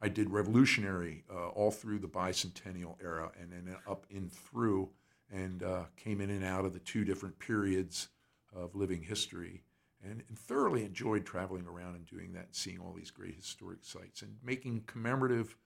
I 0.00 0.08
did 0.08 0.30
revolutionary 0.30 1.24
uh, 1.32 1.48
all 1.48 1.70
through 1.70 1.98
the 1.98 2.08
bicentennial 2.08 2.96
era 3.02 3.30
and 3.40 3.52
then 3.52 3.76
up 3.88 4.06
in 4.10 4.28
through 4.28 4.90
and 5.32 5.62
uh, 5.62 5.84
came 5.96 6.20
in 6.20 6.30
and 6.30 6.44
out 6.44 6.64
of 6.64 6.72
the 6.72 6.78
two 6.78 7.04
different 7.04 7.38
periods 7.38 8.08
of 8.54 8.74
living 8.74 9.02
history 9.02 9.62
and, 10.02 10.22
and, 10.28 10.38
thoroughly 10.38 10.84
enjoyed 10.84 11.24
traveling 11.24 11.66
around 11.66 11.94
and 11.94 12.06
doing 12.06 12.32
that 12.34 12.44
and 12.44 12.54
seeing 12.54 12.78
all 12.78 12.92
these 12.92 13.10
great 13.10 13.34
historic 13.34 13.78
sites 13.82 14.20
and 14.22 14.36
making 14.44 14.82
commemorative 14.86 15.56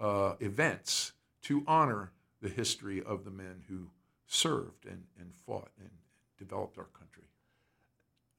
uh, 0.00 0.34
events 0.40 1.12
to 1.42 1.62
honor 1.66 2.10
the 2.40 2.48
history 2.48 3.02
of 3.02 3.24
the 3.24 3.30
men 3.30 3.62
who 3.68 3.90
served 4.26 4.86
and, 4.86 5.04
and 5.20 5.34
fought 5.34 5.70
and 5.78 5.90
developed 6.38 6.78
our 6.78 6.88
country. 6.98 7.24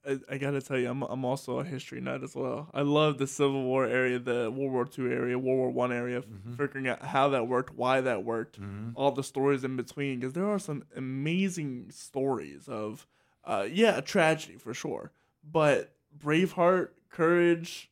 I, 0.08 0.20
I, 0.30 0.38
gotta 0.38 0.62
tell 0.62 0.78
you, 0.78 0.90
I'm 0.90 1.02
I'm 1.04 1.26
also 1.26 1.60
a 1.60 1.64
history 1.64 2.00
nut 2.00 2.24
as 2.24 2.36
well. 2.36 2.70
I 2.74 2.82
love 2.82 3.18
the 3.18 3.28
Civil 3.28 3.64
War 3.64 3.86
area, 3.86 4.20
the 4.20 4.52
World 4.52 4.72
War 4.72 4.88
II 4.98 5.12
area, 5.12 5.38
World 5.38 5.58
War 5.58 5.70
One 5.72 5.92
area, 5.92 6.22
mm-hmm. 6.22 6.54
figuring 6.54 6.88
out 6.88 7.04
how 7.04 7.30
that 7.30 7.48
worked, 7.48 7.76
why 7.76 8.02
that 8.02 8.24
worked, 8.24 8.60
mm-hmm. 8.60 8.92
all 8.96 9.12
the 9.12 9.24
stories 9.24 9.64
in 9.64 9.76
between. 9.76 10.20
Because 10.20 10.34
there 10.34 10.48
are 10.48 10.60
some 10.60 10.84
amazing 10.96 11.88
stories 11.92 12.68
of, 12.68 13.08
uh, 13.44 13.68
yeah, 13.70 13.98
a 13.98 14.02
tragedy 14.02 14.58
for 14.58 14.74
sure, 14.74 15.12
but 15.44 15.96
Braveheart, 16.18 16.90
courage, 17.10 17.92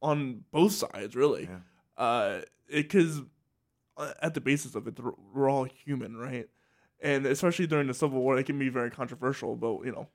on 0.00 0.44
both 0.50 0.72
sides, 0.72 1.14
really. 1.14 1.48
Because 1.96 3.16
yeah. 3.16 3.22
uh, 3.96 4.02
uh, 4.02 4.12
at 4.22 4.34
the 4.34 4.40
basis 4.40 4.74
of 4.74 4.86
it, 4.86 4.98
we're 5.34 5.50
all 5.50 5.64
human, 5.64 6.16
right? 6.16 6.48
And 7.00 7.26
especially 7.26 7.66
during 7.66 7.88
the 7.88 7.94
Civil 7.94 8.20
War, 8.20 8.38
it 8.38 8.44
can 8.44 8.58
be 8.58 8.68
very 8.68 8.90
controversial, 8.90 9.56
but 9.56 9.84
you 9.84 9.92
know 9.92 10.08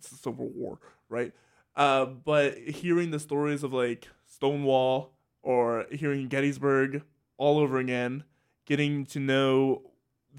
it's 0.00 0.08
the 0.08 0.16
Civil 0.16 0.48
War, 0.48 0.78
right? 1.10 1.32
Uh, 1.76 2.06
but 2.06 2.56
hearing 2.58 3.10
the 3.10 3.20
stories 3.20 3.62
of 3.62 3.72
like 3.72 4.08
Stonewall 4.26 5.12
or 5.42 5.86
hearing 5.92 6.28
Gettysburg 6.28 7.02
all 7.36 7.58
over 7.58 7.78
again, 7.78 8.24
getting 8.64 9.04
to 9.06 9.20
know 9.20 9.82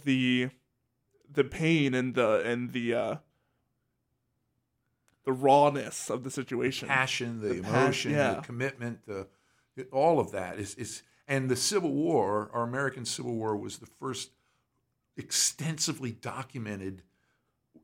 the 0.04 0.50
the 1.32 1.44
pain 1.44 1.94
and 1.94 2.16
the 2.16 2.42
and 2.42 2.74
the 2.74 2.94
uh, 2.94 3.16
the 5.24 5.32
rawness 5.32 6.10
of 6.10 6.24
the 6.24 6.32
situation, 6.32 6.88
the 6.88 6.94
passion, 6.94 7.42
the, 7.42 7.50
the 7.50 7.60
emotion, 7.60 8.12
yeah. 8.12 8.34
the 8.34 8.42
commitment, 8.42 9.06
the 9.06 9.28
all 9.92 10.20
of 10.20 10.32
that 10.32 10.58
is 10.60 10.74
is 10.76 11.04
and 11.28 11.50
the 11.50 11.56
Civil 11.56 11.94
War, 11.94 12.50
our 12.52 12.64
American 12.64 13.06
Civil 13.06 13.36
War, 13.36 13.56
was 13.56 13.78
the 13.78 13.86
first 13.86 14.32
extensively 15.16 16.12
documented 16.12 17.04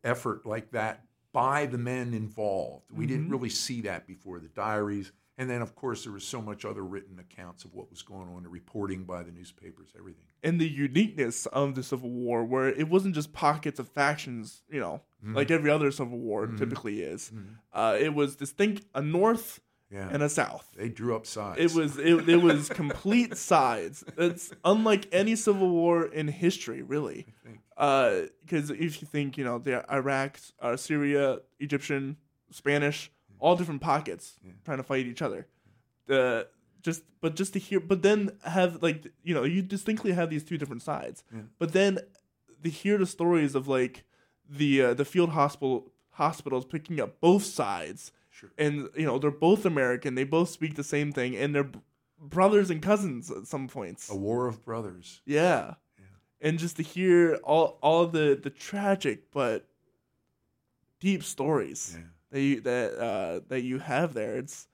effort 0.03 0.45
like 0.45 0.71
that 0.71 1.06
by 1.33 1.65
the 1.65 1.77
men 1.77 2.13
involved. 2.13 2.85
We 2.91 3.05
mm-hmm. 3.05 3.13
didn't 3.13 3.29
really 3.29 3.49
see 3.49 3.81
that 3.81 4.07
before 4.07 4.39
the 4.39 4.47
diaries. 4.47 5.11
And 5.39 5.49
then, 5.49 5.61
of 5.61 5.75
course, 5.75 6.03
there 6.03 6.13
was 6.13 6.23
so 6.23 6.41
much 6.41 6.65
other 6.65 6.83
written 6.83 7.19
accounts 7.19 7.63
of 7.63 7.75
what 7.75 7.91
was 7.91 8.01
going 8.01 8.27
on, 8.27 8.41
the 8.41 8.49
reporting 8.49 9.03
by 9.03 9.21
the 9.21 9.31
newspapers, 9.31 9.89
everything. 9.97 10.23
And 10.41 10.59
the 10.59 10.67
uniqueness 10.67 11.45
of 11.47 11.75
the 11.75 11.83
Civil 11.83 12.09
War, 12.09 12.43
where 12.43 12.69
it 12.69 12.89
wasn't 12.89 13.13
just 13.13 13.33
pockets 13.33 13.79
of 13.79 13.87
factions, 13.89 14.63
you 14.67 14.79
know, 14.79 15.01
mm-hmm. 15.23 15.35
like 15.35 15.51
every 15.51 15.69
other 15.69 15.91
Civil 15.91 16.17
War 16.17 16.47
mm-hmm. 16.47 16.57
typically 16.57 17.01
is. 17.01 17.29
Mm-hmm. 17.29 17.53
Uh, 17.71 17.97
it 17.99 18.15
was 18.15 18.35
distinct 18.35 18.85
a 18.95 19.01
North 19.01 19.59
yeah. 19.91 20.09
and 20.11 20.23
a 20.23 20.29
South. 20.29 20.67
They 20.75 20.89
drew 20.89 21.15
up 21.15 21.27
sides. 21.27 21.59
It 21.59 21.79
was 21.79 21.97
it, 21.97 22.27
it 22.27 22.41
was 22.41 22.69
complete 22.73 23.37
sides. 23.37 24.03
It's 24.17 24.51
unlike 24.65 25.07
any 25.11 25.35
Civil 25.35 25.69
War 25.69 26.05
in 26.05 26.27
history, 26.27 26.81
really 26.81 27.27
because 27.77 28.71
uh, 28.71 28.75
if 28.79 29.01
you 29.01 29.07
think 29.07 29.37
you 29.37 29.43
know 29.43 29.59
the 29.59 29.85
Iraq, 29.91 30.39
uh, 30.59 30.75
Syria, 30.75 31.39
Egyptian, 31.59 32.17
Spanish, 32.49 33.11
all 33.39 33.55
different 33.55 33.81
pockets 33.81 34.39
yeah. 34.43 34.53
trying 34.65 34.77
to 34.77 34.83
fight 34.83 35.05
each 35.05 35.21
other. 35.21 35.45
The 36.07 36.47
just 36.81 37.03
but 37.21 37.35
just 37.35 37.53
to 37.53 37.59
hear, 37.59 37.79
but 37.79 38.01
then 38.01 38.31
have 38.43 38.81
like 38.81 39.07
you 39.23 39.35
know 39.35 39.43
you 39.43 39.61
distinctly 39.61 40.13
have 40.13 40.29
these 40.29 40.43
two 40.43 40.57
different 40.57 40.81
sides. 40.81 41.23
Yeah. 41.31 41.41
But 41.59 41.73
then 41.73 41.99
to 42.63 42.69
hear 42.69 42.97
the 42.97 43.05
stories 43.05 43.53
of 43.53 43.67
like 43.67 44.05
the 44.49 44.81
uh, 44.81 44.93
the 44.95 45.05
field 45.05 45.29
hospital 45.29 45.91
hospitals 46.11 46.65
picking 46.65 46.99
up 46.99 47.19
both 47.21 47.43
sides, 47.43 48.11
sure. 48.31 48.49
and 48.57 48.89
you 48.95 49.05
know 49.05 49.19
they're 49.19 49.29
both 49.29 49.65
American, 49.65 50.15
they 50.15 50.23
both 50.23 50.49
speak 50.49 50.75
the 50.75 50.83
same 50.83 51.11
thing, 51.11 51.35
and 51.35 51.53
they're 51.53 51.69
brothers 52.19 52.71
and 52.71 52.81
cousins 52.81 53.29
at 53.29 53.45
some 53.45 53.67
points. 53.67 54.09
A 54.09 54.15
war 54.15 54.47
of 54.47 54.65
brothers. 54.65 55.21
Yeah 55.25 55.75
and 56.41 56.59
just 56.59 56.77
to 56.77 56.83
hear 56.83 57.35
all 57.43 57.77
all 57.81 58.07
the 58.07 58.39
the 58.41 58.49
tragic 58.49 59.31
but 59.31 59.67
deep 60.99 61.23
stories 61.23 61.95
yeah. 61.97 62.03
that 62.31 62.41
you 62.41 62.61
that 62.61 62.97
uh, 62.97 63.39
that 63.47 63.61
you 63.61 63.79
have 63.79 64.13
there. 64.13 64.37
It's 64.37 64.67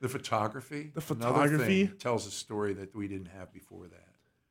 the 0.00 0.08
photography. 0.08 0.90
The 0.94 1.00
photography 1.00 1.88
tells 1.88 2.26
a 2.26 2.30
story 2.30 2.72
that 2.74 2.94
we 2.94 3.08
didn't 3.08 3.28
have 3.28 3.52
before 3.52 3.86
that. 3.88 4.08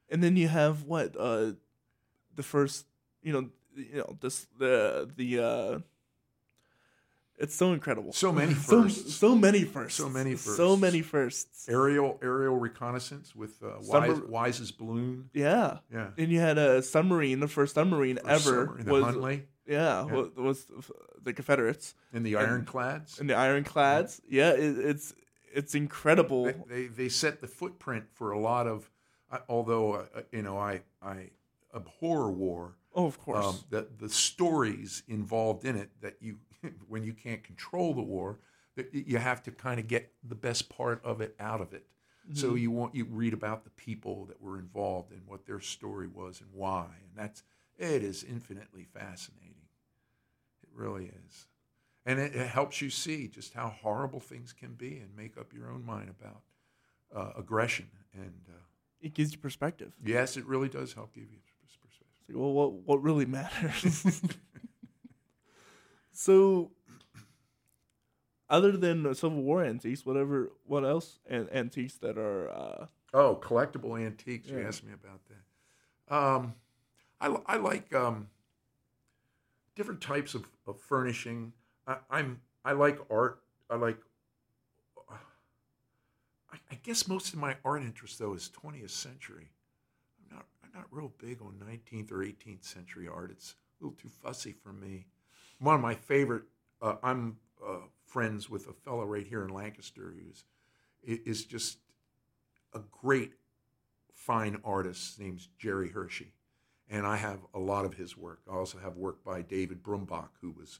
And 0.10 0.23
then 0.23 0.36
you 0.36 0.47
have 0.47 0.84
what 0.84 1.15
uh, 1.17 1.53
the 2.36 2.43
first, 2.43 2.86
you 3.21 3.34
know, 3.34 3.49
you 3.75 3.97
know 3.97 4.17
this 4.19 4.47
the 4.58 5.10
the 5.15 5.39
uh, 5.39 5.79
it's 7.40 7.56
so 7.56 7.73
incredible. 7.73 8.12
So 8.13 8.31
many 8.31 8.54
firsts. 8.69 9.15
So, 9.15 9.29
so 9.29 9.35
many 9.35 9.63
firsts. 9.63 9.98
So 9.98 10.10
many 10.10 10.33
firsts. 10.33 10.58
So 10.58 10.75
many 10.75 11.02
firsts. 11.02 11.69
Aerial 11.69 12.19
aerial 12.21 12.58
reconnaissance 12.58 13.35
with 13.35 13.63
uh, 13.63 13.77
Wise, 13.81 14.19
Wise's 14.21 14.71
balloon. 14.71 15.29
Yeah. 15.33 15.79
Yeah. 15.92 16.10
And 16.17 16.31
you 16.31 16.40
had 16.40 16.58
a 16.58 16.81
submarine. 16.81 17.40
The 17.40 17.48
first 17.48 17.75
submarine 17.75 18.17
first 18.17 18.48
ever 18.48 18.65
submarine, 18.65 18.85
was 18.85 19.15
Hunley. 19.15 19.42
Yeah, 19.65 20.06
yeah. 20.06 20.13
Was, 20.13 20.35
was, 20.35 20.65
the 21.23 21.33
Confederates. 21.33 21.94
And 22.12 22.25
the 22.25 22.35
ironclads. 22.35 23.19
And 23.19 23.29
the 23.29 23.35
ironclads. 23.35 24.21
Yeah, 24.27 24.52
it, 24.52 24.77
it's 24.77 25.13
it's 25.54 25.75
incredible. 25.75 26.46
They, 26.46 26.56
they, 26.67 26.87
they 26.87 27.10
set 27.10 27.42
the 27.42 27.48
footprint 27.48 28.06
for 28.13 28.31
a 28.31 28.40
lot 28.40 28.67
of. 28.67 28.90
Uh, 29.31 29.37
although 29.48 29.94
uh, 29.94 30.21
you 30.31 30.42
know, 30.42 30.58
I 30.58 30.81
I 31.02 31.29
abhor 31.73 32.31
war. 32.31 32.75
Oh, 33.00 33.06
of 33.06 33.19
course. 33.19 33.45
Um, 33.45 33.60
the 33.69 33.87
the 33.97 34.10
stories 34.10 35.04
involved 35.08 35.65
in 35.65 35.75
it 35.75 35.89
that 36.02 36.17
you 36.21 36.39
when 36.87 37.04
you 37.04 37.13
can't 37.13 37.43
control 37.43 37.93
the 37.93 38.02
war, 38.02 38.39
that 38.75 38.93
you 38.93 39.17
have 39.17 39.41
to 39.43 39.52
kind 39.52 39.79
of 39.79 39.87
get 39.87 40.12
the 40.23 40.35
best 40.35 40.69
part 40.69 41.04
of 41.04 41.21
it 41.21 41.35
out 41.39 41.62
of 41.62 41.73
it. 41.73 41.85
Mm-hmm. 42.25 42.39
So 42.39 42.56
you 42.56 42.71
want 42.71 42.95
you 42.95 43.06
read 43.06 43.33
about 43.33 43.63
the 43.63 43.69
people 43.71 44.25
that 44.25 44.41
were 44.41 44.60
involved 44.60 45.12
and 45.12 45.21
what 45.25 45.45
their 45.45 45.60
story 45.62 46.08
was 46.08 46.41
and 46.41 46.50
why, 46.54 46.85
and 46.85 47.12
that's 47.15 47.43
it 47.77 48.04
is 48.04 48.23
infinitely 48.23 48.83
fascinating. 48.93 49.56
It 50.63 50.69
really 50.73 51.06
is. 51.27 51.47
and 52.06 52.19
it, 52.19 52.35
it 52.35 52.47
helps 52.47 52.81
you 52.81 52.89
see 52.89 53.27
just 53.27 53.54
how 53.54 53.69
horrible 53.69 54.19
things 54.19 54.54
can 54.54 54.73
be 54.73 54.97
and 55.00 55.15
make 55.15 55.37
up 55.37 55.54
your 55.54 55.69
own 55.71 55.85
mind 55.85 56.10
about 56.10 56.41
uh, 57.15 57.31
aggression. 57.39 57.89
And 58.13 58.45
uh, 58.50 58.62
It 59.02 59.13
gives 59.13 59.31
you 59.31 59.37
perspective. 59.39 59.93
yes, 60.04 60.37
it 60.37 60.45
really 60.45 60.69
does 60.69 60.93
help 60.93 61.13
give 61.13 61.31
you. 61.31 61.39
It's 62.30 62.36
like, 62.36 62.42
well, 62.42 62.54
what 62.54 62.73
what 62.73 63.04
really 63.04 63.25
matters? 63.25 64.06
so, 66.12 66.71
other 68.50 68.71
than 68.77 69.13
Civil 69.15 69.42
War 69.42 69.63
antiques, 69.63 70.06
whatever, 70.06 70.52
what 70.65 70.84
else 70.86 71.19
an- 71.27 71.50
antiques 71.52 71.96
that 71.98 72.17
are? 72.17 72.50
Uh, 72.50 72.86
Oh, 73.12 73.40
collectible 73.42 74.00
antiques. 74.00 74.50
You 74.50 74.62
asked 74.62 74.84
me 74.86 74.94
about 74.94 75.19
that. 75.30 76.15
Um, 76.15 76.54
I, 77.19 77.36
I 77.48 77.58
like 77.58 77.92
um, 77.96 78.27
different 79.75 80.00
types 80.00 80.36
of, 80.36 80.46
of 80.67 80.80
furnishing. 80.80 81.54
I, 81.88 81.98
I'm 82.12 82.40
I 82.63 82.73
like 82.73 83.00
art. 83.10 83.42
I 83.67 83.77
like. 83.77 83.98
I, 86.52 86.58
I 86.71 86.75
guess 86.84 87.08
most 87.08 87.34
of 87.34 87.40
my 87.40 87.56
art 87.65 87.82
interest 87.82 88.19
though 88.19 88.34
is 88.36 88.52
20th 88.63 88.92
century. 88.92 89.50
Not 90.80 90.88
real 90.92 91.12
big 91.17 91.42
on 91.42 91.56
19th 91.56 92.10
or 92.10 92.19
18th 92.19 92.63
century 92.63 93.06
art. 93.06 93.32
It's 93.32 93.56
a 93.82 93.84
little 93.84 93.98
too 93.98 94.08
fussy 94.08 94.54
for 94.54 94.71
me. 94.71 95.08
One 95.60 95.75
of 95.75 95.82
my 95.82 95.94
favorite. 95.94 96.44
Uh, 96.82 96.96
I'm 97.04 97.36
uh, 97.62 97.80
friends 98.06 98.50
with 98.50 98.65
a 98.69 98.71
fellow 98.71 99.04
right 99.04 99.27
here 99.27 99.44
in 99.44 99.50
Lancaster 99.50 100.13
who's 100.15 100.46
is 101.04 101.44
just 101.44 101.80
a 102.73 102.80
great 102.92 103.34
fine 104.13 104.62
artist. 104.63 105.19
His 105.19 105.50
Jerry 105.58 105.90
Hershey. 105.90 106.32
And 106.90 107.06
I 107.06 107.17
have 107.17 107.40
a 107.54 107.60
lot 107.60 107.84
of 107.84 107.96
his 107.96 108.15
work. 108.15 108.40
I 108.50 108.56
also 108.56 108.77
have 108.77 108.96
work 108.96 109.21
by 109.25 109.42
David 109.42 109.84
Brumbach, 109.84 110.32
who 110.40 110.52
was 110.52 110.80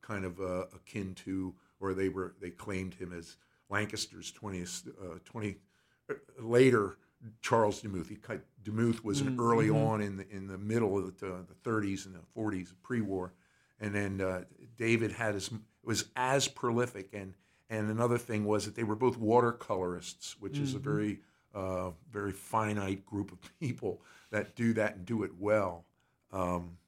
kind 0.00 0.24
of 0.24 0.40
uh, 0.40 0.64
akin 0.74 1.14
to, 1.26 1.54
or 1.80 1.92
they 1.92 2.08
were 2.08 2.34
they 2.40 2.48
claimed 2.48 2.94
him 2.94 3.12
as 3.12 3.36
Lancaster's 3.68 4.32
20th, 4.32 4.88
uh, 4.88 5.18
20 5.26 5.58
uh, 6.08 6.14
later 6.40 6.96
Charles 7.42 7.80
Demuth. 7.82 8.08
He, 8.08 8.18
Demuth 8.62 9.04
was 9.04 9.20
an 9.20 9.30
Mm, 9.30 9.38
early 9.38 9.68
mhm. 9.68 9.70
on 9.70 10.00
in 10.00 10.16
the 10.16 10.28
in 10.30 10.46
the 10.46 10.58
middle 10.58 10.98
of 10.98 11.18
the, 11.20 11.44
the 11.46 11.54
30s 11.62 12.06
and 12.06 12.14
the 12.14 12.20
40s, 12.34 12.72
pre-war, 12.82 13.32
and 13.80 13.94
then 13.94 14.20
uh, 14.20 14.44
David 14.76 15.12
had 15.12 15.34
his 15.34 15.50
was 15.84 16.06
as 16.16 16.48
prolific 16.48 17.10
and 17.12 17.34
and 17.70 17.90
another 17.90 18.18
thing 18.18 18.44
was 18.44 18.64
that 18.66 18.74
they 18.74 18.84
were 18.84 18.96
both 18.96 19.16
watercolorists, 19.18 20.36
which 20.40 20.60
is 20.60 20.74
a 20.74 20.78
Mhm. 20.78 20.84
very 20.84 21.20
uh, 21.54 21.90
very 22.10 22.32
finite 22.32 23.04
group 23.06 23.32
of 23.32 23.38
people 23.60 24.02
that 24.30 24.54
do 24.56 24.72
that 24.74 24.96
and 24.96 25.06
do 25.06 25.22
it 25.22 25.32
well. 25.38 25.84
Um, 26.32 26.78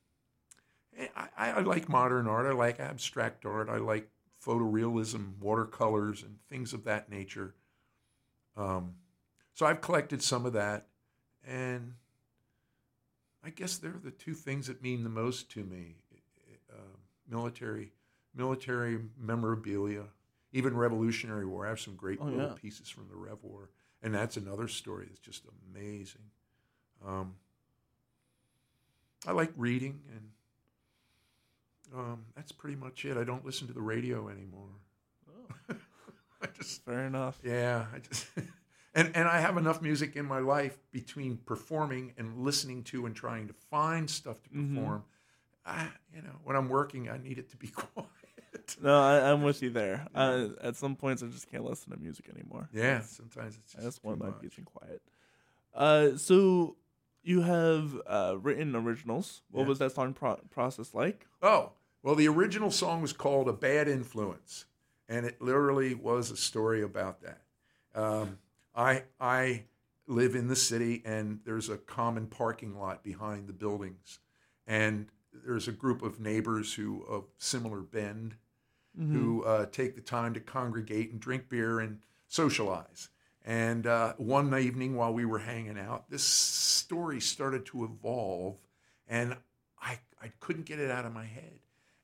I, 1.17 1.29
I 1.37 1.51
I 1.53 1.61
like 1.61 1.89
modern 1.89 2.27
art. 2.27 2.47
I 2.47 2.53
like 2.53 2.81
abstract 2.81 3.45
art. 3.47 3.69
I 3.69 3.77
like 3.79 4.09
photorealism, 4.45 5.39
watercolors, 5.39 6.23
and 6.23 6.39
things 6.49 6.73
of 6.73 6.85
that 6.85 7.09
nature. 7.11 7.55
Um, 8.57 8.95
so 9.57 9.67
I've 9.67 9.81
collected 9.81 10.23
some 10.23 10.45
of 10.47 10.53
that, 10.53 10.87
and 11.47 11.95
I 13.43 13.51
guess 13.51 13.79
they're 13.79 13.99
the 14.03 14.11
two 14.13 14.35
things 14.35 14.67
that 14.69 14.83
mean 14.83 15.03
the 15.03 15.09
most 15.11 15.51
to 15.53 15.65
me: 15.65 15.97
uh, 16.73 16.77
military, 17.29 17.93
military 18.35 18.99
memorabilia, 19.19 20.05
even 20.53 20.77
Revolutionary 20.77 21.47
War. 21.47 21.65
I 21.67 21.71
have 21.71 21.81
some 21.81 21.97
great 21.97 22.21
Oh, 22.21 22.25
little 22.27 22.41
yeah. 22.41 22.53
pieces 22.55 22.89
from 22.91 23.09
the 23.09 23.17
Rev 23.17 23.39
War, 23.43 23.71
and 24.03 24.15
that's 24.15 24.37
another 24.37 24.69
story 24.69 25.07
that's 25.09 25.21
just 25.21 25.43
amazing. 25.75 26.31
Um, 27.05 27.35
I 29.27 29.33
like 29.33 29.53
reading, 29.57 30.01
and 30.13 30.31
um, 31.99 32.25
that's 32.35 32.53
pretty 32.53 32.77
much 32.77 33.05
it. 33.07 33.17
I 33.17 33.25
don't 33.25 33.45
listen 33.45 33.67
to 33.69 33.73
the 33.73 33.81
radio 33.81 34.29
anymore. 34.29 34.69
I 36.43 36.47
just 36.55 36.85
fair 36.85 37.07
enough. 37.07 37.39
yeah, 37.43 37.87
I 37.95 37.99
just 38.01 38.27
and 38.97 39.15
and 39.17 39.29
I 39.29 39.39
have 39.41 39.57
enough 39.57 39.81
music 39.81 40.17
in 40.17 40.27
my 40.27 40.41
life 40.41 40.77
between 40.91 41.37
performing 41.37 42.15
and 42.19 42.39
listening 42.39 42.83
to 42.85 43.07
and 43.07 43.15
trying 43.15 43.47
to 43.49 43.55
find 43.71 44.11
stuff 44.11 44.43
to 44.45 44.51
Mhm. 44.51 44.75
perform. 44.75 45.05
I, 45.65 45.89
you 46.15 46.23
know, 46.23 46.37
when 46.45 46.57
I'm 46.57 46.69
working, 46.69 47.09
I 47.09 47.19
need 47.19 47.39
it 47.39 47.51
to 47.51 47.57
be 47.57 47.69
quiet. 47.85 48.77
No, 48.83 49.01
I, 49.01 49.31
I'm 49.31 49.43
with 49.43 49.63
you 49.63 49.71
there. 49.71 50.07
Uh, 50.15 50.49
at 50.63 50.77
some 50.77 50.97
points, 50.97 51.23
I 51.23 51.27
just 51.27 51.49
can't 51.51 51.65
listen 51.65 51.93
to 51.93 51.99
music 51.99 52.29
anymore. 52.35 52.69
Yeah, 52.73 53.03
sometimes 53.03 53.57
it's 53.63 53.75
I 53.75 53.79
just 53.79 53.87
just 53.97 54.05
want 54.05 54.19
my 54.19 54.31
peace 54.31 54.57
and 54.57 54.67
quiet. 54.67 55.03
Uh, 55.75 56.17
so 56.17 56.77
you 57.23 57.43
have 57.43 58.01
uh, 58.07 58.37
written 58.41 58.75
originals. 58.75 59.43
What 59.51 59.63
Yeah. 59.63 59.69
was 59.69 59.79
that 59.81 59.93
song 59.93 60.15
pro- 60.15 60.41
process 60.51 60.95
like? 60.95 61.27
Oh, 61.43 61.73
well, 62.03 62.15
the 62.15 62.29
original 62.29 62.71
song 62.71 63.03
was 63.03 63.13
called 63.13 63.49
A 63.49 63.53
Bad 63.53 63.89
Influence, 63.89 64.65
and 65.09 65.27
it 65.27 65.43
literally 65.43 65.95
was 65.95 66.31
a 66.31 66.37
story 66.37 66.83
about 66.83 67.21
that. 67.23 67.43
Um, 67.95 68.39
I, 68.77 69.05
I 69.19 69.65
live 70.07 70.35
in 70.35 70.49
the 70.49 70.57
city, 70.57 71.03
and 71.05 71.41
there's 71.45 71.69
a 71.69 71.79
common 71.79 72.27
parking 72.27 72.79
lot 72.79 73.03
behind 73.03 73.49
the 73.49 73.53
buildings. 73.53 74.19
And 74.67 75.07
there's 75.33 75.69
a 75.69 75.73
group 75.73 76.03
of 76.03 76.21
neighbors 76.21 76.75
who, 76.75 77.03
of 77.09 77.25
similar 77.39 77.81
bend, 77.81 78.37
Mm-hmm. 78.99 79.15
who 79.15 79.45
uh, 79.45 79.67
take 79.67 79.95
the 79.95 80.01
time 80.01 80.33
to 80.33 80.41
congregate 80.41 81.13
and 81.13 81.21
drink 81.21 81.51
beer 81.51 81.81
and 81.81 81.99
socialize. 82.29 83.11
And 83.45 83.87
uh, 83.87 84.15
one 84.17 84.59
evening 84.59 84.97
while 84.97 85.13
we 85.13 85.27
were 85.27 85.41
hanging 85.41 85.79
out, 85.79 86.09
this 86.09 86.25
story 86.25 87.21
started 87.21 87.67
to 87.67 87.85
evolve, 87.85 88.57
and 89.07 89.37
I, 89.79 89.99
I 90.23 90.33
couldn't 90.41 90.65
get 90.65 90.79
it 90.79 90.91
out 90.91 91.05
of 91.05 91.13
my 91.13 91.27
head. 91.27 91.59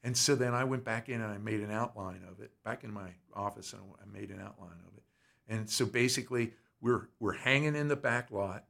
And 0.05 0.14
so 0.14 0.35
then 0.35 0.53
I 0.53 0.64
went 0.64 0.85
back 0.85 1.09
in 1.09 1.23
and 1.23 1.33
I 1.33 1.39
made 1.39 1.61
an 1.61 1.70
outline 1.70 2.20
of 2.31 2.41
it 2.41 2.51
back 2.62 2.85
in 2.85 2.93
my 2.93 3.09
office, 3.35 3.73
and 3.73 3.81
I 3.99 4.05
made 4.18 4.29
an 4.29 4.43
outline 4.43 4.77
of 4.87 4.95
it. 4.95 5.03
And 5.49 5.70
so 5.70 5.87
basically, 5.87 6.53
we're 6.83 7.09
we're 7.18 7.33
hanging 7.33 7.74
in 7.74 7.89
the 7.89 7.97
back 7.97 8.30
lot, 8.30 8.64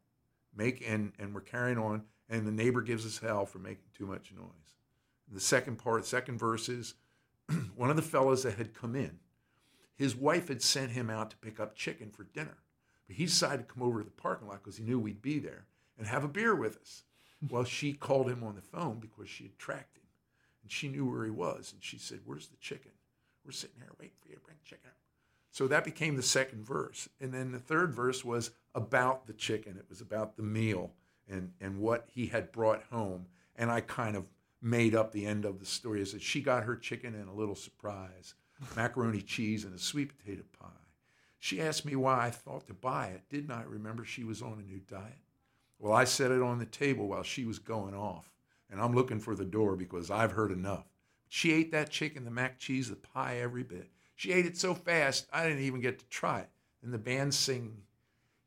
make 0.55 0.85
and 0.87 1.13
and 1.19 1.35
we're 1.35 1.41
carrying 1.41 1.79
on, 1.79 2.05
and 2.29 2.47
the 2.47 2.53
neighbor 2.53 2.83
gives 2.83 3.05
us 3.05 3.19
hell 3.19 3.47
for 3.47 3.59
making 3.59 3.87
too 3.97 4.07
much 4.07 4.33
noise. 4.37 4.47
The 5.33 5.41
second 5.41 5.79
part, 5.79 6.05
second 6.07 6.39
verse 6.39 6.69
is 6.69 6.95
one 7.75 7.91
of 7.91 7.97
the 7.97 8.03
fellows 8.03 8.43
that 8.45 8.59
had 8.59 8.75
come 8.75 8.95
in, 8.95 9.19
his 9.97 10.15
wife 10.15 10.49
had 10.49 10.63
sent 10.63 10.93
him 10.93 11.11
out 11.11 11.31
to 11.31 11.37
pick 11.39 11.59
up 11.59 11.75
chicken 11.75 12.11
for 12.11 12.25
dinner. 12.25 12.59
But 13.07 13.17
he 13.17 13.25
decided 13.25 13.69
to 13.69 13.75
come 13.75 13.83
over 13.83 13.99
to 13.99 14.05
the 14.05 14.11
parking 14.11 14.49
lot 14.49 14.63
because 14.63 14.77
he 14.77 14.85
knew 14.85 14.99
we'd 14.99 15.23
be 15.23 15.39
there 15.39 15.67
and 15.99 16.07
have 16.07 16.23
a 16.23 16.29
beer 16.29 16.55
with 16.55 16.77
us. 16.77 17.05
well, 17.49 17.65
she 17.65 17.93
called 17.93 18.31
him 18.31 18.45
on 18.45 18.55
the 18.55 18.63
phone 18.63 19.01
because 19.01 19.29
she 19.29 19.45
had 19.45 19.59
tracked 19.59 19.97
him 19.97 20.05
and 20.63 20.71
she 20.71 20.89
knew 20.89 21.07
where 21.07 21.25
he 21.25 21.31
was. 21.31 21.73
And 21.73 21.83
she 21.83 21.99
said, 21.99 22.21
Where's 22.25 22.49
the 22.49 22.57
chicken? 22.57 22.93
We're 23.45 23.53
sitting 23.53 23.77
here 23.79 23.91
waiting 23.99 24.17
for 24.21 24.29
you 24.29 24.37
to 24.37 24.41
bring 24.41 24.59
chicken. 24.65 24.91
So 25.53 25.69
that 25.69 25.85
became 25.85 26.17
the 26.17 26.23
second 26.23 26.67
verse. 26.67 27.09
And 27.21 27.33
then 27.33 27.53
the 27.53 27.59
third 27.59 27.95
verse 27.95 28.25
was 28.25 28.51
about 28.75 29.27
the 29.27 29.35
chicken. 29.35 29.77
It 29.77 29.87
was 29.89 30.01
about 30.01 30.37
the 30.37 30.43
meal 30.43 30.93
and, 31.29 31.53
and 31.61 31.79
what 31.79 32.09
he 32.09 32.27
had 32.27 32.51
brought 32.51 32.83
home. 32.91 33.27
And 33.55 33.71
I 33.71 33.83
kind 33.83 34.17
of 34.17 34.25
made 34.61 34.95
up 34.95 35.13
the 35.13 35.27
end 35.27 35.45
of 35.45 35.61
the 35.61 35.67
story 35.67 36.01
is 36.01 36.13
that 36.13 36.23
she 36.23 36.41
got 36.41 36.65
her 36.65 36.75
chicken 36.75 37.15
and 37.15 37.29
a 37.29 37.33
little 37.33 37.55
surprise 37.55 38.35
macaroni 38.77 39.21
cheese 39.21 39.65
and 39.65 39.75
a 39.75 39.79
sweet 39.79 40.17
potato 40.17 40.43
pie. 40.59 40.69
She 41.39 41.61
asked 41.61 41.85
me 41.85 41.97
why 41.97 42.27
I 42.27 42.31
thought 42.31 42.67
to 42.69 42.75
buy 42.75 43.09
it. 43.09 43.23
Didn't 43.29 43.51
I 43.51 43.65
remember 43.65 44.05
she 44.05 44.25
was 44.25 44.41
on 44.41 44.61
a 44.61 44.71
new 44.71 44.81
diet? 44.89 45.19
Well, 45.79 45.93
I 45.93 46.05
set 46.05 46.31
it 46.31 46.41
on 46.41 46.59
the 46.59 46.67
table 46.67 47.09
while 47.09 47.25
she 47.25 47.45
was 47.45 47.59
going 47.59 47.95
off, 47.95 48.31
and 48.71 48.81
I'm 48.81 48.95
looking 48.95 49.19
for 49.19 49.35
the 49.35 49.45
door 49.45 49.75
because 49.75 50.11
I've 50.11 50.33
heard 50.33 50.53
enough. 50.53 50.87
She 51.29 51.53
ate 51.53 51.73
that 51.73 51.91
chicken, 51.91 52.25
the 52.25 52.31
mac 52.31 52.61
cheese, 52.61 52.89
the 52.89 52.97
pie, 52.97 53.39
every 53.39 53.65
bit. 53.65 53.91
She 54.15 54.33
ate 54.33 54.47
it 54.47 54.57
so 54.57 54.75
fast, 54.75 55.27
I 55.33 55.47
didn't 55.47 55.65
even 55.65 55.81
get 55.81 55.99
to 55.99 56.07
try 56.07 56.41
it. 56.41 56.49
And 56.83 56.93
the 56.93 56.99
band 56.99 57.35
sing, 57.35 57.79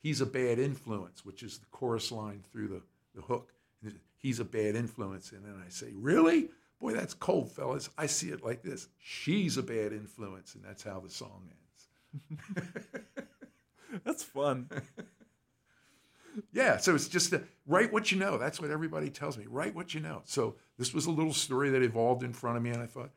He's 0.02 0.22
a 0.22 0.26
Bad 0.26 0.60
Influence, 0.60 1.26
which 1.26 1.42
is 1.42 1.58
the 1.58 1.66
chorus 1.72 2.12
line 2.12 2.44
through 2.52 2.68
the, 2.68 2.82
the 3.16 3.22
hook. 3.22 3.54
And 3.84 4.00
He's 4.18 4.40
a 4.40 4.46
bad 4.46 4.76
influence. 4.76 5.32
And 5.32 5.44
then 5.44 5.62
I 5.66 5.70
say, 5.70 5.88
Really? 5.94 6.50
Boy, 6.80 6.94
that's 6.94 7.14
cold, 7.14 7.52
fellas. 7.52 7.90
I 7.98 8.06
see 8.06 8.30
it 8.30 8.44
like 8.44 8.62
this. 8.62 8.90
She's 9.00 9.58
a 9.58 9.64
bad 9.64 9.94
influence. 9.94 10.56
And 10.56 10.64
that's 10.64 10.84
how 10.84 11.00
the 11.00 11.10
song 11.10 11.50
ends. 11.50 12.42
That's 14.04 14.24
fun. 14.24 14.70
Yeah, 16.52 16.78
so 16.78 16.96
it's 16.96 17.08
just 17.08 17.34
a, 17.34 17.44
write 17.66 17.94
what 17.94 18.12
you 18.12 18.18
know. 18.18 18.38
That's 18.38 18.60
what 18.60 18.72
everybody 18.72 19.10
tells 19.10 19.38
me. 19.38 19.46
Write 19.48 19.76
what 19.76 19.94
you 19.94 20.02
know. 20.02 20.22
So 20.26 20.56
this 20.78 20.94
was 20.94 21.06
a 21.06 21.12
little 21.12 21.34
story 21.34 21.70
that 21.70 21.82
evolved 21.82 22.24
in 22.24 22.34
front 22.34 22.58
of 22.58 22.64
me, 22.64 22.72
and 22.72 22.82
I 22.82 22.88
thought, 22.88 23.12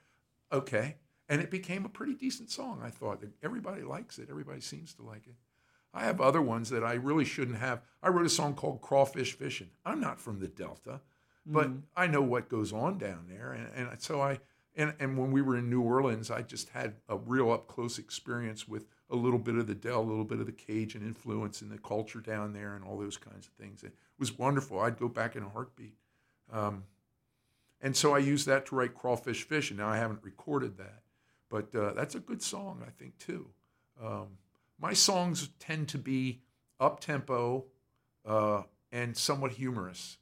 okay. 0.53 0.96
And 1.29 1.43
it 1.43 1.51
became 1.51 1.85
a 1.85 1.91
pretty 1.91 2.14
decent 2.14 2.51
song, 2.51 2.81
I 2.83 2.91
thought. 2.91 3.22
Everybody 3.43 3.83
likes 3.83 4.18
it, 4.18 4.29
everybody 4.31 4.61
seems 4.61 4.95
to 4.95 5.03
like 5.03 5.26
it. 5.26 5.35
I 5.93 6.05
have 6.05 6.20
other 6.20 6.43
ones 6.43 6.70
that 6.70 6.85
I 6.85 6.95
really 6.95 7.24
shouldn't 7.24 7.59
have. 7.59 7.83
I 8.03 8.09
wrote 8.09 8.26
a 8.26 8.31
song 8.31 8.55
called 8.55 8.83
Crawfish 8.83 9.33
Fishing. 9.33 9.70
I'm 9.85 10.01
not 10.01 10.20
from 10.20 10.39
the 10.39 10.49
Delta, 10.49 11.01
but 11.47 11.70
I 11.97 12.07
know 12.07 12.20
what 12.20 12.51
goes 12.51 12.72
on 12.72 12.99
down 12.99 13.26
there. 13.29 13.53
And, 13.53 13.89
and 13.91 14.03
so 14.03 14.20
I, 14.20 14.41
and, 14.76 14.95
and 15.01 15.18
when 15.18 15.33
we 15.33 15.43
were 15.43 15.57
in 15.57 15.70
New 15.70 15.81
Orleans, 15.81 16.31
I 16.31 16.43
just 16.43 16.68
had 16.70 16.95
a 17.09 17.16
real 17.16 17.51
up 17.51 17.68
close 17.68 17.99
experience 17.99 18.68
with 18.68 18.87
a 19.11 19.16
little 19.16 19.39
bit 19.39 19.57
of 19.57 19.66
the 19.66 19.74
Dell, 19.74 20.01
a 20.01 20.03
little 20.03 20.24
bit 20.24 20.41
of 20.41 20.47
the 20.47 20.53
Cajun 20.53 21.03
influence 21.03 21.62
and 21.62 21.70
the 21.70 21.79
culture 21.79 22.20
down 22.20 22.53
there 22.53 22.76
and 22.76 22.85
all 22.85 22.99
those 22.99 23.16
kinds 23.16 23.47
of 23.47 23.53
things. 23.55 23.83
It 23.83 23.95
was 24.18 24.39
wonderful. 24.39 24.81
I'd 24.81 24.99
go 24.99 25.09
back 25.09 25.37
in 25.37 25.43
a 25.43 25.49
heartbeat. 25.49 25.97
Um, 26.53 26.85
and 27.81 27.97
so 27.97 28.14
I 28.14 28.18
used 28.18 28.47
that 28.47 28.66
to 28.66 28.76
write 28.76 28.95
Crawfish 28.95 29.45
Fishing. 29.45 29.79
Now 29.79 29.89
I 29.89 29.97
haven't 29.97 30.22
recorded 30.22 30.76
that, 30.79 31.03
But 31.51 31.74
uh, 31.74 31.92
that's 31.94 32.14
a 32.14 32.20
good 32.20 32.42
song, 32.42 32.82
I 32.86 32.90
think, 32.90 33.18
too. 33.18 33.46
Um, 34.03 34.38
my 34.78 34.92
songs 34.92 35.49
tend 35.59 35.88
to 35.88 35.99
be 35.99 36.42
up 36.78 37.01
tempo 37.01 37.64
uh, 38.26 38.62
and 38.92 39.16
somewhat 39.16 39.53
humorous. 39.53 40.18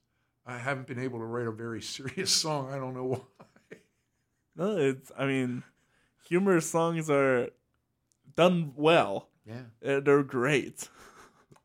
I 0.47 0.59
haven't 0.59 0.87
been 0.87 0.99
able 1.01 1.19
to 1.19 1.25
write 1.25 1.47
a 1.47 1.53
very 1.53 1.83
serious 1.97 2.31
song. 2.31 2.73
I 2.73 2.77
don't 2.77 2.95
know 2.95 3.05
why. 3.05 3.79
No, 4.57 4.77
it's. 4.79 5.11
I 5.19 5.27
mean, 5.27 5.63
humorous 6.29 6.71
songs 6.71 7.11
are 7.11 7.49
done 8.37 8.73
well. 8.77 9.29
Yeah, 9.47 9.63
Uh, 9.85 10.01
They're 10.01 10.23
great. 10.23 10.89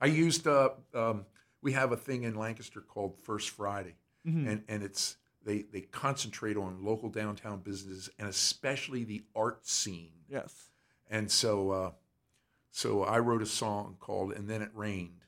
I 0.01 0.07
used. 0.07 0.47
Uh, 0.47 0.69
um, 0.93 1.25
we 1.61 1.73
have 1.73 1.91
a 1.91 1.97
thing 1.97 2.23
in 2.23 2.35
Lancaster 2.35 2.81
called 2.81 3.17
First 3.23 3.51
Friday, 3.51 3.95
Mhm. 4.27 4.47
and 4.47 4.63
and 4.67 4.83
it's 4.83 5.17
they 5.45 5.63
they 5.63 5.81
concentrate 5.81 6.57
on 6.57 6.83
local 6.83 7.09
downtown 7.09 7.59
businesses 7.59 8.09
and 8.19 8.27
especially 8.27 9.03
the 9.03 9.23
art 9.35 9.65
scene. 9.65 10.11
Yes. 10.29 10.69
And 11.09 11.29
so, 11.29 11.71
uh, 11.71 11.91
so 12.71 13.03
I 13.03 13.19
wrote 13.19 13.41
a 13.41 13.47
song 13.47 13.97
called 13.99 14.33
"And 14.33 14.49
Then 14.49 14.61
It 14.61 14.71
Rained," 14.73 15.25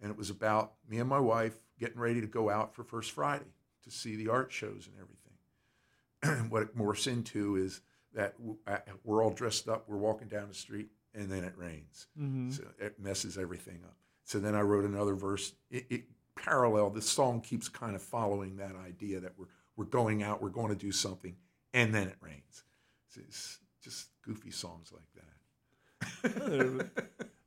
and 0.00 0.10
it 0.10 0.16
was 0.16 0.30
about 0.30 0.74
me 0.88 0.98
and 0.98 1.08
my 1.08 1.20
wife 1.20 1.58
getting 1.78 1.98
ready 1.98 2.20
to 2.20 2.26
go 2.26 2.48
out 2.48 2.74
for 2.74 2.84
First 2.84 3.12
Friday 3.12 3.52
to 3.84 3.90
see 3.90 4.16
the 4.16 4.28
art 4.28 4.50
shows 4.50 4.88
and 4.88 4.96
everything. 4.96 6.48
what 6.50 6.62
it 6.62 6.76
morphs 6.76 7.06
into 7.06 7.56
is 7.56 7.80
that 8.14 8.34
uh, 8.66 8.78
we're 9.04 9.22
all 9.22 9.30
dressed 9.30 9.68
up, 9.68 9.84
we're 9.88 9.98
walking 9.98 10.28
down 10.28 10.48
the 10.48 10.54
street, 10.54 10.88
and 11.14 11.30
then 11.30 11.44
it 11.44 11.52
rains. 11.56 12.06
hmm 12.16 12.50
So 12.50 12.64
it 12.78 12.98
messes 12.98 13.36
everything 13.36 13.80
up. 13.84 13.96
So 14.24 14.40
then 14.40 14.54
I 14.54 14.62
wrote 14.62 14.84
another 14.84 15.14
verse. 15.14 15.52
It, 15.70 15.86
it 15.90 16.04
parallel. 16.36 16.90
The 16.90 17.02
song 17.02 17.40
keeps 17.40 17.68
kind 17.68 17.96
of 17.96 18.02
following 18.02 18.56
that 18.56 18.72
idea 18.76 19.20
that 19.20 19.32
we're 19.38 19.46
we're 19.76 19.84
going 19.84 20.22
out, 20.22 20.40
we're 20.40 20.48
going 20.48 20.70
to 20.70 20.74
do 20.74 20.90
something, 20.90 21.36
and 21.74 21.94
then 21.94 22.08
it 22.08 22.16
rains. 22.20 22.64
It's, 23.08 23.18
it's 23.18 23.58
just 23.82 24.08
goofy 24.22 24.50
songs 24.50 24.92
like 24.92 25.04
that. 25.14 26.90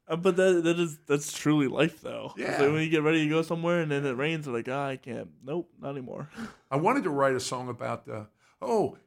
Uh, 0.10 0.16
but 0.16 0.36
that 0.38 0.64
that 0.64 0.80
is 0.80 0.98
that's 1.06 1.32
truly 1.32 1.68
life 1.68 2.02
though. 2.02 2.34
Yeah. 2.36 2.60
like 2.60 2.72
when 2.72 2.82
you 2.82 2.90
get 2.90 3.04
ready 3.04 3.26
to 3.26 3.30
go 3.30 3.44
somewhere 3.44 3.82
and 3.82 3.92
then 3.92 4.04
it 4.08 4.18
rains, 4.18 4.48
you're 4.48 4.56
like, 4.56 4.68
ah, 4.68 4.88
I 4.88 4.98
can't. 4.98 5.30
Nope, 5.46 5.70
not 5.80 5.92
anymore. 5.92 6.32
I 6.72 6.78
wanted 6.78 7.04
to 7.04 7.12
write 7.12 7.36
a 7.36 7.40
song 7.40 7.70
about 7.70 8.08
the 8.08 8.26
oh 8.60 8.98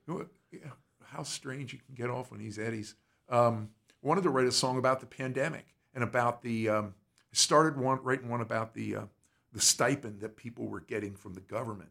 how 1.06 1.24
strange 1.24 1.72
you 1.72 1.80
can 1.84 1.96
get 1.96 2.08
off 2.08 2.30
on 2.30 2.38
these 2.38 2.56
eddies. 2.56 2.94
Um, 3.28 3.70
I 4.02 4.06
wanted 4.06 4.22
to 4.22 4.30
write 4.30 4.46
a 4.46 4.52
song 4.52 4.78
about 4.78 5.00
the 5.00 5.06
pandemic 5.06 5.66
and 5.92 6.04
about 6.04 6.42
the 6.42 6.68
um, 6.68 6.94
started 7.32 7.76
one 7.76 7.98
writing 8.02 8.28
one 8.28 8.40
about 8.40 8.74
the 8.74 8.96
uh, 8.96 9.04
the 9.52 9.60
stipend 9.60 10.20
that 10.20 10.36
people 10.36 10.66
were 10.66 10.80
getting 10.80 11.14
from 11.14 11.34
the 11.34 11.40
government. 11.40 11.90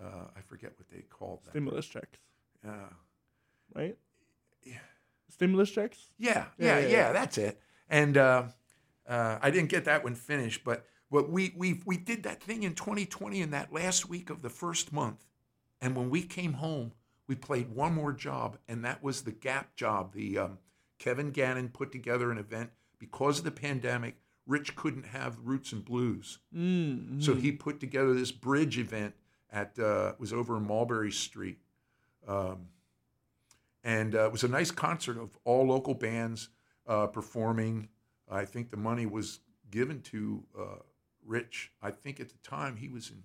Uh, 0.00 0.26
I 0.36 0.40
forget 0.40 0.72
what 0.76 0.88
they 0.88 1.02
called 1.02 1.40
that. 1.44 1.50
Stimulus 1.50 1.86
checks, 1.86 2.18
Uh, 2.66 2.88
right? 3.74 3.96
Yeah. 4.64 4.78
Stimulus 5.28 5.70
checks. 5.70 6.08
yeah, 6.18 6.46
Yeah, 6.58 6.66
yeah, 6.66 6.78
yeah, 6.78 6.86
yeah, 6.86 6.88
yeah. 6.88 7.12
that's 7.12 7.38
it. 7.38 7.60
And 7.88 8.16
uh, 8.16 8.44
uh, 9.06 9.38
I 9.42 9.50
didn't 9.50 9.68
get 9.70 9.84
that 9.84 10.04
one 10.04 10.14
finished, 10.14 10.64
but 10.64 10.86
what 11.08 11.28
we 11.30 11.52
we 11.56 11.82
we 11.84 11.96
did 11.98 12.22
that 12.22 12.42
thing 12.42 12.62
in 12.62 12.74
2020 12.74 13.40
in 13.42 13.50
that 13.50 13.72
last 13.72 14.08
week 14.08 14.30
of 14.30 14.40
the 14.42 14.48
first 14.50 14.92
month, 14.92 15.24
and 15.80 15.94
when 15.94 16.08
we 16.08 16.22
came 16.22 16.54
home, 16.54 16.92
we 17.26 17.34
played 17.34 17.70
one 17.74 17.94
more 17.94 18.12
job, 18.12 18.56
and 18.68 18.84
that 18.84 19.02
was 19.02 19.22
the 19.22 19.32
Gap 19.32 19.74
job. 19.76 20.14
The 20.14 20.38
um, 20.38 20.58
Kevin 20.98 21.30
Gannon 21.30 21.68
put 21.68 21.92
together 21.92 22.30
an 22.30 22.38
event 22.38 22.70
because 22.98 23.38
of 23.40 23.44
the 23.44 23.50
pandemic. 23.50 24.16
Rich 24.46 24.74
couldn't 24.76 25.06
have 25.06 25.38
Roots 25.44 25.72
and 25.72 25.84
Blues, 25.84 26.38
Mm, 26.54 27.22
so 27.22 27.34
he 27.34 27.52
put 27.52 27.78
together 27.80 28.12
this 28.14 28.32
bridge 28.32 28.78
event 28.78 29.14
at 29.50 29.78
uh, 29.78 30.14
was 30.18 30.32
over 30.32 30.56
in 30.56 30.66
Mulberry 30.66 31.12
Street, 31.12 31.58
um, 32.26 32.68
and 33.84 34.14
uh, 34.14 34.26
it 34.26 34.32
was 34.32 34.44
a 34.44 34.48
nice 34.48 34.70
concert 34.70 35.18
of 35.18 35.36
all 35.44 35.66
local 35.66 35.94
bands 35.94 36.48
uh, 36.86 37.06
performing. 37.06 37.88
I 38.30 38.44
think 38.44 38.70
the 38.70 38.76
money 38.76 39.06
was 39.06 39.40
given 39.70 40.00
to 40.02 40.42
uh, 40.58 40.62
Rich. 41.24 41.72
I 41.82 41.90
think 41.90 42.18
at 42.20 42.28
the 42.30 42.38
time 42.38 42.76
he 42.76 42.88
was 42.88 43.10
in 43.10 43.22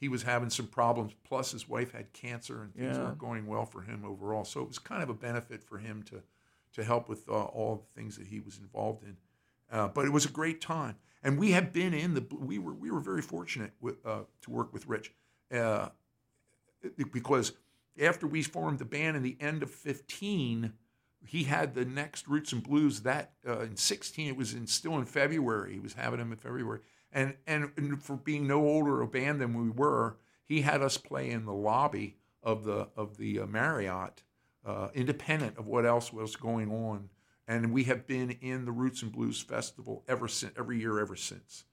he 0.00 0.08
was 0.08 0.22
having 0.24 0.50
some 0.50 0.66
problems. 0.66 1.14
Plus, 1.24 1.52
his 1.52 1.68
wife 1.68 1.92
had 1.92 2.12
cancer, 2.12 2.62
and 2.62 2.74
things 2.74 2.96
Yeah. 2.96 3.04
weren't 3.04 3.18
going 3.18 3.46
well 3.46 3.64
for 3.64 3.80
him 3.82 4.04
overall. 4.04 4.44
So 4.44 4.60
it 4.60 4.68
was 4.68 4.78
kind 4.78 5.02
of 5.02 5.08
a 5.08 5.14
benefit 5.14 5.62
for 5.64 5.78
him 5.78 6.02
to 6.04 6.22
to 6.74 6.84
help 6.84 7.08
with 7.08 7.28
uh, 7.28 7.32
all 7.32 7.76
the 7.76 8.00
things 8.00 8.16
that 8.18 8.26
he 8.26 8.40
was 8.40 8.58
involved 8.58 9.04
in. 9.04 9.16
Uh, 9.70 9.88
but 9.88 10.04
it 10.04 10.12
was 10.12 10.24
a 10.24 10.30
great 10.30 10.60
time, 10.60 10.96
and 11.22 11.38
we 11.38 11.52
have 11.52 11.72
been 11.72 11.94
in 11.94 12.14
the. 12.14 12.24
We 12.30 12.58
were 12.58 12.74
we 12.74 12.90
were 12.90 13.00
very 13.00 13.22
fortunate 13.22 13.72
with, 13.80 13.96
uh, 14.06 14.20
to 14.42 14.50
work 14.50 14.72
with 14.72 14.86
Rich, 14.86 15.12
uh, 15.52 15.88
because 17.12 17.52
after 18.00 18.26
we 18.26 18.42
formed 18.42 18.78
the 18.78 18.84
band 18.84 19.16
in 19.16 19.22
the 19.22 19.36
end 19.40 19.62
of 19.62 19.70
fifteen, 19.70 20.74
he 21.26 21.44
had 21.44 21.74
the 21.74 21.84
next 21.84 22.28
Roots 22.28 22.52
and 22.52 22.62
Blues 22.62 23.00
that 23.00 23.32
uh, 23.48 23.60
in 23.60 23.76
sixteen. 23.76 24.28
It 24.28 24.36
was 24.36 24.52
in 24.52 24.66
still 24.66 24.96
in 24.98 25.06
February. 25.06 25.72
He 25.72 25.80
was 25.80 25.94
having 25.94 26.18
them 26.18 26.30
in 26.30 26.38
February, 26.38 26.80
and 27.10 27.34
and, 27.46 28.02
for 28.02 28.16
being 28.16 28.46
no 28.46 28.62
older 28.62 29.00
a 29.00 29.08
band 29.08 29.40
than 29.40 29.54
we 29.54 29.70
were, 29.70 30.18
he 30.44 30.60
had 30.60 30.82
us 30.82 30.98
play 30.98 31.30
in 31.30 31.46
the 31.46 31.54
lobby 31.54 32.18
of 32.42 32.64
the 32.64 32.88
of 32.96 33.16
the 33.16 33.40
uh, 33.40 33.46
Marriott, 33.46 34.22
uh, 34.64 34.88
independent 34.94 35.56
of 35.58 35.66
what 35.66 35.86
else 35.86 36.12
was 36.12 36.36
going 36.36 36.70
on. 36.70 37.08
And 37.46 37.72
we 37.72 37.84
have 37.84 38.06
been 38.06 38.30
in 38.30 38.64
the 38.64 38.72
Roots 38.72 39.02
and 39.02 39.12
Blues 39.12 39.40
Festival 39.42 40.02
ever 40.08 40.28
since, 40.28 40.52
every 40.58 40.78
year 40.80 40.98
ever 40.98 41.14
since. 41.16 41.64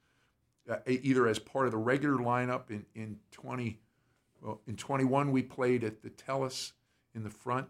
Uh, 0.68 0.76
either 0.86 1.26
as 1.26 1.38
part 1.38 1.66
of 1.66 1.72
the 1.72 1.78
regular 1.78 2.18
lineup 2.22 2.70
in 2.70 2.84
in 2.94 3.18
twenty, 3.32 3.80
well, 4.40 4.60
in 4.66 4.76
twenty 4.76 5.04
one 5.04 5.32
we 5.32 5.42
played 5.42 5.82
at 5.82 6.02
the 6.02 6.10
Tellus 6.10 6.72
in 7.14 7.24
the 7.24 7.30
front, 7.30 7.66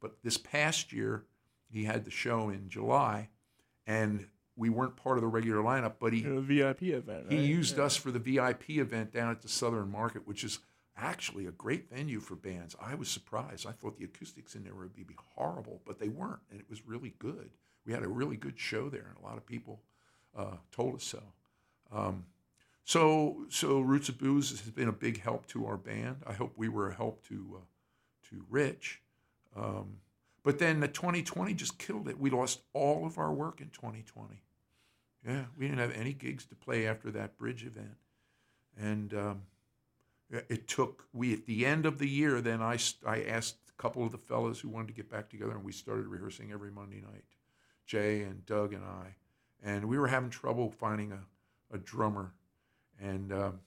but 0.00 0.16
this 0.22 0.38
past 0.38 0.92
year 0.92 1.24
he 1.68 1.84
had 1.84 2.04
the 2.04 2.10
show 2.10 2.48
in 2.48 2.68
July, 2.70 3.28
and 3.86 4.26
we 4.56 4.70
weren't 4.70 4.96
part 4.96 5.18
of 5.18 5.22
the 5.22 5.28
regular 5.28 5.62
lineup. 5.62 5.94
But 5.98 6.14
he 6.14 6.22
know, 6.22 6.40
VIP 6.40 6.84
event. 6.84 7.30
he 7.30 7.44
used 7.44 7.76
Yeah. 7.76 7.84
us 7.84 7.96
for 7.96 8.10
the 8.10 8.18
VIP 8.18 8.70
event 8.78 9.12
down 9.12 9.30
at 9.30 9.42
the 9.42 9.48
Southern 9.48 9.90
Market, 9.90 10.26
which 10.26 10.42
is 10.42 10.58
actually 10.96 11.46
a 11.46 11.52
great 11.52 11.90
venue 11.90 12.20
for 12.20 12.34
bands. 12.34 12.76
I 12.80 12.94
was 12.94 13.08
surprised. 13.08 13.66
I 13.66 13.72
thought 13.72 13.98
the 13.98 14.04
acoustics 14.04 14.54
in 14.54 14.64
there 14.64 14.74
would 14.74 14.94
be 14.94 15.06
horrible, 15.34 15.80
but 15.86 15.98
they 15.98 16.08
weren't, 16.08 16.40
and 16.50 16.60
it 16.60 16.66
was 16.68 16.86
really 16.86 17.14
good. 17.18 17.50
We 17.86 17.92
had 17.92 18.02
a 18.02 18.08
really 18.08 18.36
good 18.36 18.58
show 18.58 18.88
there, 18.88 19.06
and 19.08 19.18
a 19.22 19.26
lot 19.26 19.36
of 19.36 19.46
people 19.46 19.80
uh, 20.36 20.56
told 20.70 20.94
us 20.94 21.04
so. 21.04 21.22
Um, 21.90 22.26
so, 22.84 23.46
so 23.48 23.80
Roots 23.80 24.08
of 24.08 24.18
Blues 24.18 24.50
has 24.50 24.70
been 24.70 24.88
a 24.88 24.92
big 24.92 25.20
help 25.20 25.46
to 25.48 25.66
our 25.66 25.76
band. 25.76 26.16
I 26.26 26.32
hope 26.32 26.52
we 26.56 26.68
were 26.68 26.88
a 26.88 26.94
help 26.94 27.26
to 27.28 27.58
uh, 27.58 27.64
to 28.30 28.44
Rich. 28.50 29.02
Um, 29.56 29.98
but 30.42 30.58
then 30.58 30.80
the 30.80 30.88
2020 30.88 31.54
just 31.54 31.78
killed 31.78 32.08
it. 32.08 32.18
We 32.18 32.30
lost 32.30 32.62
all 32.72 33.06
of 33.06 33.18
our 33.18 33.32
work 33.32 33.60
in 33.60 33.68
2020. 33.68 34.42
Yeah, 35.26 35.44
we 35.56 35.66
didn't 35.66 35.78
have 35.78 35.92
any 35.92 36.12
gigs 36.12 36.46
to 36.46 36.56
play 36.56 36.86
after 36.86 37.10
that 37.12 37.38
bridge 37.38 37.64
event, 37.64 37.96
and 38.76 39.14
um, 39.14 39.42
it 40.48 40.66
took 40.68 41.06
we 41.12 41.32
at 41.32 41.46
the 41.46 41.66
end 41.66 41.86
of 41.86 41.98
the 41.98 42.08
year. 42.08 42.40
Then 42.40 42.62
I 42.62 42.78
I 43.06 43.22
asked 43.24 43.56
a 43.68 43.82
couple 43.82 44.04
of 44.04 44.12
the 44.12 44.18
fellas 44.18 44.60
who 44.60 44.68
wanted 44.68 44.88
to 44.88 44.94
get 44.94 45.10
back 45.10 45.28
together, 45.30 45.52
and 45.52 45.64
we 45.64 45.72
started 45.72 46.06
rehearsing 46.06 46.52
every 46.52 46.70
Monday 46.70 47.00
night. 47.00 47.24
Jay 47.86 48.22
and 48.22 48.46
Doug 48.46 48.72
and 48.72 48.84
I, 48.84 49.16
and 49.62 49.86
we 49.88 49.98
were 49.98 50.06
having 50.06 50.30
trouble 50.30 50.70
finding 50.70 51.12
a, 51.12 51.18
a 51.74 51.78
drummer 51.78 52.32
and 53.00 53.32
um, 53.32 53.60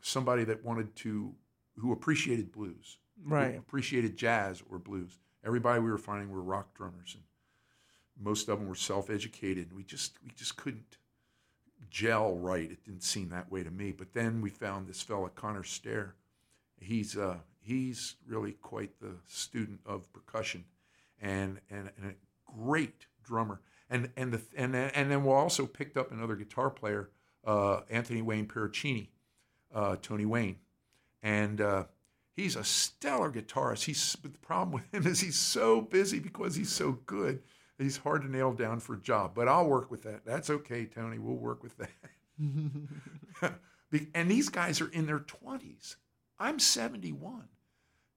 somebody 0.00 0.44
that 0.44 0.64
wanted 0.64 0.94
to 0.96 1.34
who 1.76 1.92
appreciated 1.92 2.50
blues, 2.50 2.98
who 3.22 3.34
Right. 3.34 3.56
appreciated 3.58 4.16
jazz 4.16 4.62
or 4.70 4.78
blues. 4.78 5.18
Everybody 5.44 5.80
we 5.80 5.90
were 5.90 5.98
finding 5.98 6.30
were 6.30 6.42
rock 6.42 6.74
drummers, 6.74 7.14
and 7.14 7.22
most 8.20 8.48
of 8.48 8.58
them 8.58 8.68
were 8.68 8.74
self-educated. 8.74 9.68
And 9.68 9.76
we 9.76 9.84
just 9.84 10.18
we 10.24 10.30
just 10.34 10.56
couldn't 10.56 10.96
gel 11.90 12.36
right. 12.36 12.70
It 12.70 12.84
didn't 12.84 13.02
seem 13.02 13.30
that 13.30 13.50
way 13.50 13.62
to 13.62 13.70
me. 13.70 13.92
But 13.92 14.12
then 14.14 14.40
we 14.40 14.50
found 14.50 14.86
this 14.86 15.02
fella 15.02 15.30
Connor 15.30 15.64
Stair. 15.64 16.14
He's 16.80 17.16
uh, 17.16 17.38
he's 17.60 18.16
really 18.26 18.52
quite 18.52 19.00
the 19.00 19.16
student 19.26 19.80
of 19.86 20.12
percussion, 20.12 20.64
and 21.20 21.60
and, 21.70 21.90
and 21.96 22.12
a 22.12 22.52
great 22.64 23.06
drummer. 23.24 23.60
And 23.90 24.10
and 24.16 24.32
the 24.32 24.42
and 24.56 24.74
and 24.74 25.10
then 25.10 25.24
we 25.24 25.32
also 25.32 25.66
picked 25.66 25.96
up 25.96 26.12
another 26.12 26.36
guitar 26.36 26.70
player, 26.70 27.10
uh, 27.44 27.80
Anthony 27.88 28.22
Wayne 28.22 28.46
Pericini, 28.46 29.08
uh, 29.74 29.96
Tony 30.00 30.26
Wayne, 30.26 30.56
and 31.22 31.60
uh, 31.60 31.84
he's 32.36 32.54
a 32.54 32.64
stellar 32.64 33.30
guitarist. 33.30 33.84
He's 33.84 34.16
but 34.16 34.32
the 34.32 34.38
problem 34.38 34.72
with 34.72 34.94
him 34.94 35.10
is 35.10 35.20
he's 35.20 35.38
so 35.38 35.80
busy 35.80 36.18
because 36.18 36.54
he's 36.54 36.72
so 36.72 36.92
good. 37.06 37.42
He's 37.78 37.98
hard 37.98 38.22
to 38.22 38.30
nail 38.30 38.52
down 38.52 38.80
for 38.80 38.94
a 38.94 39.00
job, 39.00 39.32
but 39.34 39.46
I'll 39.46 39.66
work 39.66 39.90
with 39.90 40.02
that. 40.02 40.24
That's 40.26 40.50
okay, 40.50 40.84
Tony. 40.86 41.18
We'll 41.18 41.36
work 41.36 41.62
with 41.62 41.76
that. 41.78 41.90
And 44.14 44.30
these 44.30 44.48
guys 44.48 44.80
are 44.80 44.88
in 44.88 45.06
their 45.06 45.20
20s. 45.20 45.96
I'm 46.38 46.58
71. 46.58 47.44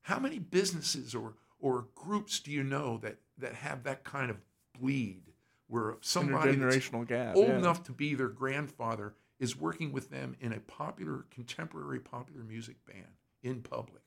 How 0.02 0.20
many 0.20 0.40
businesses 0.40 1.16
or, 1.16 1.36
or 1.60 1.88
groups 1.96 2.40
do 2.40 2.52
you 2.52 2.64
know 2.64 2.98
that, 2.98 3.18
that 3.38 3.56
have 3.56 3.84
that 3.84 4.04
kind 4.04 4.30
of 4.30 4.38
bleed 4.80 5.24
where 5.68 5.96
somebody 6.02 6.54
Intergenerational 6.54 7.08
gap. 7.08 7.36
old 7.36 7.48
yeah. 7.48 7.58
enough 7.58 7.84
to 7.84 7.94
be 7.94 8.14
their 8.14 8.28
grandfather 8.28 9.14
is 9.40 9.58
working 9.58 9.92
with 9.92 10.10
them 10.10 10.36
in 10.42 10.52
a 10.52 10.60
popular, 10.60 11.26
contemporary 11.32 12.00
popular 12.00 12.44
music 12.44 12.76
band 12.86 13.16
in 13.42 13.62
public? 13.62 14.02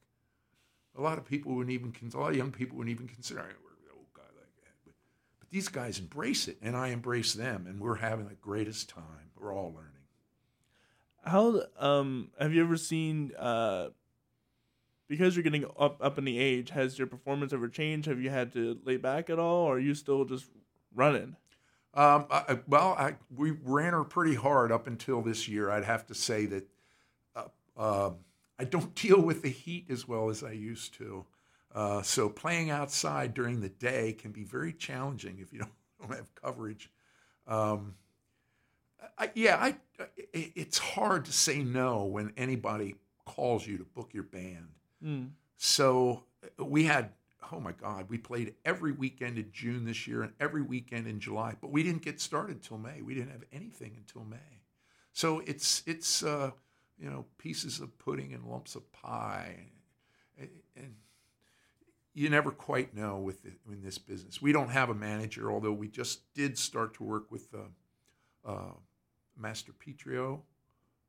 A 0.96 1.00
lot 1.00 1.18
of 1.18 1.24
people 1.24 1.54
wouldn't 1.54 1.72
even, 1.72 1.94
a 2.12 2.18
lot 2.18 2.30
of 2.30 2.36
young 2.36 2.52
people 2.52 2.76
wouldn't 2.76 2.94
even 2.94 3.08
consider, 3.08 3.40
I 3.40 3.44
work 3.44 3.78
with 3.80 3.90
an 3.90 3.96
old 3.96 4.12
guy 4.14 4.22
like 4.22 5.43
these 5.54 5.68
guys 5.68 6.00
embrace 6.00 6.48
it, 6.48 6.58
and 6.60 6.76
I 6.76 6.88
embrace 6.88 7.32
them, 7.32 7.66
and 7.68 7.80
we're 7.80 7.94
having 7.94 8.26
the 8.26 8.34
greatest 8.34 8.88
time. 8.88 9.30
We're 9.38 9.54
all 9.54 9.72
learning. 9.72 9.92
How 11.24 11.62
um 11.78 12.32
have 12.40 12.52
you 12.52 12.60
ever 12.60 12.76
seen 12.76 13.30
uh 13.38 13.90
because 15.06 15.36
you're 15.36 15.44
getting 15.44 15.64
up 15.78 15.98
up 16.00 16.18
in 16.18 16.24
the 16.24 16.40
age, 16.40 16.70
has 16.70 16.98
your 16.98 17.06
performance 17.06 17.52
ever 17.52 17.68
changed? 17.68 18.08
Have 18.08 18.20
you 18.20 18.30
had 18.30 18.52
to 18.54 18.80
lay 18.84 18.96
back 18.96 19.30
at 19.30 19.38
all, 19.38 19.66
or 19.66 19.76
are 19.76 19.78
you 19.78 19.94
still 19.94 20.24
just 20.24 20.46
running? 20.92 21.36
Um, 21.94 22.26
I, 22.28 22.58
well, 22.66 22.96
I, 22.98 23.14
we 23.32 23.52
ran 23.52 23.92
her 23.92 24.02
pretty 24.02 24.34
hard 24.34 24.72
up 24.72 24.88
until 24.88 25.22
this 25.22 25.46
year. 25.46 25.70
I'd 25.70 25.84
have 25.84 26.04
to 26.08 26.14
say 26.14 26.46
that 26.46 26.68
uh, 27.36 27.44
uh, 27.76 28.10
I 28.58 28.64
don't 28.64 28.92
deal 29.00 29.20
with 29.20 29.42
the 29.42 29.50
heat 29.50 29.86
as 29.88 30.08
well 30.08 30.30
as 30.30 30.42
I 30.42 30.50
used 30.50 30.94
to. 30.94 31.24
Uh, 31.74 32.02
so 32.02 32.28
playing 32.28 32.70
outside 32.70 33.34
during 33.34 33.60
the 33.60 33.68
day 33.68 34.12
can 34.12 34.30
be 34.30 34.44
very 34.44 34.72
challenging 34.72 35.38
if 35.40 35.52
you 35.52 35.58
don't, 35.60 35.72
don't 36.00 36.16
have 36.16 36.34
coverage. 36.34 36.90
Um, 37.46 37.94
I, 39.18 39.30
yeah, 39.34 39.56
I, 39.60 39.76
it's 40.32 40.78
hard 40.78 41.24
to 41.26 41.32
say 41.32 41.62
no 41.62 42.04
when 42.04 42.32
anybody 42.36 42.94
calls 43.24 43.66
you 43.66 43.78
to 43.78 43.84
book 43.84 44.10
your 44.12 44.22
band. 44.22 44.68
Mm. 45.04 45.30
So 45.56 46.24
we 46.58 46.84
had, 46.84 47.10
oh 47.52 47.60
my 47.60 47.72
God, 47.72 48.06
we 48.08 48.18
played 48.18 48.54
every 48.64 48.92
weekend 48.92 49.38
in 49.38 49.50
June 49.52 49.84
this 49.84 50.06
year 50.06 50.22
and 50.22 50.32
every 50.40 50.62
weekend 50.62 51.06
in 51.06 51.20
July, 51.20 51.54
but 51.60 51.70
we 51.70 51.82
didn't 51.82 52.02
get 52.02 52.20
started 52.20 52.62
till 52.62 52.78
May. 52.78 53.02
We 53.02 53.14
didn't 53.14 53.30
have 53.30 53.44
anything 53.52 53.92
until 53.96 54.24
May. 54.24 54.62
So 55.12 55.40
it's 55.46 55.82
it's 55.86 56.24
uh, 56.24 56.50
you 56.98 57.08
know 57.08 57.24
pieces 57.38 57.80
of 57.80 57.96
pudding 57.98 58.34
and 58.34 58.44
lumps 58.44 58.74
of 58.74 58.90
pie, 58.92 59.54
and, 60.36 60.48
and 60.76 60.94
you 62.14 62.30
never 62.30 62.50
quite 62.50 62.94
know 62.94 63.18
with 63.18 63.42
the, 63.42 63.50
in 63.70 63.82
this 63.82 63.98
business. 63.98 64.40
We 64.40 64.52
don't 64.52 64.70
have 64.70 64.88
a 64.88 64.94
manager, 64.94 65.50
although 65.50 65.72
we 65.72 65.88
just 65.88 66.32
did 66.32 66.56
start 66.56 66.94
to 66.94 67.02
work 67.02 67.30
with 67.30 67.48
uh, 67.54 68.50
uh, 68.50 68.72
Master 69.36 69.72
Petrio. 69.72 70.40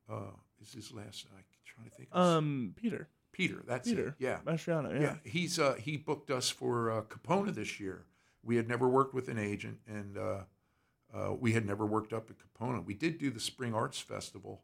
Uh, 0.09 0.33
is 0.61 0.73
his 0.73 0.91
last? 0.91 1.25
I'm 1.35 1.43
trying 1.65 1.89
to 1.89 1.95
think. 1.95 2.09
Um, 2.11 2.73
Peter. 2.75 3.07
Peter, 3.31 3.63
that's 3.67 3.89
Peter. 3.89 4.09
it. 4.09 4.13
Yeah, 4.17 4.39
Mastriano. 4.45 4.93
Yeah. 4.93 5.01
yeah. 5.01 5.15
He's 5.23 5.59
uh, 5.59 5.73
he 5.73 5.97
booked 5.97 6.31
us 6.31 6.49
for 6.49 6.89
uh, 6.89 7.01
Kipona 7.01 7.53
this 7.53 7.79
year. 7.79 8.05
We 8.43 8.55
had 8.55 8.67
never 8.67 8.87
worked 8.87 9.13
with 9.13 9.27
an 9.27 9.37
agent, 9.37 9.79
and 9.87 10.17
uh, 10.17 10.37
uh, 11.13 11.33
we 11.33 11.51
had 11.51 11.65
never 11.65 11.85
worked 11.85 12.13
up 12.13 12.29
at 12.29 12.37
Kipona. 12.37 12.83
We 12.85 12.93
did 12.93 13.17
do 13.17 13.29
the 13.29 13.39
Spring 13.39 13.73
Arts 13.73 13.99
Festival. 13.99 14.61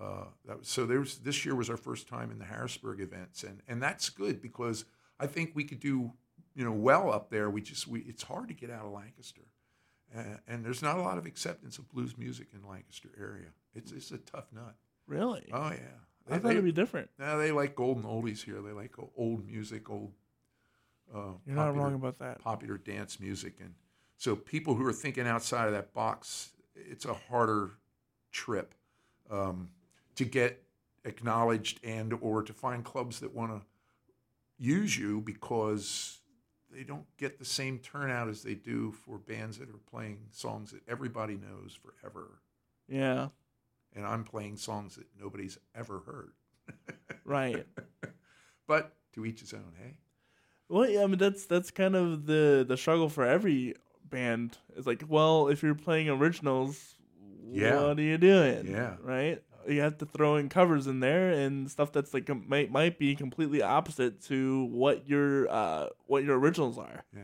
Uh, 0.00 0.26
that 0.46 0.60
was, 0.60 0.68
so 0.68 0.86
there's 0.86 1.18
this 1.18 1.44
year 1.44 1.54
was 1.56 1.68
our 1.68 1.76
first 1.76 2.06
time 2.06 2.30
in 2.30 2.38
the 2.38 2.44
Harrisburg 2.44 3.00
events, 3.00 3.42
and 3.42 3.60
and 3.66 3.82
that's 3.82 4.08
good 4.08 4.40
because 4.40 4.84
I 5.22 5.26
think 5.26 5.52
we 5.54 5.64
could 5.64 5.80
do 5.80 6.12
you 6.54 6.64
know 6.64 6.72
well 6.72 7.12
up 7.12 7.30
there. 7.30 7.50
We 7.50 7.62
just 7.62 7.86
we 7.86 8.00
it's 8.00 8.22
hard 8.22 8.48
to 8.48 8.54
get 8.54 8.70
out 8.70 8.84
of 8.84 8.92
Lancaster, 8.92 9.42
uh, 10.16 10.36
and 10.46 10.64
there's 10.64 10.82
not 10.82 10.98
a 10.98 11.02
lot 11.02 11.18
of 11.18 11.26
acceptance 11.26 11.78
of 11.78 11.88
blues 11.88 12.18
music 12.18 12.48
in 12.52 12.68
Lancaster 12.68 13.10
area. 13.18 13.48
It's 13.74 13.92
it's 13.92 14.10
a 14.10 14.18
tough 14.18 14.46
nut. 14.52 14.74
Really? 15.06 15.48
Oh 15.52 15.70
yeah. 15.70 15.98
I 16.30 16.38
thought 16.38 16.52
it'd 16.52 16.64
be 16.64 16.72
different. 16.72 17.10
No, 17.18 17.36
they 17.36 17.50
like 17.50 17.74
golden 17.74 18.04
oldies 18.04 18.44
here. 18.44 18.60
They 18.62 18.70
like 18.70 18.94
old 19.16 19.44
music, 19.44 19.90
old. 19.90 20.12
Uh, 21.12 21.32
You're 21.44 21.56
not 21.56 21.74
wrong 21.76 21.94
about 21.94 22.18
that. 22.20 22.40
Popular 22.40 22.78
dance 22.78 23.18
music, 23.18 23.54
and 23.60 23.74
so 24.16 24.36
people 24.36 24.74
who 24.74 24.86
are 24.86 24.92
thinking 24.92 25.26
outside 25.26 25.66
of 25.66 25.72
that 25.72 25.92
box, 25.92 26.50
it's 26.76 27.04
a 27.04 27.14
harder 27.14 27.72
trip 28.30 28.74
um, 29.30 29.70
to 30.14 30.24
get 30.24 30.62
acknowledged 31.04 31.80
and 31.84 32.14
or 32.20 32.42
to 32.42 32.52
find 32.52 32.84
clubs 32.84 33.18
that 33.20 33.34
want 33.34 33.50
to 33.50 33.66
use 34.58 34.96
you 34.96 35.20
because 35.20 36.18
they 36.70 36.84
don't 36.84 37.04
get 37.18 37.38
the 37.38 37.44
same 37.44 37.78
turnout 37.78 38.28
as 38.28 38.42
they 38.42 38.54
do 38.54 38.92
for 38.92 39.18
bands 39.18 39.58
that 39.58 39.68
are 39.68 39.80
playing 39.90 40.18
songs 40.30 40.70
that 40.72 40.80
everybody 40.88 41.34
knows 41.34 41.76
forever. 41.82 42.40
Yeah. 42.88 43.28
And 43.94 44.06
I'm 44.06 44.24
playing 44.24 44.56
songs 44.56 44.96
that 44.96 45.06
nobody's 45.20 45.58
ever 45.74 46.00
heard. 46.06 46.32
right. 47.24 47.66
But 48.66 48.94
to 49.14 49.26
each 49.26 49.40
his 49.40 49.52
own, 49.52 49.72
hey? 49.82 49.96
Well, 50.68 50.88
yeah, 50.88 51.02
I 51.02 51.06
mean 51.06 51.18
that's 51.18 51.44
that's 51.44 51.70
kind 51.70 51.94
of 51.94 52.24
the 52.24 52.64
the 52.66 52.76
struggle 52.78 53.10
for 53.10 53.26
every 53.26 53.74
band. 54.08 54.56
It's 54.76 54.86
like, 54.86 55.04
well, 55.06 55.48
if 55.48 55.62
you're 55.62 55.74
playing 55.74 56.08
originals, 56.08 56.94
Yeah. 57.50 57.88
what 57.88 57.98
are 57.98 58.02
you 58.02 58.16
doing? 58.16 58.66
Yeah. 58.70 58.94
Right? 59.02 59.42
You 59.68 59.80
have 59.82 59.98
to 59.98 60.06
throw 60.06 60.36
in 60.36 60.48
covers 60.48 60.86
in 60.86 61.00
there 61.00 61.30
and 61.30 61.70
stuff 61.70 61.92
that's 61.92 62.12
like 62.14 62.28
might 62.48 62.70
might 62.70 62.98
be 62.98 63.14
completely 63.14 63.62
opposite 63.62 64.22
to 64.24 64.64
what 64.66 65.08
your 65.08 65.48
uh 65.50 65.88
what 66.06 66.24
your 66.24 66.38
originals 66.38 66.78
are. 66.78 67.04
Yeah. 67.14 67.22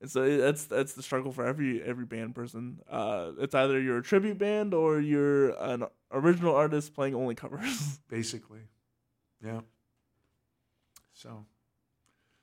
And 0.00 0.10
so 0.10 0.36
that's 0.36 0.64
that's 0.66 0.92
the 0.94 1.02
struggle 1.02 1.32
for 1.32 1.44
every 1.46 1.82
every 1.82 2.04
band 2.04 2.34
person. 2.34 2.80
Uh, 2.90 3.32
it's 3.38 3.54
either 3.54 3.80
you're 3.80 3.98
a 3.98 4.02
tribute 4.02 4.38
band 4.38 4.74
or 4.74 5.00
you're 5.00 5.50
an 5.62 5.84
original 6.12 6.54
artist 6.54 6.94
playing 6.94 7.14
only 7.14 7.34
covers. 7.34 7.98
Basically. 8.08 8.60
Yeah. 9.42 9.60
So 11.12 11.46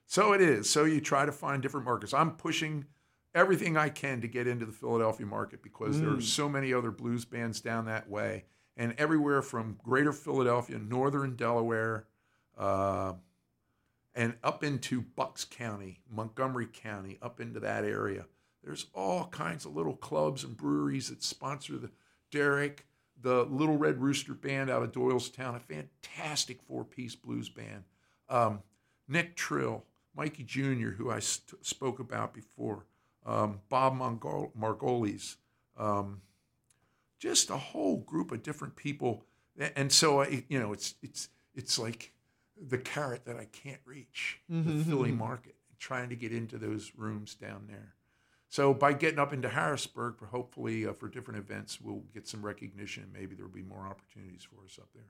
so 0.08 0.34
it 0.34 0.42
is. 0.42 0.70
So 0.70 0.86
you 0.86 1.02
try 1.02 1.26
to 1.26 1.32
find 1.32 1.62
different 1.62 1.86
markets. 1.86 2.14
I'm 2.14 2.32
pushing 2.32 2.86
everything 3.34 3.78
I 3.78 3.90
can 3.90 4.22
to 4.22 4.28
get 4.28 4.46
into 4.48 4.66
the 4.66 4.72
Philadelphia 4.74 5.26
market 5.26 5.62
because 5.64 6.00
there 6.02 6.10
are 6.10 6.18
Mm. 6.18 6.24
so 6.24 6.50
many 6.50 6.74
other 6.74 6.92
blues 6.92 7.24
bands 7.26 7.62
down 7.62 7.86
that 7.86 8.10
way. 8.10 8.46
And 8.78 8.96
everywhere 8.98 9.42
from 9.42 9.78
greater 9.84 10.14
Philadelphia, 10.14 10.80
northern 10.80 11.36
Delaware, 11.36 12.06
uh, 12.58 13.14
and 14.16 14.36
up 14.44 14.64
into 14.64 15.02
Bucks 15.02 15.46
County, 15.46 16.02
Montgomery 16.10 16.68
County, 16.72 17.18
up 17.22 17.40
into 17.40 17.60
that 17.60 17.84
area. 17.84 18.26
There's 18.64 18.88
all 18.94 19.28
kinds 19.28 19.66
of 19.66 19.76
little 19.76 19.96
clubs 19.96 20.44
and 20.44 20.56
breweries 20.56 21.10
that 21.10 21.24
sponsor 21.24 21.78
the 21.78 21.92
Derek, 22.30 22.86
the 23.22 23.44
Little 23.44 23.78
Red 23.78 24.02
Rooster 24.02 24.34
Band 24.34 24.70
out 24.70 24.84
of 24.84 24.92
Doylestown, 24.92 25.56
a 25.56 25.60
fantastic 25.60 26.62
four 26.62 26.84
piece 26.84 27.16
blues 27.16 27.50
band. 27.50 27.84
Um, 28.30 28.62
Nick 29.08 29.36
Trill, 29.36 29.84
Mikey 30.16 30.44
Jr., 30.44 30.92
who 30.92 31.10
I 31.10 31.20
st- 31.20 31.66
spoke 31.66 32.00
about 32.00 32.34
before, 32.34 32.86
um, 33.26 33.62
Bob 33.70 33.96
Margolin, 33.96 35.36
um, 35.78 36.22
just 37.22 37.50
a 37.52 37.58
whole 37.58 37.98
group 37.98 38.32
of 38.32 38.44
different 38.44 38.76
people. 38.76 39.24
And 39.76 39.92
so, 39.92 40.22
I, 40.22 40.44
you 40.50 40.60
know, 40.60 40.74
it's, 40.74 40.96
it's, 41.04 41.30
it's 41.54 41.78
like 41.78 42.12
the 42.60 42.80
carrot 42.80 43.26
that 43.26 43.38
I 43.38 43.46
can't 43.46 43.80
reach, 43.86 44.40
the 44.50 44.84
Philly 44.84 45.12
market, 45.12 45.56
trying 45.80 46.10
to 46.10 46.16
get 46.16 46.34
into 46.34 46.58
those 46.58 46.92
rooms 46.98 47.36
down 47.36 47.68
there. 47.70 47.94
So 48.50 48.74
by 48.74 48.94
getting 48.94 49.20
up 49.20 49.32
into 49.32 49.50
Harrisburg, 49.50 50.16
hopefully 50.30 50.86
uh, 50.86 50.94
for 50.94 51.08
different 51.08 51.40
events, 51.40 51.80
we'll 51.80 52.04
get 52.14 52.28
some 52.28 52.46
recognition. 52.46 53.04
and 53.04 53.14
Maybe 53.14 53.36
there'll 53.36 53.52
be 53.52 53.62
more 53.62 53.86
opportunities 53.86 54.44
for 54.44 54.66
us 54.66 54.78
up 54.78 54.90
there. 54.94 55.06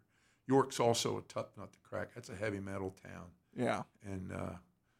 York's 0.47 0.79
also 0.79 1.17
a 1.17 1.21
tough 1.21 1.47
nut 1.57 1.71
to 1.71 1.79
crack. 1.79 2.09
That's 2.13 2.29
a 2.29 2.35
heavy 2.35 2.59
metal 2.59 2.93
town, 3.03 3.27
yeah. 3.55 3.83
and 4.03 4.31
uh, 4.33 4.55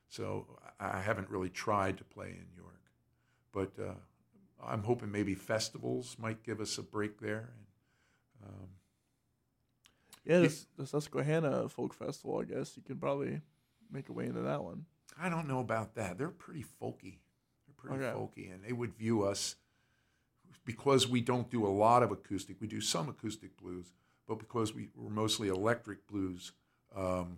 so 0.07 0.47
I 0.79 0.97
I 0.97 1.01
haven't 1.01 1.29
really 1.29 1.49
tried 1.49 1.97
to 1.97 2.03
play 2.03 2.29
in 2.29 2.45
York, 2.55 2.81
but 3.51 3.71
uh, 3.83 3.93
I'm 4.65 4.83
hoping 4.83 5.11
maybe 5.11 5.35
festivals 5.35 6.15
might 6.19 6.43
give 6.43 6.59
us 6.61 6.77
a 6.77 6.83
break 6.83 7.19
there. 7.19 7.49
And, 8.43 8.49
um, 8.49 8.67
Yeah, 10.25 10.39
this, 10.41 10.67
the 10.77 10.85
Susquehanna 10.85 11.67
Folk 11.69 11.93
Festival, 11.93 12.39
I 12.39 12.43
guess 12.45 12.77
you 12.77 12.83
can 12.83 12.97
probably 12.97 13.41
make 13.91 14.09
a 14.09 14.13
way 14.13 14.27
into 14.27 14.41
that 14.41 14.63
one. 14.63 14.85
I 15.19 15.29
don't 15.29 15.47
know 15.47 15.59
about 15.59 15.95
that. 15.95 16.17
They're 16.17 16.29
pretty 16.29 16.63
folky. 16.81 17.17
They're 17.65 17.75
pretty 17.75 18.03
Okay. 18.05 18.15
folky, 18.17 18.53
and 18.53 18.63
they 18.63 18.71
would 18.73 18.93
view 18.95 19.23
us 19.23 19.55
because 20.63 21.07
we 21.07 21.21
don't 21.21 21.49
do 21.49 21.65
a 21.65 21.69
lot 21.69 22.03
of 22.03 22.11
acoustic. 22.11 22.57
We 22.61 22.67
do 22.67 22.81
some 22.81 23.09
acoustic 23.09 23.57
blues, 23.57 23.93
but 24.27 24.37
because 24.39 24.73
we, 24.73 24.89
we're 24.95 25.09
mostly 25.09 25.47
electric 25.47 26.05
blues, 26.07 26.51
um, 26.95 27.37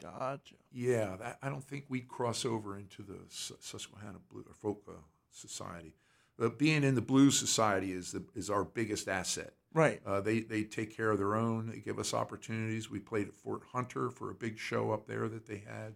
Gotcha. 0.00 0.54
yeah, 0.72 1.16
that, 1.16 1.38
I 1.42 1.48
don't 1.48 1.64
think 1.64 1.86
we'd 1.88 2.08
cross 2.08 2.44
over 2.44 2.78
into 2.78 3.02
the 3.02 3.18
Susquehanna 3.28 4.18
Blue 4.30 4.44
or 4.48 4.54
Folk 4.54 4.82
uh, 4.88 4.92
Society. 5.30 5.94
But 6.40 6.58
being 6.58 6.84
in 6.84 6.94
the 6.94 7.02
Blues 7.02 7.38
Society 7.38 7.92
is 7.92 8.12
the, 8.12 8.24
is 8.34 8.48
our 8.48 8.64
biggest 8.64 9.08
asset. 9.08 9.52
Right. 9.74 10.00
Uh, 10.06 10.22
they 10.22 10.40
they 10.40 10.62
take 10.62 10.96
care 10.96 11.10
of 11.10 11.18
their 11.18 11.36
own. 11.36 11.66
They 11.66 11.80
give 11.80 11.98
us 11.98 12.14
opportunities. 12.14 12.90
We 12.90 12.98
played 12.98 13.28
at 13.28 13.34
Fort 13.34 13.60
Hunter 13.72 14.08
for 14.08 14.30
a 14.30 14.34
big 14.34 14.58
show 14.58 14.90
up 14.90 15.06
there 15.06 15.28
that 15.28 15.46
they 15.46 15.62
had, 15.66 15.94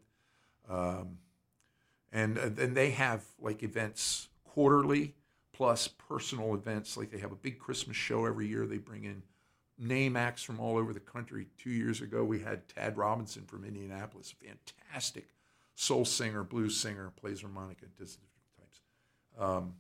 um, 0.69 1.17
and 2.13 2.37
and 2.37 2.57
then 2.57 2.75
they 2.75 2.91
have 2.91 3.25
like 3.41 3.63
events 3.63 4.29
quarterly 4.45 5.15
plus 5.55 5.89
personal 5.89 6.55
events. 6.55 6.99
Like 6.99 7.11
they 7.11 7.19
have 7.21 7.33
a 7.33 7.37
big 7.37 7.59
Christmas 7.59 7.97
show 7.97 8.27
every 8.27 8.47
year. 8.47 8.67
They 8.67 8.77
bring 8.77 9.05
in 9.05 9.23
name 9.79 10.15
acts 10.15 10.43
from 10.43 10.61
all 10.61 10.77
over 10.77 10.93
the 10.93 11.01
country. 11.01 11.47
Two 11.57 11.71
years 11.71 12.03
ago, 12.03 12.23
we 12.23 12.41
had 12.41 12.69
Tad 12.69 12.99
Robinson 12.99 13.45
from 13.47 13.65
Indianapolis, 13.65 14.35
a 14.39 14.47
fantastic 14.47 15.25
soul 15.75 16.05
singer, 16.05 16.45
blues 16.45 16.77
singer, 16.77 17.11
plays 17.17 17.41
harmonica, 17.41 17.87
different 17.97 18.29
types. 18.59 18.81
Um, 19.39 19.75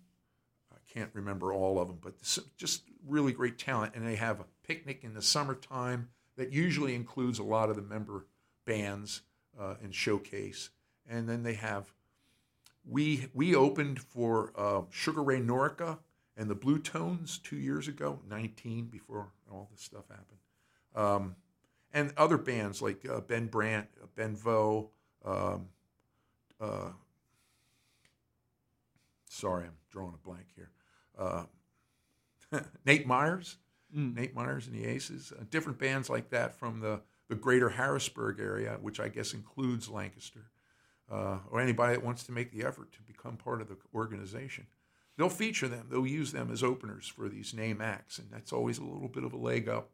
can't 0.94 1.10
remember 1.12 1.52
all 1.52 1.80
of 1.80 1.88
them, 1.88 1.98
but 2.00 2.14
just 2.56 2.82
really 3.06 3.32
great 3.32 3.58
talent. 3.58 3.94
And 3.94 4.06
they 4.06 4.16
have 4.16 4.40
a 4.40 4.46
picnic 4.66 5.00
in 5.02 5.14
the 5.14 5.22
summertime 5.22 6.08
that 6.36 6.52
usually 6.52 6.94
includes 6.94 7.38
a 7.38 7.44
lot 7.44 7.70
of 7.70 7.76
the 7.76 7.82
member 7.82 8.26
bands 8.64 9.22
uh, 9.58 9.74
and 9.82 9.94
showcase. 9.94 10.70
And 11.08 11.28
then 11.28 11.42
they 11.42 11.54
have 11.54 11.92
we 12.86 13.28
we 13.32 13.54
opened 13.54 14.00
for 14.00 14.52
uh, 14.56 14.82
Sugar 14.90 15.22
Ray 15.22 15.40
Norcia 15.40 15.98
and 16.36 16.50
the 16.50 16.54
Blue 16.54 16.78
Tones 16.78 17.38
two 17.38 17.56
years 17.56 17.88
ago, 17.88 18.20
19 18.28 18.86
before 18.86 19.28
all 19.50 19.68
this 19.70 19.82
stuff 19.82 20.04
happened, 20.08 20.40
um, 20.94 21.36
and 21.92 22.12
other 22.16 22.38
bands 22.38 22.82
like 22.82 23.06
uh, 23.08 23.20
Ben 23.20 23.46
Brandt, 23.46 23.88
uh, 24.02 24.06
Ben 24.14 24.36
Vo. 24.36 24.90
Um, 25.24 25.68
uh, 26.60 26.90
sorry, 29.28 29.64
I'm 29.64 29.76
drawing 29.90 30.14
a 30.14 30.26
blank 30.26 30.46
here. 30.54 30.70
Uh, 31.18 31.44
Nate 32.84 33.06
Myers, 33.06 33.56
Mm. 33.96 34.16
Nate 34.16 34.34
Myers 34.34 34.66
and 34.66 34.74
the 34.74 34.86
Aces, 34.86 35.32
uh, 35.32 35.44
different 35.50 35.78
bands 35.78 36.10
like 36.10 36.30
that 36.30 36.54
from 36.54 36.80
the, 36.80 37.00
the 37.28 37.34
greater 37.34 37.68
Harrisburg 37.68 38.40
area, 38.40 38.78
which 38.80 38.98
I 38.98 39.08
guess 39.08 39.32
includes 39.32 39.88
Lancaster, 39.88 40.50
uh, 41.10 41.38
or 41.50 41.60
anybody 41.60 41.94
that 41.94 42.04
wants 42.04 42.24
to 42.24 42.32
make 42.32 42.50
the 42.50 42.64
effort 42.64 42.92
to 42.92 43.02
become 43.02 43.36
part 43.36 43.60
of 43.60 43.68
the 43.68 43.76
organization. 43.94 44.66
They'll 45.16 45.28
feature 45.28 45.68
them. 45.68 45.86
They'll 45.90 46.06
use 46.06 46.32
them 46.32 46.50
as 46.50 46.64
openers 46.64 47.06
for 47.06 47.28
these 47.28 47.54
name 47.54 47.80
acts, 47.80 48.18
and 48.18 48.28
that's 48.32 48.52
always 48.52 48.78
a 48.78 48.84
little 48.84 49.08
bit 49.08 49.22
of 49.22 49.32
a 49.32 49.36
leg 49.36 49.68
up, 49.68 49.90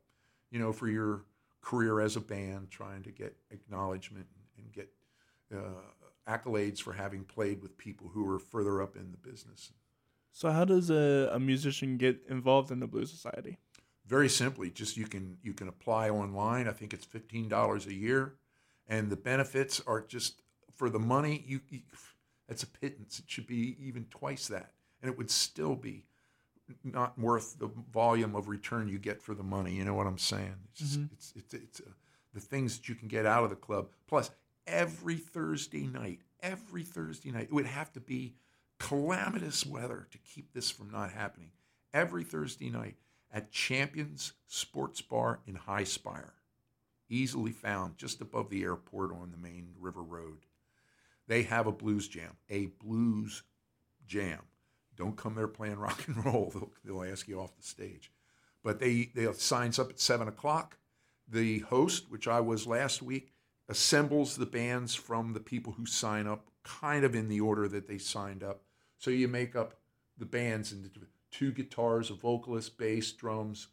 you 0.50 0.58
know, 0.58 0.72
for 0.72 0.88
your 0.88 1.24
career 1.60 2.00
as 2.00 2.16
a 2.16 2.20
band, 2.20 2.70
trying 2.70 3.02
to 3.02 3.10
get 3.10 3.36
acknowledgement 3.50 4.26
and 4.56 4.72
get 4.72 4.88
uh, 5.54 5.82
accolades 6.26 6.80
for 6.80 6.94
having 6.94 7.24
played 7.24 7.60
with 7.60 7.76
people 7.76 8.08
who 8.08 8.26
are 8.30 8.38
further 8.38 8.80
up 8.80 8.96
in 8.96 9.10
the 9.10 9.30
business. 9.30 9.72
So 10.32 10.50
how 10.50 10.64
does 10.64 10.90
a, 10.90 11.30
a 11.32 11.40
musician 11.40 11.96
get 11.96 12.20
involved 12.28 12.70
in 12.70 12.80
the 12.80 12.86
Blues 12.86 13.10
Society? 13.10 13.58
very 14.10 14.28
simply 14.28 14.70
just 14.70 14.96
you 14.96 15.06
can 15.06 15.38
you 15.40 15.54
can 15.54 15.68
apply 15.68 16.10
online. 16.10 16.66
I 16.66 16.72
think 16.72 16.92
it's 16.92 17.06
$15 17.06 17.86
a 17.86 17.94
year. 17.94 18.34
And 18.88 19.08
the 19.08 19.16
benefits 19.16 19.80
are 19.86 20.00
just 20.00 20.42
for 20.74 20.90
the 20.90 20.98
money 20.98 21.44
you, 21.46 21.60
you 21.70 21.80
that's 22.48 22.64
a 22.64 22.66
pittance. 22.66 23.20
It 23.20 23.26
should 23.28 23.46
be 23.46 23.76
even 23.80 24.06
twice 24.10 24.48
that. 24.48 24.72
And 25.00 25.10
it 25.10 25.16
would 25.16 25.30
still 25.30 25.76
be 25.76 26.04
not 26.82 27.16
worth 27.18 27.58
the 27.58 27.70
volume 27.92 28.34
of 28.34 28.48
return 28.48 28.88
you 28.88 28.98
get 28.98 29.22
for 29.22 29.34
the 29.34 29.44
money. 29.44 29.74
You 29.74 29.84
know 29.84 29.94
what 29.94 30.08
i'm 30.08 30.18
saying? 30.18 30.56
It's 30.72 30.80
just, 30.80 31.00
it's 31.12 31.32
it's, 31.36 31.54
it's 31.54 31.80
uh, 31.80 31.90
the 32.34 32.40
things 32.40 32.78
that 32.78 32.88
you 32.88 32.96
can 32.96 33.06
get 33.06 33.26
out 33.26 33.44
of 33.44 33.50
the 33.50 33.56
club. 33.56 33.88
Plus 34.08 34.30
every 34.66 35.16
thursday 35.16 35.86
night 35.86 36.20
every 36.42 36.84
thursday 36.84 37.30
night 37.30 37.44
it 37.44 37.52
would 37.52 37.66
have 37.66 37.92
to 37.92 37.98
be 38.00 38.34
calamitous 38.80 39.64
weather 39.64 40.08
to 40.10 40.18
keep 40.18 40.52
this 40.52 40.70
from 40.70 40.90
not 40.90 41.12
happening 41.12 41.50
every 41.92 42.24
thursday 42.24 42.70
night 42.70 42.96
at 43.32 43.52
Champions 43.52 44.32
Sports 44.48 45.00
Bar 45.00 45.40
in 45.46 45.54
Highspire, 45.54 46.32
easily 47.08 47.52
found 47.52 47.96
just 47.96 48.20
above 48.20 48.50
the 48.50 48.64
airport 48.64 49.12
on 49.12 49.30
the 49.30 49.36
main 49.36 49.68
river 49.78 50.02
road. 50.02 50.38
They 51.28 51.42
have 51.44 51.68
a 51.68 51.72
blues 51.72 52.08
jam, 52.08 52.36
a 52.48 52.66
blues 52.66 53.44
jam. 54.08 54.40
Don't 54.96 55.16
come 55.16 55.36
there 55.36 55.46
playing 55.46 55.76
rock 55.78 56.08
and 56.08 56.24
roll; 56.24 56.50
they'll, 56.52 56.72
they'll 56.84 57.12
ask 57.12 57.28
you 57.28 57.40
off 57.40 57.56
the 57.56 57.62
stage. 57.62 58.10
But 58.64 58.80
they 58.80 59.10
they 59.14 59.32
signs 59.34 59.78
up 59.78 59.90
at 59.90 60.00
seven 60.00 60.26
o'clock. 60.26 60.78
The 61.28 61.60
host, 61.60 62.10
which 62.10 62.26
I 62.26 62.40
was 62.40 62.66
last 62.66 63.02
week, 63.02 63.32
assembles 63.68 64.36
the 64.36 64.46
bands 64.46 64.96
from 64.96 65.32
the 65.32 65.40
people 65.40 65.74
who 65.74 65.86
sign 65.86 66.26
up, 66.26 66.50
kind 66.64 67.04
of 67.04 67.14
in 67.14 67.28
the 67.28 67.40
order 67.40 67.68
that 67.68 67.86
they 67.86 67.98
signed 67.98 68.42
up. 68.42 68.62
So 69.00 69.10
you 69.10 69.28
make 69.28 69.56
up 69.56 69.74
the 70.18 70.26
bands 70.26 70.72
into 70.72 70.90
two 71.30 71.52
guitars, 71.52 72.10
a 72.10 72.14
vocalist, 72.14 72.76
bass, 72.76 73.10
drums, 73.12 73.68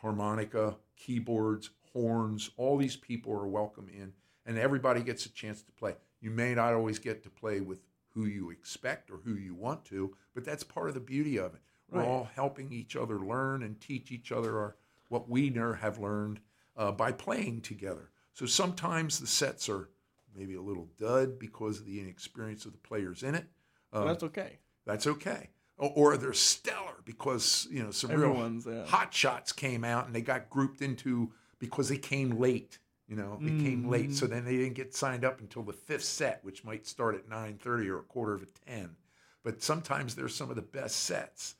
harmonica, 0.00 0.76
keyboards, 0.96 1.68
horns. 1.92 2.50
All 2.56 2.78
these 2.78 2.96
people 2.96 3.34
are 3.34 3.46
welcome 3.46 3.90
in, 3.92 4.14
and 4.46 4.56
everybody 4.56 5.02
gets 5.02 5.26
a 5.26 5.32
chance 5.32 5.60
to 5.62 5.72
play. 5.72 5.94
You 6.22 6.30
may 6.30 6.54
not 6.54 6.72
always 6.72 6.98
get 6.98 7.22
to 7.24 7.28
play 7.28 7.60
with 7.60 7.80
who 8.14 8.24
you 8.24 8.50
expect 8.50 9.10
or 9.10 9.18
who 9.18 9.34
you 9.34 9.54
want 9.54 9.84
to, 9.86 10.16
but 10.34 10.42
that's 10.42 10.64
part 10.64 10.88
of 10.88 10.94
the 10.94 11.00
beauty 11.00 11.38
of 11.38 11.54
it. 11.54 11.60
We're 11.90 12.06
all 12.06 12.30
helping 12.34 12.72
each 12.72 12.96
other 12.96 13.18
learn 13.18 13.62
and 13.62 13.78
teach 13.78 14.10
each 14.10 14.32
other 14.32 14.58
our, 14.58 14.76
what 15.10 15.28
we 15.28 15.50
have 15.50 15.98
learned 15.98 16.40
uh, 16.78 16.92
by 16.92 17.12
playing 17.12 17.60
together. 17.60 18.08
So 18.32 18.46
sometimes 18.46 19.18
the 19.18 19.26
sets 19.26 19.68
are 19.68 19.90
maybe 20.34 20.54
a 20.54 20.62
little 20.62 20.88
dud 20.98 21.38
because 21.38 21.80
of 21.80 21.84
the 21.84 22.00
inexperience 22.00 22.64
of 22.64 22.72
the 22.72 22.78
players 22.78 23.22
in 23.22 23.34
it. 23.34 23.44
Well, 23.92 24.02
Um, 24.02 24.08
that's 24.08 24.22
okay. 24.22 24.58
That's 24.84 25.06
okay. 25.06 25.50
Or, 25.78 25.92
or 25.94 26.16
they're 26.16 26.32
stellar 26.32 27.02
because 27.04 27.66
you 27.70 27.82
know 27.82 27.90
some 27.90 28.10
Everyone's, 28.10 28.66
real 28.66 28.76
yeah. 28.76 28.86
hot 28.86 29.12
shots 29.12 29.52
came 29.52 29.84
out 29.84 30.06
and 30.06 30.14
they 30.14 30.20
got 30.20 30.50
grouped 30.50 30.82
into 30.82 31.32
because 31.58 31.88
they 31.88 31.98
came 31.98 32.38
late. 32.38 32.78
You 33.08 33.16
know, 33.16 33.36
they 33.38 33.50
came 33.62 33.90
late, 33.90 34.14
so 34.14 34.26
then 34.26 34.46
they 34.46 34.56
didn't 34.56 34.72
get 34.72 34.94
signed 34.94 35.22
up 35.22 35.40
until 35.40 35.62
the 35.62 35.72
fifth 35.74 36.04
set, 36.04 36.42
which 36.44 36.64
might 36.64 36.86
start 36.86 37.14
at 37.14 37.28
nine 37.28 37.58
thirty 37.58 37.88
or 37.90 37.98
a 37.98 38.02
quarter 38.02 38.32
of 38.32 38.42
a 38.42 38.46
ten. 38.66 38.96
But 39.42 39.62
sometimes 39.62 40.14
they're 40.14 40.28
some 40.28 40.48
of 40.48 40.56
the 40.56 40.62
best 40.62 40.96
sets, 41.00 41.56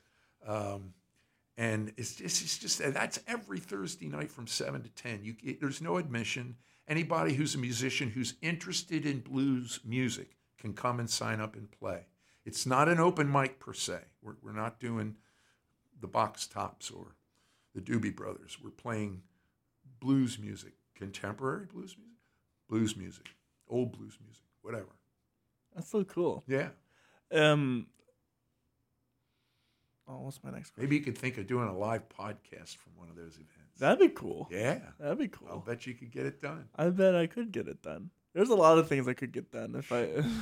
um, 0.47 0.93
and 1.55 1.93
it's 1.95 2.15
just 2.15 2.41
it's 2.41 2.57
just 2.57 2.79
that's 2.93 3.19
every 3.27 3.59
Thursday 3.59 4.07
night 4.07 4.31
from 4.31 4.47
seven 4.47 4.81
to 4.81 4.89
ten. 4.89 5.19
You 5.23 5.35
it, 5.43 5.61
there's 5.61 5.79
no 5.81 5.97
admission. 5.97 6.55
Anybody 6.87 7.33
who's 7.33 7.53
a 7.53 7.59
musician 7.59 8.09
who's 8.09 8.33
interested 8.41 9.05
in 9.05 9.19
blues 9.19 9.79
music 9.85 10.37
can 10.57 10.73
come 10.73 10.99
and 10.99 11.09
sign 11.09 11.39
up 11.39 11.55
and 11.55 11.69
play. 11.69 12.07
It's 12.45 12.65
not 12.65 12.89
an 12.89 12.99
open 12.99 13.31
mic 13.31 13.59
per 13.59 13.73
se. 13.73 13.99
We're, 14.21 14.35
we're 14.41 14.51
not 14.51 14.79
doing 14.79 15.15
the 15.99 16.07
Box 16.07 16.47
Tops 16.47 16.91
or 16.91 17.15
the 17.73 17.81
Doobie 17.81 18.15
Brothers. 18.15 18.57
We're 18.61 18.69
playing 18.71 19.21
blues 19.99 20.37
music, 20.37 20.73
contemporary 20.95 21.65
blues 21.65 21.95
music, 21.97 22.17
blues 22.69 22.97
music, 22.97 23.29
old 23.69 23.93
blues 23.97 24.17
music, 24.23 24.43
whatever. 24.61 24.95
That's 25.73 25.89
so 25.89 26.03
cool. 26.03 26.43
Yeah. 26.47 26.69
Um. 27.31 27.87
Oh, 30.07 30.19
what's 30.19 30.43
my 30.43 30.51
next 30.51 30.71
question? 30.71 30.83
Maybe 30.83 30.97
you 30.97 31.01
could 31.01 31.17
think 31.17 31.37
of 31.37 31.47
doing 31.47 31.69
a 31.69 31.75
live 31.77 32.09
podcast 32.09 32.75
from 32.75 32.91
one 32.97 33.09
of 33.09 33.15
those 33.15 33.35
events. 33.35 33.79
That'd 33.79 33.99
be 33.99 34.09
cool. 34.09 34.49
yeah. 34.51 34.79
That'd 34.99 35.17
be 35.17 35.29
cool. 35.29 35.47
I'll 35.49 35.59
bet 35.59 35.87
you 35.87 35.93
could 35.93 36.11
get 36.11 36.25
it 36.25 36.41
done. 36.41 36.65
I 36.75 36.89
bet 36.89 37.15
I 37.15 37.25
could 37.25 37.51
get 37.53 37.67
it 37.69 37.81
done. 37.81 38.09
There's 38.33 38.49
a 38.49 38.55
lot 38.55 38.77
of 38.79 38.87
things 38.89 39.07
I 39.07 39.13
could 39.13 39.31
get 39.31 39.51
done 39.51 39.75
if 39.75 39.91
I. 39.91 40.23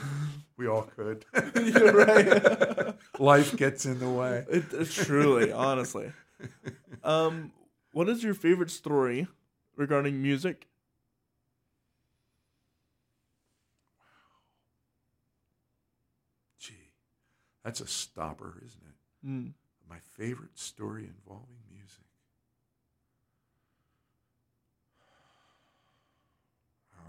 We 0.57 0.67
all 0.67 0.83
could. 0.83 1.25
You're 1.55 1.91
right. 2.05 2.93
Life 3.19 3.57
gets 3.57 3.87
in 3.87 3.97
the 3.97 4.09
way. 4.09 4.45
it, 4.47 4.65
it's 4.73 4.93
truly, 4.93 5.51
honestly. 5.51 6.11
Um, 7.03 7.51
what 7.93 8.07
is 8.07 8.23
your 8.23 8.35
favorite 8.35 8.69
story 8.69 9.27
regarding 9.75 10.21
music? 10.21 10.67
Gee, 16.59 16.91
that's 17.63 17.81
a 17.81 17.87
stopper, 17.87 18.61
isn't 18.63 18.83
it? 18.85 19.27
Mm. 19.27 19.53
My 19.89 19.97
favorite 20.15 20.59
story 20.59 21.05
involving 21.07 21.57
music. 21.73 22.05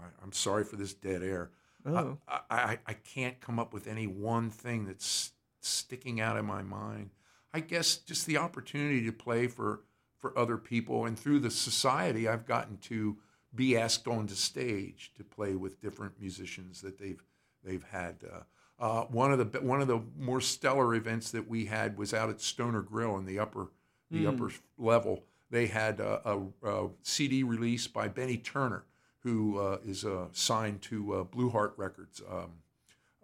I- 0.03 0.23
I'm 0.23 0.31
sorry 0.33 0.63
for 0.63 0.75
this 0.75 0.93
dead 0.93 1.23
air. 1.23 1.51
Oh, 1.85 2.17
I, 2.27 2.39
I, 2.49 2.79
I 2.87 2.93
can't 2.93 3.39
come 3.41 3.59
up 3.59 3.73
with 3.73 3.87
any 3.87 4.07
one 4.07 4.49
thing 4.49 4.85
that's 4.85 5.31
sticking 5.59 6.21
out 6.21 6.37
in 6.37 6.45
my 6.45 6.61
mind. 6.61 7.09
I 7.53 7.59
guess 7.59 7.97
just 7.97 8.25
the 8.25 8.37
opportunity 8.37 9.05
to 9.05 9.11
play 9.11 9.47
for, 9.47 9.81
for 10.17 10.37
other 10.37 10.57
people. 10.57 11.05
And 11.05 11.17
through 11.19 11.39
the 11.39 11.51
society, 11.51 12.27
I've 12.27 12.45
gotten 12.45 12.77
to 12.83 13.17
be 13.53 13.77
asked 13.77 14.07
onto 14.07 14.33
stage 14.33 15.11
to 15.17 15.23
play 15.23 15.55
with 15.55 15.81
different 15.81 16.19
musicians 16.19 16.81
that 16.81 16.97
they've, 16.97 17.21
they've 17.63 17.83
had. 17.91 18.15
Uh, 18.31 18.39
uh, 18.79 19.05
one 19.05 19.31
of 19.31 19.51
the 19.51 19.59
one 19.61 19.81
of 19.81 19.87
the 19.87 20.01
more 20.17 20.41
stellar 20.41 20.95
events 20.95 21.29
that 21.31 21.47
we 21.47 21.65
had 21.65 21.95
was 21.97 22.13
out 22.13 22.29
at 22.29 22.41
Stoner 22.41 22.81
Grill 22.81 23.15
in 23.17 23.25
the 23.25 23.37
upper 23.39 23.67
the 24.09 24.25
upper 24.27 24.51
level. 24.77 25.23
They 25.51 25.67
had 25.67 25.99
a, 25.99 26.21
a, 26.27 26.39
a 26.67 26.89
CD 27.03 27.43
release 27.43 27.87
by 27.87 28.07
Benny 28.07 28.37
Turner, 28.37 28.83
who 29.23 29.57
uh, 29.57 29.77
is 29.85 30.03
uh, 30.03 30.27
signed 30.33 30.81
to 30.81 31.13
uh, 31.13 31.23
Blue 31.23 31.49
Heart 31.49 31.75
Records. 31.77 32.21
Um, 32.29 32.51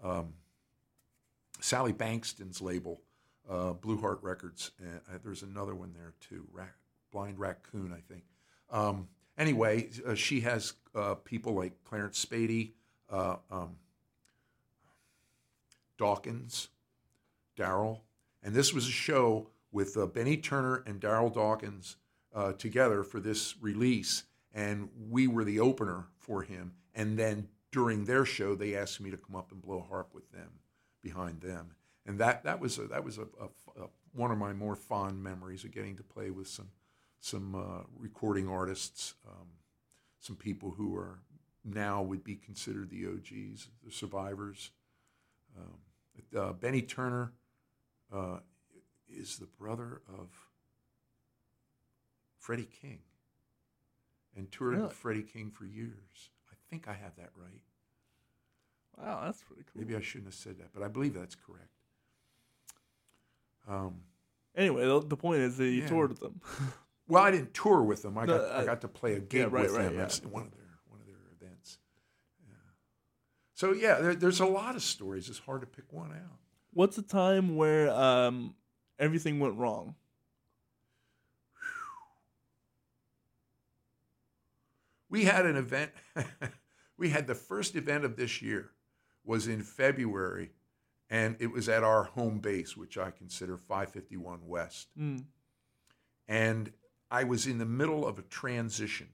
um, 0.01 0.33
Sally 1.59 1.91
Bengtson's 1.91 2.61
label, 2.61 3.01
uh, 3.49 3.73
Blue 3.73 3.99
Heart 3.99 4.19
Records. 4.21 4.71
And 4.79 5.01
uh, 5.13 5.17
there's 5.21 5.43
another 5.43 5.75
one 5.75 5.93
there 5.93 6.13
too, 6.21 6.47
Rac- 6.53 6.77
Blind 7.11 7.37
Raccoon, 7.37 7.93
I 7.93 7.99
think. 8.11 8.23
Um, 8.71 9.09
anyway, 9.37 9.89
uh, 10.07 10.15
she 10.15 10.39
has 10.41 10.73
people 11.25 11.53
like 11.53 11.73
Clarence 11.83 12.23
Spady, 12.23 12.71
um, 13.11 13.75
Dawkins, 15.97 16.69
Daryl, 17.57 17.99
and 18.41 18.53
this 18.53 18.73
was 18.73 18.87
a 18.87 18.91
show 18.91 19.49
with 19.73 19.97
Benny 20.13 20.37
Turner 20.37 20.81
and 20.85 21.01
Daryl 21.01 21.33
Dawkins 21.33 21.97
together 22.57 23.03
for 23.03 23.19
this 23.19 23.55
release, 23.59 24.23
and 24.53 24.89
we 25.09 25.27
were 25.27 25.43
the 25.43 25.59
opener 25.59 26.07
for 26.17 26.41
him. 26.43 26.73
And 26.95 27.17
then 27.17 27.47
during 27.71 28.05
their 28.05 28.25
show, 28.25 28.55
they 28.55 28.75
asked 28.75 28.99
me 28.99 29.11
to 29.11 29.17
come 29.17 29.35
up 29.35 29.51
and 29.51 29.61
blow 29.61 29.79
a 29.79 29.87
harp 29.89 30.13
with 30.13 30.31
them 30.31 30.49
behind 31.01 31.41
them, 31.41 31.75
and 32.05 32.19
that 32.19 32.43
that 32.43 32.59
was 32.59 32.77
a, 32.77 32.87
that 32.87 33.03
was 33.03 33.17
a, 33.17 33.21
a- 33.41 33.83
a- 33.83 33.89
one 34.13 34.31
of 34.31 34.37
my 34.37 34.51
more 34.53 34.75
fond 34.75 35.21
memories 35.23 35.63
of 35.63 35.71
getting 35.71 35.95
to 35.97 36.03
play 36.03 36.29
with 36.31 36.47
some 36.47 36.69
some 37.21 37.53
uh, 37.55 37.83
recording 37.97 38.47
artists, 38.49 39.13
um, 39.27 39.47
some 40.19 40.35
people 40.35 40.71
who 40.71 40.95
are 40.95 41.19
now 41.63 42.01
would 42.01 42.23
be 42.23 42.35
considered 42.35 42.89
the 42.89 43.05
OGs, 43.05 43.67
the 43.85 43.91
survivors. 43.91 44.71
Um, 45.57 45.77
Uh, 46.35 46.53
Benny 46.53 46.81
Turner 46.81 47.31
uh, 48.11 48.39
is 49.07 49.37
the 49.37 49.45
brother 49.45 50.01
of 50.07 50.27
Freddie 52.37 52.67
King 52.81 52.99
and 54.39 54.51
toured 54.51 54.75
Really? 54.75 54.87
with 54.87 54.93
Freddie 54.93 55.21
King 55.23 55.51
for 55.51 55.65
years. 55.65 56.29
I 56.49 56.55
think 56.69 56.87
I 56.87 56.93
have 56.93 57.15
that 57.17 57.29
right. 57.35 57.61
Wow, 58.97 59.21
that's 59.25 59.43
pretty 59.43 59.63
cool. 59.63 59.81
Maybe 59.81 59.95
I 59.95 60.01
shouldn't 60.01 60.27
have 60.27 60.33
said 60.33 60.57
that, 60.59 60.73
but 60.73 60.81
I 60.81 60.87
believe 60.87 61.13
that's 61.13 61.35
correct. 61.35 61.69
Um, 63.67 64.01
Anyway, 64.55 64.83
the, 64.85 64.99
the 64.99 65.15
point 65.15 65.41
is 65.41 65.57
that 65.57 65.65
you 65.65 65.83
Yeah. 65.83 65.87
toured 65.87 66.09
with 66.09 66.19
them. 66.19 66.41
well, 67.07 67.23
I 67.23 67.31
didn't 67.31 67.53
tour 67.53 67.83
with 67.83 68.01
them. 68.01 68.17
I 68.17 68.25
got 68.25 68.41
I 68.41 68.43
uh, 68.45 68.65
got 68.65 68.81
to 68.81 68.87
play 68.87 69.13
a 69.13 69.19
gig 69.19 69.51
right, 69.53 69.63
with 69.63 69.73
right, 69.73 69.83
them 69.83 69.95
yeah. 69.95 70.03
at 70.03 70.25
one 70.25 70.43
of 70.47 70.51
their 70.51 70.79
one 70.87 70.99
of 70.99 71.05
their 71.05 71.15
events. 71.39 71.77
Yeah. 72.45 72.55
So 73.53 73.71
yeah, 73.71 73.99
there, 73.99 74.15
there's 74.15 74.39
a 74.39 74.45
lot 74.45 74.75
of 74.75 74.81
stories. 74.81 75.29
It's 75.29 75.39
hard 75.39 75.61
to 75.61 75.67
pick 75.67 75.93
one 75.93 76.11
out. 76.11 76.39
What's 76.73 76.97
a 76.97 77.03
time 77.03 77.55
where 77.55 77.91
um, 77.91 78.55
everything 78.97 79.39
went 79.39 79.55
wrong? 79.55 79.95
We 85.09 85.25
had 85.25 85.45
an 85.45 85.55
event. 85.55 85.91
we 86.97 87.09
had 87.09 87.27
the 87.27 87.35
first 87.35 87.75
event 87.75 88.05
of 88.05 88.15
this 88.15 88.41
year 88.41 88.71
was 89.25 89.47
in 89.47 89.63
February, 89.63 90.51
and 91.09 91.35
it 91.39 91.51
was 91.51 91.67
at 91.69 91.83
our 91.83 92.03
home 92.03 92.39
base, 92.39 92.77
which 92.77 92.97
I 92.97 93.11
consider 93.11 93.57
551 93.57 94.47
West. 94.47 94.87
Mm. 94.99 95.25
And 96.27 96.71
I 97.11 97.23
was 97.23 97.47
in 97.47 97.57
the 97.57 97.65
middle 97.65 98.07
of 98.07 98.19
a 98.19 98.23
transition. 98.23 99.09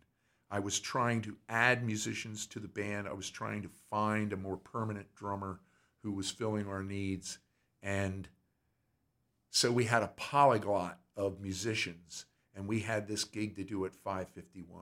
I 0.52 0.60
was 0.60 0.80
trying 0.80 1.22
to 1.24 1.38
add 1.50 1.84
musicians 1.84 2.46
to 2.48 2.60
the 2.60 2.68
band. 2.68 3.08
I 3.08 3.14
was 3.14 3.30
trying 3.30 3.62
to 3.64 3.70
find 3.90 4.32
a 4.32 4.38
more 4.38 4.58
permanent 4.58 5.14
drummer 5.16 5.60
who 6.04 6.12
was 6.12 6.30
filling 6.30 6.68
our 6.68 6.84
needs. 6.84 7.40
And 7.82 8.28
so 9.50 9.72
we 9.72 9.86
had 9.86 10.04
a 10.04 10.14
polyglot 10.16 11.00
of 11.16 11.40
musicians, 11.40 12.26
and 12.54 12.68
we 12.68 12.82
had 12.82 13.08
this 13.08 13.24
gig 13.24 13.56
to 13.56 13.64
do 13.64 13.86
at 13.86 13.96
551. 13.96 14.82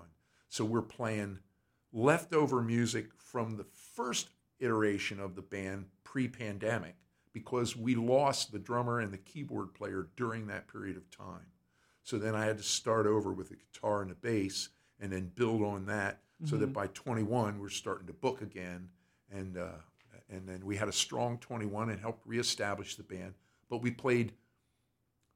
So 0.54 0.64
we're 0.64 0.84
playing 0.84 1.40
leftover 1.92 2.62
music 2.62 3.08
from 3.18 3.58
the 3.58 3.66
first 3.96 4.30
iteration 4.60 5.20
of 5.20 5.34
the 5.34 5.42
band 5.42 5.86
pre 6.04 6.28
pandemic 6.28 6.94
because 7.32 7.76
we 7.76 7.96
lost 7.96 8.52
the 8.52 8.60
drummer 8.60 9.00
and 9.00 9.12
the 9.12 9.18
keyboard 9.18 9.74
player 9.74 10.10
during 10.16 10.46
that 10.46 10.68
period 10.68 10.96
of 10.96 11.10
time. 11.10 11.48
So 12.04 12.20
then 12.20 12.36
I 12.36 12.46
had 12.46 12.60
to 12.60 12.64
start 12.64 13.08
over 13.08 13.34
with 13.34 13.50
the 13.50 13.56
guitar 13.56 14.04
and 14.04 14.12
the 14.12 14.16
bass 14.16 14.70
and 15.00 15.12
then 15.12 15.32
build 15.34 15.64
on 15.64 15.88
that 15.88 16.20
so 16.46 16.58
that 16.58 16.72
by 16.72 16.86
21 16.86 17.60
we're 17.60 17.70
starting 17.70 18.06
to 18.06 18.14
book 18.14 18.44
again. 18.44 18.90
And 19.32 19.58
uh, 19.58 19.80
and 20.30 20.48
then 20.48 20.64
we 20.64 20.78
had 20.78 20.88
a 20.88 20.94
strong 20.94 21.40
21 21.40 21.90
and 21.90 22.00
helped 22.00 22.28
reestablish 22.28 22.96
the 22.96 23.02
band. 23.02 23.34
But 23.72 23.82
we 23.82 23.90
played 23.90 24.34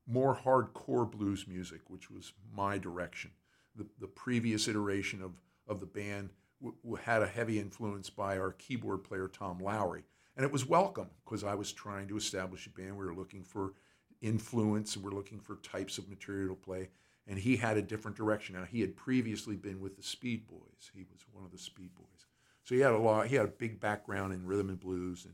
more 0.06 0.40
hardcore 0.46 1.10
blues 1.10 1.48
music 1.48 1.82
which 1.88 2.12
was 2.12 2.34
my 2.56 2.78
direction 2.78 3.32
the, 3.78 3.86
the 4.00 4.08
previous 4.08 4.68
iteration 4.68 5.22
of, 5.22 5.32
of 5.68 5.80
the 5.80 5.86
band 5.86 6.30
w- 6.62 6.98
had 7.04 7.22
a 7.22 7.28
heavy 7.28 7.60
influence 7.60 8.10
by 8.10 8.38
our 8.38 8.52
keyboard 8.54 9.04
player 9.04 9.28
Tom 9.28 9.60
Lowry. 9.60 10.04
And 10.36 10.46
it 10.46 10.52
was 10.52 10.68
welcome 10.68 11.10
because 11.24 11.44
I 11.44 11.56
was 11.56 11.72
trying 11.72 12.08
to 12.10 12.18
establish 12.18 12.68
a 12.68 12.70
band. 12.70 12.98
We 12.98 13.06
were 13.06 13.16
looking 13.16 13.44
for 13.44 13.74
influence 14.22 14.96
and 14.96 15.04
we're 15.04 15.12
looking 15.12 15.40
for 15.40 15.56
types 15.58 15.98
of 15.98 16.10
material 16.10 16.56
to 16.56 16.62
play. 16.62 16.90
And 17.28 17.38
he 17.38 17.58
had 17.58 17.78
a 17.78 17.82
different 17.82 18.18
direction. 18.18 18.56
Now 18.56 18.64
he 18.64 18.82
had 18.82 18.96
previously 18.96 19.56
been 19.56 19.82
with 19.82 19.98
the 19.98 20.04
speed 20.04 20.48
boys. 20.48 20.92
He 20.94 21.06
was 21.12 21.26
one 21.32 21.44
of 21.44 21.52
the 21.52 21.58
speed 21.58 21.94
boys. 21.96 22.26
So 22.64 22.76
he 22.76 22.82
had 22.82 22.92
a 22.92 22.98
lot 22.98 23.28
he 23.28 23.36
had 23.36 23.46
a 23.46 23.50
big 23.50 23.80
background 23.80 24.34
in 24.34 24.46
rhythm 24.46 24.70
and 24.70 24.80
blues 24.80 25.26
and, 25.26 25.34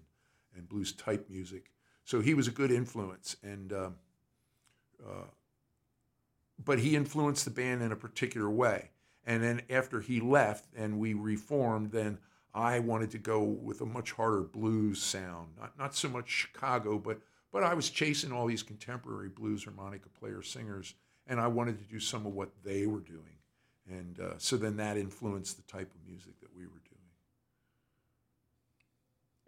and 0.56 0.68
blues 0.68 0.92
type 0.92 1.30
music. 1.30 1.72
So 2.04 2.20
he 2.20 2.34
was 2.34 2.48
a 2.48 2.52
good 2.52 2.72
influence. 2.72 3.36
And 3.44 3.74
um, 3.74 3.96
uh, 5.06 5.26
but 6.64 6.80
he 6.80 6.96
influenced 6.96 7.46
the 7.46 7.52
band 7.52 7.82
in 7.82 7.92
a 7.92 7.96
particular 7.96 8.50
way 8.50 8.90
and 9.26 9.44
then 9.44 9.62
after 9.70 10.02
he 10.02 10.20
left 10.20 10.68
and 10.76 11.00
we 11.00 11.14
reformed 11.14 11.92
then 11.92 12.18
i 12.54 12.80
wanted 12.80 13.10
to 13.12 13.18
go 13.18 13.42
with 13.42 13.82
a 13.82 13.86
much 13.86 14.12
harder 14.12 14.42
blues 14.42 15.02
sound 15.02 15.50
not, 15.60 15.78
not 15.78 15.96
so 15.96 16.10
much 16.10 16.30
chicago 16.30 16.98
but 16.98 17.20
but 17.54 17.64
I 17.64 17.76
was 17.76 17.90
chasing 17.92 18.32
all 18.32 18.48
these 18.48 18.64
contemporary 18.64 19.30
blues 19.30 19.64
harmonica 19.64 20.10
player 20.10 20.42
singers, 20.42 20.96
and 21.28 21.40
I 21.40 21.48
wanted 21.48 21.78
to 21.78 21.86
do 21.86 22.00
some 22.00 22.26
of 22.26 22.34
what 22.34 22.50
they 22.66 22.88
were 22.88 23.00
doing. 23.00 23.38
And 23.88 24.20
uh, 24.20 24.34
so 24.40 24.58
then 24.58 24.78
that 24.78 24.98
influenced 24.98 25.58
the 25.58 25.72
type 25.72 25.92
of 25.94 26.10
music 26.10 26.40
that 26.42 26.50
we 26.58 26.64
were 26.64 26.82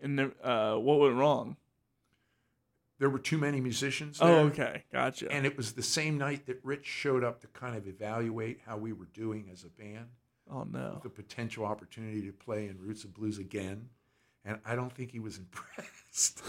doing. 0.01 0.21
And 0.21 0.33
uh, 0.43 0.75
what 0.75 0.99
went 0.99 1.15
wrong? 1.15 1.57
There 2.97 3.09
were 3.09 3.19
too 3.19 3.37
many 3.37 3.59
musicians 3.59 4.19
Oh, 4.21 4.45
okay, 4.47 4.83
gotcha. 4.91 5.29
And 5.31 5.45
it 5.45 5.57
was 5.57 5.73
the 5.73 5.83
same 5.83 6.17
night 6.17 6.45
that 6.45 6.59
Rich 6.63 6.85
showed 6.85 7.23
up 7.23 7.41
to 7.41 7.47
kind 7.47 7.75
of 7.75 7.87
evaluate 7.87 8.61
how 8.65 8.77
we 8.77 8.93
were 8.93 9.07
doing 9.13 9.49
as 9.51 9.63
a 9.63 9.69
band, 9.69 10.07
oh 10.49 10.63
no. 10.63 10.99
the 11.03 11.09
potential 11.09 11.65
opportunity 11.65 12.21
to 12.21 12.31
play 12.31 12.67
in 12.67 12.79
Roots 12.79 13.03
of 13.03 13.13
Blues 13.13 13.37
again. 13.37 13.89
And 14.45 14.59
I 14.65 14.75
don't 14.75 14.93
think 14.93 15.11
he 15.11 15.19
was 15.19 15.37
impressed 15.39 16.41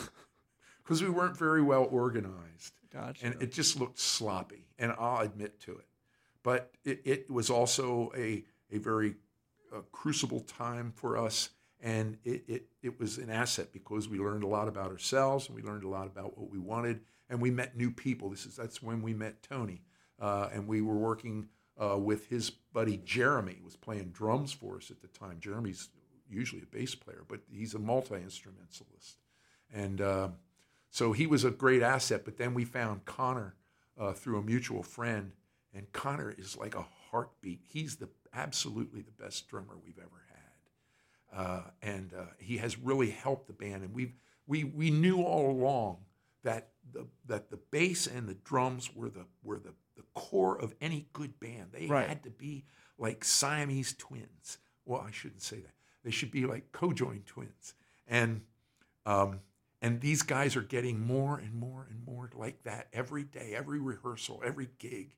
because 0.82 1.02
we 1.02 1.08
weren't 1.10 1.36
very 1.36 1.62
well 1.62 1.88
organized. 1.90 2.74
Gotcha. 2.92 3.26
and 3.26 3.42
it 3.42 3.52
just 3.52 3.78
looked 3.78 3.98
sloppy, 3.98 4.68
and 4.78 4.92
I'll 4.98 5.20
admit 5.20 5.60
to 5.62 5.72
it. 5.72 5.86
But 6.42 6.70
it, 6.84 7.02
it 7.04 7.30
was 7.30 7.50
also 7.50 8.10
a 8.16 8.44
a 8.72 8.78
very 8.78 9.16
uh, 9.74 9.80
crucible 9.92 10.40
time 10.40 10.92
for 10.96 11.18
us, 11.18 11.50
and 11.82 12.18
it, 12.24 12.44
it 12.48 12.66
it 12.82 13.00
was 13.00 13.18
an 13.18 13.30
asset 13.30 13.72
because 13.72 14.08
we 14.08 14.18
learned 14.18 14.44
a 14.44 14.48
lot 14.48 14.68
about 14.68 14.90
ourselves, 14.90 15.46
and 15.46 15.56
we 15.56 15.62
learned 15.62 15.84
a 15.84 15.88
lot 15.88 16.06
about 16.06 16.38
what 16.38 16.50
we 16.50 16.58
wanted, 16.58 17.00
and 17.28 17.40
we 17.40 17.50
met 17.50 17.76
new 17.76 17.90
people. 17.90 18.30
This 18.30 18.46
is 18.46 18.56
that's 18.56 18.82
when 18.82 19.02
we 19.02 19.14
met 19.14 19.42
Tony, 19.42 19.82
uh, 20.20 20.48
and 20.52 20.66
we 20.66 20.80
were 20.80 20.96
working 20.96 21.48
uh, 21.82 21.98
with 21.98 22.28
his 22.28 22.50
buddy 22.50 23.00
Jeremy, 23.04 23.58
was 23.64 23.76
playing 23.76 24.10
drums 24.10 24.52
for 24.52 24.76
us 24.76 24.90
at 24.90 25.00
the 25.00 25.08
time. 25.08 25.38
Jeremy's 25.40 25.88
usually 26.28 26.62
a 26.62 26.66
bass 26.66 26.94
player, 26.94 27.24
but 27.28 27.40
he's 27.50 27.74
a 27.74 27.78
multi 27.78 28.16
instrumentalist, 28.16 29.18
and. 29.72 30.00
Uh, 30.00 30.28
so 30.96 31.12
he 31.12 31.26
was 31.26 31.44
a 31.44 31.50
great 31.50 31.82
asset. 31.82 32.24
But 32.24 32.38
then 32.38 32.54
we 32.54 32.64
found 32.64 33.04
Connor 33.04 33.54
uh, 34.00 34.12
through 34.14 34.38
a 34.38 34.42
mutual 34.42 34.82
friend, 34.82 35.32
and 35.74 35.92
Connor 35.92 36.34
is 36.38 36.56
like 36.56 36.74
a 36.74 36.86
heartbeat. 37.10 37.60
He's 37.68 37.96
the 37.96 38.08
absolutely 38.32 39.02
the 39.02 39.10
best 39.22 39.48
drummer 39.48 39.76
we've 39.84 39.98
ever 39.98 40.24
had, 40.25 40.25
uh, 41.34 41.62
and 41.82 42.12
uh, 42.14 42.24
he 42.38 42.58
has 42.58 42.78
really 42.78 43.10
helped 43.10 43.46
the 43.46 43.52
band. 43.52 43.82
And 43.82 43.94
we 43.94 44.14
we 44.46 44.64
we 44.64 44.90
knew 44.90 45.22
all 45.22 45.50
along 45.50 45.98
that 46.42 46.68
the 46.92 47.06
that 47.26 47.50
the 47.50 47.58
bass 47.70 48.06
and 48.06 48.28
the 48.28 48.34
drums 48.34 48.94
were 48.94 49.08
the 49.10 49.26
were 49.42 49.58
the 49.58 49.74
the 49.96 50.04
core 50.14 50.58
of 50.60 50.74
any 50.80 51.08
good 51.12 51.38
band. 51.40 51.70
They 51.72 51.86
Right. 51.86 52.08
had 52.08 52.22
to 52.24 52.30
be 52.30 52.64
like 52.98 53.24
Siamese 53.24 53.94
twins. 53.94 54.58
Well, 54.84 55.00
I 55.06 55.10
shouldn't 55.10 55.42
say 55.42 55.56
that. 55.60 55.74
They 56.04 56.10
should 56.10 56.30
be 56.30 56.46
like 56.46 56.70
co-joined 56.72 57.26
twins. 57.26 57.74
And 58.06 58.42
um, 59.04 59.40
and 59.82 60.00
these 60.00 60.22
guys 60.22 60.56
are 60.56 60.62
getting 60.62 61.00
more 61.00 61.38
and 61.38 61.54
more 61.54 61.86
and 61.90 62.04
more 62.06 62.30
like 62.34 62.62
that 62.64 62.88
every 62.92 63.24
day, 63.24 63.54
every 63.54 63.78
rehearsal, 63.80 64.42
every 64.44 64.68
gig 64.78 65.14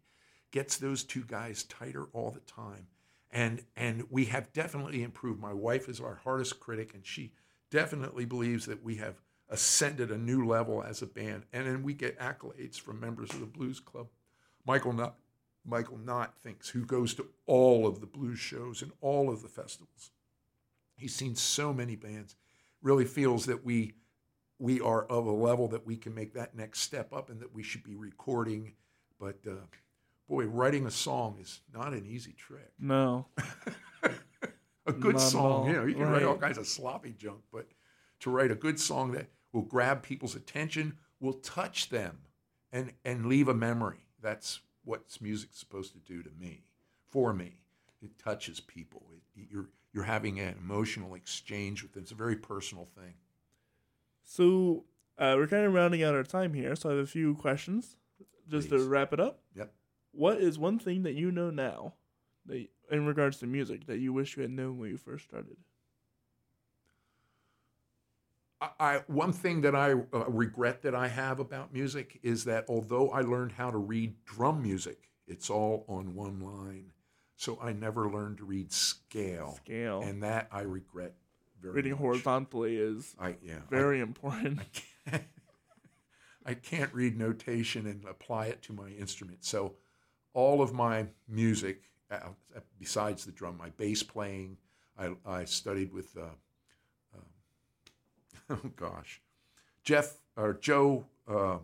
gets 0.51 0.79
those 0.79 1.05
two 1.05 1.23
guys 1.27 1.63
tighter 1.65 2.07
all 2.13 2.31
the 2.31 2.41
time. 2.41 2.87
And 3.31 3.63
and 3.77 4.05
we 4.11 4.27
have 4.27 4.53
definitely 4.53 5.03
improved. 5.03 5.41
My 5.41 5.53
wife 5.53 5.89
is 5.89 6.01
our 6.01 6.21
hardest 6.25 6.61
critic, 6.61 6.95
and 6.95 7.05
she 7.05 7.33
definitely 7.71 8.25
believes 8.25 8.67
that 8.67 8.83
we 8.83 8.97
have 8.97 9.21
ascended 9.51 10.11
a 10.11 10.19
new 10.19 10.47
level 10.47 10.83
as 10.83 11.03
a 11.03 11.07
band. 11.07 11.45
And 11.53 11.67
then 11.67 11.83
we 11.83 11.95
get 11.95 12.19
accolades 12.19 12.81
from 12.81 13.01
members 13.01 13.31
of 13.31 13.41
the 13.41 13.47
Blues 13.47 13.81
Club. 13.81 14.09
Michael 14.67 14.93
Knott, 14.93 15.17
Michael 15.65 15.99
Knott 15.99 16.39
thinks 16.39 16.71
who 16.71 16.85
goes 16.85 17.15
to 17.15 17.27
all 17.47 17.87
of 17.87 18.01
the 18.01 18.07
blues 18.07 18.39
shows 18.39 18.83
and 18.83 18.93
all 19.01 19.31
of 19.31 19.43
the 19.43 19.49
festivals. 19.49 20.11
He's 20.97 21.15
seen 21.15 21.35
so 21.35 21.73
many 21.73 21.97
bands. 21.97 22.37
Really 22.83 23.05
feels 23.05 23.47
that 23.47 23.65
we 23.65 23.95
we 24.59 24.81
are 24.81 25.05
of 25.05 25.27
a 25.27 25.33
level 25.33 25.69
that 25.69 25.87
we 25.87 25.97
can 25.97 26.15
make 26.15 26.35
that 26.35 26.57
next 26.57 26.81
step 26.81 27.13
up 27.13 27.31
and 27.31 27.41
that 27.41 27.55
we 27.55 27.63
should 27.63 27.85
be 27.85 27.95
recording. 27.95 28.73
But 29.21 29.39
uh, 29.47 29.67
boy, 30.29 30.45
writing 30.47 30.87
a 30.87 30.91
song 30.91 31.39
is 31.41 31.61
not 31.75 31.93
an 31.93 32.05
easy 32.07 32.33
trick. 32.33 32.73
no. 32.79 33.27
A 34.87 34.93
good 34.93 35.17
Not 35.17 35.21
song, 35.21 35.67
you 35.67 35.75
know, 35.75 35.85
you 35.85 35.95
can 35.95 36.09
write 36.09 36.23
all 36.23 36.39
kinds 36.39 36.57
of 36.57 36.67
sloppy 36.67 37.13
junk, 37.13 37.41
but 37.53 37.67
to 38.21 38.31
write 38.31 38.51
a 38.51 38.55
good 38.55 38.81
song 38.81 39.13
that 39.13 39.27
will 39.53 39.61
grab 39.61 40.03
people's 40.03 40.35
attention, 40.35 40.97
will 41.21 41.35
touch 41.35 41.91
them, 41.91 42.21
and 42.73 42.93
and 43.05 43.27
leave 43.27 43.49
a 43.49 43.55
memory. 43.55 44.07
That's 44.23 44.61
what 44.85 45.03
music's 45.21 45.59
supposed 45.59 45.93
to 45.93 45.99
do 45.99 46.23
to 46.23 46.31
me, 46.41 46.65
for 47.07 47.35
me. 47.35 47.61
It 48.01 48.19
touches 48.19 48.61
people. 48.61 49.03
It, 49.37 49.49
you're 49.51 49.69
you're 49.93 50.05
having 50.05 50.41
an 50.41 50.55
emotional 50.59 51.15
exchange 51.15 51.83
with 51.83 51.93
them. 51.93 52.05
It's 52.05 52.13
a 52.13 52.15
very 52.15 52.37
personal 52.37 52.89
thing. 52.97 53.13
So 54.25 54.85
uh, 55.19 55.35
we're 55.37 55.49
kind 55.49 55.67
of 55.67 55.75
rounding 55.75 56.03
out 56.03 56.15
our 56.15 56.23
time 56.25 56.55
here, 56.55 56.75
so 56.75 56.89
I 56.89 56.93
have 56.95 57.03
a 57.03 57.07
few 57.07 57.35
questions 57.35 57.97
just 58.49 58.71
Please. 58.71 58.85
to 58.85 58.89
wrap 58.89 59.13
it 59.13 59.21
up. 59.21 59.41
Yep. 59.55 59.71
What 60.13 60.39
is 60.39 60.59
one 60.59 60.79
thing 60.79 61.03
that 61.05 61.15
you 61.15 61.31
know 61.31 61.51
now, 61.51 61.95
that 62.47 62.67
in 62.91 63.07
regards 63.07 63.39
to 63.39 63.47
music, 63.47 63.87
that 63.87 63.99
you 63.99 64.13
wish 64.13 64.37
you 64.37 64.43
had 64.43 64.51
known 64.51 64.79
when 64.79 64.91
you 64.91 64.97
first 64.97 65.25
started? 65.25 65.57
I, 68.61 68.69
I 68.81 68.97
one 69.07 69.33
thing 69.33 69.61
that 69.63 69.75
I 69.75 69.93
uh, 69.93 70.25
regret 70.29 70.83
that 70.83 70.95
I 70.95 71.09
have 71.09 71.39
about 71.39 71.73
music 71.73 72.19
is 72.23 72.45
that 72.45 72.65
although 72.69 73.11
I 73.11 73.21
learned 73.21 73.53
how 73.53 73.71
to 73.71 73.79
read 73.79 74.15
drum 74.25 74.63
music, 74.63 75.09
it's 75.27 75.51
all 75.51 75.85
on 75.89 76.15
one 76.15 76.41
line. 76.41 76.93
So 77.37 77.57
I 77.63 77.73
never 77.73 78.11
learned 78.11 78.39
to 78.39 78.45
read 78.45 78.73
scale, 78.73 79.61
Scale. 79.65 80.01
and 80.03 80.25
that 80.25 80.49
I 80.51 80.63
regret 80.63 81.15
very 81.63 81.75
Reading 81.75 81.93
much. 81.93 82.01
horizontally 82.01 82.77
is 82.77 83.15
I 83.21 83.37
yeah, 83.45 83.61
very 83.71 84.01
important. 84.01 84.59
I 84.59 85.11
can't, 85.11 85.23
I 86.47 86.55
can't 86.55 86.93
read 86.93 87.17
notation 87.17 87.87
and 87.87 88.05
apply 88.07 88.47
it 88.47 88.63
to 88.63 88.73
my 88.73 88.89
instrument. 88.89 89.45
So 89.45 89.75
all 90.39 90.63
of 90.63 90.73
my 90.73 91.05
music, 91.27 91.83
uh, 92.13 92.19
uh, 92.55 92.61
besides 92.79 93.25
the 93.25 93.33
drum, 93.33 93.59
my 93.59 93.71
bass 93.71 94.05
playing, 94.05 94.57
I, 94.97 95.11
I 95.27 95.45
studied 95.47 95.93
with, 95.93 96.17
uh, 96.17 97.19
um, 97.19 98.61
oh 98.65 98.71
gosh, 98.77 99.21
Jeff 99.83 100.21
or 100.37 100.55
Joe 100.55 101.07
uh, 101.27 101.59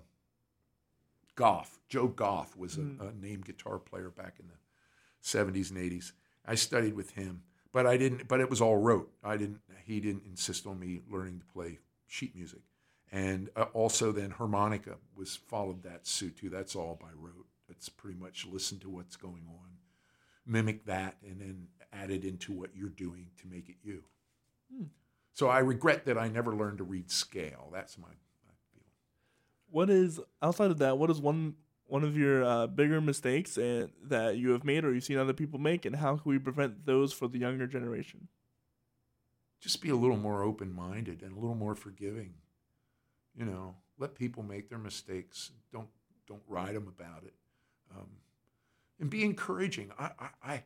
Goff. 1.36 1.78
Joe 1.88 2.08
Goff 2.08 2.56
was 2.56 2.76
a, 2.76 2.80
a 2.80 3.12
named 3.20 3.44
guitar 3.44 3.78
player 3.78 4.10
back 4.10 4.40
in 4.40 4.48
the 4.48 4.58
70s 5.22 5.70
and 5.70 5.78
80s. 5.78 6.10
I 6.44 6.56
studied 6.56 6.94
with 6.94 7.10
him, 7.12 7.42
but 7.70 7.86
I 7.86 7.96
didn't. 7.96 8.26
But 8.26 8.40
it 8.40 8.50
was 8.50 8.60
all 8.60 8.78
rote. 8.78 9.08
I 9.22 9.36
didn't. 9.36 9.60
He 9.84 10.00
didn't 10.00 10.24
insist 10.26 10.66
on 10.66 10.80
me 10.80 10.98
learning 11.08 11.38
to 11.38 11.46
play 11.46 11.78
sheet 12.08 12.34
music, 12.34 12.62
and 13.12 13.50
uh, 13.54 13.66
also 13.72 14.10
then 14.10 14.32
harmonica 14.32 14.96
was 15.16 15.36
followed 15.36 15.84
that 15.84 16.08
suit 16.08 16.38
too. 16.38 16.50
That's 16.50 16.74
all 16.74 16.98
by 17.00 17.10
rote. 17.14 17.46
It's 17.68 17.88
pretty 17.88 18.18
much 18.18 18.46
listen 18.46 18.78
to 18.80 18.90
what's 18.90 19.16
going 19.16 19.44
on, 19.48 19.70
mimic 20.46 20.86
that, 20.86 21.16
and 21.22 21.40
then 21.40 21.68
add 21.92 22.10
it 22.10 22.24
into 22.24 22.52
what 22.52 22.70
you're 22.74 22.88
doing 22.88 23.28
to 23.40 23.46
make 23.46 23.68
it 23.68 23.76
you. 23.82 24.04
So 25.32 25.48
I 25.48 25.60
regret 25.60 26.04
that 26.06 26.18
I 26.18 26.28
never 26.28 26.54
learned 26.54 26.78
to 26.78 26.84
read 26.84 27.10
scale. 27.10 27.70
That's 27.72 27.98
my, 27.98 28.08
my 28.08 28.54
feel. 28.72 28.84
what 29.70 29.90
is 29.90 30.20
outside 30.42 30.70
of 30.70 30.78
that? 30.78 30.98
What 30.98 31.10
is 31.10 31.20
one 31.20 31.54
one 31.86 32.02
of 32.02 32.16
your 32.16 32.42
uh, 32.42 32.66
bigger 32.66 33.00
mistakes 33.00 33.58
and 33.58 33.90
that 34.04 34.38
you 34.38 34.50
have 34.50 34.64
made 34.64 34.84
or 34.84 34.94
you've 34.94 35.04
seen 35.04 35.18
other 35.18 35.34
people 35.34 35.58
make, 35.58 35.84
and 35.84 35.96
how 35.96 36.16
can 36.16 36.30
we 36.30 36.38
prevent 36.38 36.86
those 36.86 37.12
for 37.12 37.28
the 37.28 37.38
younger 37.38 37.66
generation? 37.66 38.28
just 39.64 39.80
be 39.80 39.88
a 39.88 39.96
little 39.96 40.18
more 40.18 40.42
open 40.42 40.70
minded 40.70 41.22
and 41.22 41.32
a 41.32 41.40
little 41.40 41.54
more 41.54 41.74
forgiving. 41.74 42.34
You 43.34 43.46
know, 43.46 43.76
let 43.98 44.14
people 44.14 44.42
make 44.42 44.68
their 44.68 44.78
mistakes. 44.78 45.52
Don't 45.72 45.88
don't 46.28 46.42
ride 46.46 46.74
them 46.74 46.86
about 46.86 47.24
it, 47.24 47.32
um, 47.96 48.08
and 49.00 49.10
be 49.10 49.24
encouraging. 49.24 49.90
I, 49.98 50.10
I, 50.18 50.28
I 50.42 50.62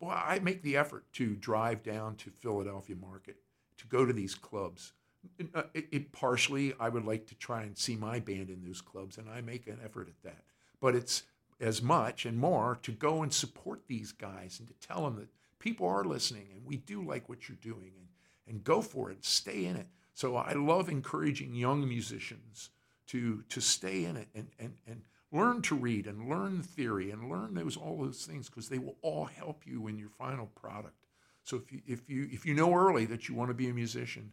well, 0.00 0.10
I 0.10 0.38
make 0.38 0.62
the 0.62 0.76
effort 0.76 1.04
to 1.14 1.34
drive 1.34 1.82
down 1.82 2.16
to 2.16 2.30
Philadelphia 2.30 2.96
Market 2.96 3.36
to 3.78 3.86
go 3.86 4.06
to 4.06 4.12
these 4.12 4.34
clubs. 4.34 4.92
It, 5.38 5.48
uh, 5.54 5.64
it, 5.74 5.88
it 5.90 6.12
partially, 6.12 6.72
I 6.78 6.88
would 6.88 7.04
like 7.04 7.26
to 7.26 7.34
try 7.34 7.62
and 7.62 7.76
see 7.76 7.96
my 7.96 8.20
band 8.20 8.50
in 8.50 8.62
those 8.64 8.80
clubs, 8.80 9.18
and 9.18 9.28
I 9.28 9.40
make 9.40 9.66
an 9.66 9.80
effort 9.84 10.08
at 10.08 10.22
that. 10.22 10.44
But 10.80 10.94
it's 10.94 11.24
as 11.60 11.82
much 11.82 12.24
and 12.24 12.38
more 12.38 12.78
to 12.82 12.92
go 12.92 13.22
and 13.22 13.32
support 13.32 13.82
these 13.88 14.12
guys 14.12 14.60
and 14.60 14.68
to 14.68 14.74
tell 14.86 15.04
them 15.04 15.16
that 15.16 15.28
people 15.58 15.86
are 15.88 16.04
listening 16.04 16.46
and 16.54 16.64
we 16.64 16.76
do 16.76 17.02
like 17.02 17.28
what 17.28 17.48
you're 17.48 17.58
doing 17.60 17.92
and, 17.96 18.08
and 18.46 18.64
go 18.64 18.80
for 18.80 19.10
it, 19.10 19.24
stay 19.24 19.64
in 19.64 19.76
it. 19.76 19.88
So 20.14 20.36
I 20.36 20.52
love 20.52 20.88
encouraging 20.88 21.54
young 21.54 21.88
musicians 21.88 22.70
to 23.08 23.42
to 23.48 23.60
stay 23.60 24.04
in 24.04 24.16
it 24.16 24.28
and 24.34 24.48
and, 24.58 24.74
and 24.86 25.02
learn 25.30 25.62
to 25.62 25.74
read 25.74 26.06
and 26.06 26.28
learn 26.28 26.62
theory 26.62 27.10
and 27.10 27.30
learn 27.30 27.54
those 27.54 27.76
all 27.76 27.98
those 27.98 28.24
things 28.24 28.48
because 28.48 28.68
they 28.68 28.78
will 28.78 28.96
all 29.02 29.26
help 29.26 29.66
you 29.66 29.86
in 29.86 29.98
your 29.98 30.08
final 30.08 30.46
product. 30.46 31.06
So 31.42 31.56
if 31.56 31.72
you 31.72 31.80
if 31.86 32.08
you 32.08 32.28
if 32.30 32.46
you 32.46 32.54
know 32.54 32.74
early 32.74 33.04
that 33.06 33.28
you 33.28 33.34
want 33.34 33.50
to 33.50 33.54
be 33.54 33.68
a 33.68 33.74
musician, 33.74 34.32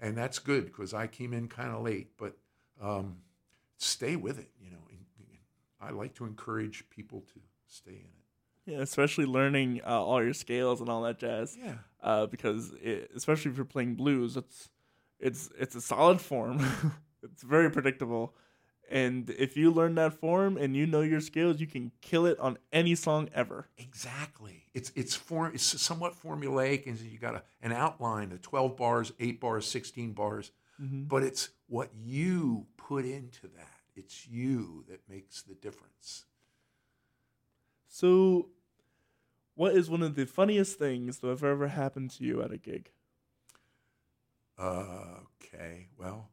and 0.00 0.16
that's 0.16 0.38
good 0.38 0.66
because 0.66 0.94
I 0.94 1.06
came 1.06 1.32
in 1.32 1.48
kind 1.48 1.70
of 1.70 1.82
late, 1.82 2.10
but 2.16 2.36
um, 2.80 3.18
stay 3.78 4.16
with 4.16 4.38
it. 4.38 4.50
You 4.62 4.70
know, 4.70 4.78
I 5.82 5.90
like 5.90 6.14
to 6.14 6.24
encourage 6.24 6.88
people 6.90 7.20
to 7.34 7.40
stay 7.66 7.90
in 7.90 7.96
it. 7.96 8.72
Yeah, 8.72 8.78
especially 8.78 9.26
learning 9.26 9.80
uh, 9.84 10.00
all 10.00 10.22
your 10.22 10.34
scales 10.34 10.80
and 10.80 10.88
all 10.88 11.02
that 11.02 11.18
jazz. 11.18 11.58
Yeah. 11.60 11.74
uh, 12.00 12.26
because 12.26 12.72
it, 12.80 13.10
especially 13.16 13.50
if 13.50 13.56
you're 13.56 13.66
playing 13.66 13.96
blues, 13.96 14.36
it's 14.36 14.68
it's 15.18 15.50
it's 15.58 15.74
a 15.74 15.80
solid 15.80 16.20
form. 16.20 16.64
it's 17.24 17.42
very 17.42 17.70
predictable, 17.70 18.36
and 18.92 19.30
if 19.30 19.56
you 19.56 19.70
learn 19.70 19.94
that 19.96 20.12
form 20.12 20.56
and 20.56 20.76
you 20.76 20.86
know 20.86 21.00
your 21.00 21.20
skills, 21.20 21.60
you 21.60 21.66
can 21.66 21.90
kill 22.00 22.26
it 22.26 22.38
on 22.38 22.58
any 22.72 22.94
song 22.94 23.28
ever. 23.34 23.68
Exactly. 23.78 24.64
It's 24.74 24.92
it's 24.94 25.14
form 25.14 25.52
it's 25.54 25.80
somewhat 25.80 26.14
formulaic, 26.22 26.86
and 26.86 26.98
you 27.00 27.18
got 27.18 27.34
a, 27.34 27.42
an 27.62 27.72
outline: 27.72 28.28
the 28.28 28.38
twelve 28.38 28.76
bars, 28.76 29.12
eight 29.18 29.40
bars, 29.40 29.66
sixteen 29.66 30.12
bars. 30.12 30.52
But 30.78 31.22
it's 31.22 31.50
what 31.68 31.90
you 31.94 32.66
put 32.76 33.04
into 33.04 33.46
that. 33.56 33.68
It's 33.94 34.26
you 34.26 34.84
that 34.88 35.08
makes 35.08 35.42
the 35.42 35.54
difference. 35.54 36.24
So, 37.88 38.48
what 39.54 39.74
is 39.74 39.88
one 39.88 40.02
of 40.02 40.16
the 40.16 40.26
funniest 40.26 40.78
things 40.78 41.18
that 41.18 41.28
have 41.28 41.44
ever 41.44 41.68
happened 41.68 42.10
to 42.12 42.24
you 42.24 42.42
at 42.42 42.50
a 42.50 42.56
gig? 42.58 42.90
Uh, 44.58 45.20
okay. 45.36 45.88
Well, 45.98 46.30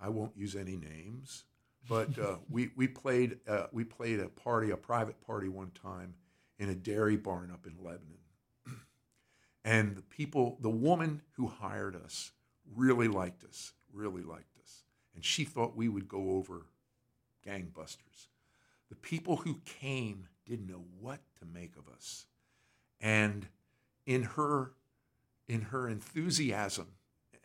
I 0.00 0.08
won't 0.08 0.36
use 0.36 0.56
any 0.56 0.76
names, 0.76 1.44
but 1.88 2.18
uh, 2.18 2.36
we 2.48 2.70
we 2.76 2.86
played 2.88 3.38
uh, 3.48 3.66
we 3.72 3.84
played 3.84 4.20
a 4.20 4.28
party, 4.28 4.70
a 4.70 4.76
private 4.76 5.20
party 5.26 5.48
one 5.48 5.70
time 5.70 6.14
in 6.58 6.68
a 6.68 6.74
dairy 6.74 7.16
barn 7.16 7.50
up 7.50 7.66
in 7.66 7.74
Lebanon, 7.82 8.18
and 9.64 9.96
the 9.96 10.02
people, 10.02 10.58
the 10.60 10.70
woman 10.70 11.22
who 11.32 11.46
hired 11.46 11.96
us, 11.96 12.32
really 12.74 13.08
liked 13.08 13.44
us, 13.44 13.72
really 13.92 14.22
liked 14.22 14.56
us, 14.60 14.84
and 15.14 15.24
she 15.24 15.44
thought 15.44 15.76
we 15.76 15.88
would 15.88 16.08
go 16.08 16.32
over 16.32 16.66
gangbusters. 17.46 18.28
The 18.88 18.96
people 18.96 19.36
who 19.36 19.60
came 19.64 20.28
didn't 20.46 20.68
know 20.68 20.84
what 21.00 21.20
to 21.40 21.46
make 21.46 21.76
of 21.76 21.88
us, 21.92 22.26
and 23.00 23.46
in 24.06 24.22
her 24.22 24.72
in 25.48 25.62
her 25.62 25.88
enthusiasm 25.88 26.86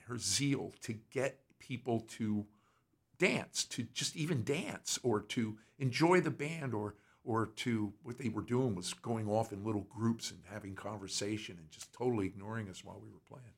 her 0.08 0.18
zeal 0.18 0.74
to 0.82 0.94
get 1.12 1.40
people 1.60 2.02
to 2.02 2.46
dance, 3.20 3.64
to 3.66 3.84
just 3.94 4.16
even 4.16 4.44
dance, 4.44 5.00
or 5.04 5.22
to 5.22 5.58
enjoy 5.80 6.22
the 6.22 6.32
band, 6.32 6.74
or 6.74 6.96
or 7.28 7.48
to 7.58 7.94
what 8.04 8.18
they 8.18 8.30
were 8.30 8.42
doing 8.42 8.74
was 8.74 8.94
going 8.94 9.28
off 9.28 9.52
in 9.52 9.66
little 9.66 9.86
groups 9.90 10.32
and 10.32 10.40
having 10.50 10.74
conversation 10.74 11.58
and 11.60 11.70
just 11.70 11.92
totally 11.92 12.26
ignoring 12.26 12.70
us 12.70 12.86
while 12.86 13.02
we 13.04 13.10
were 13.10 13.20
playing. 13.28 13.54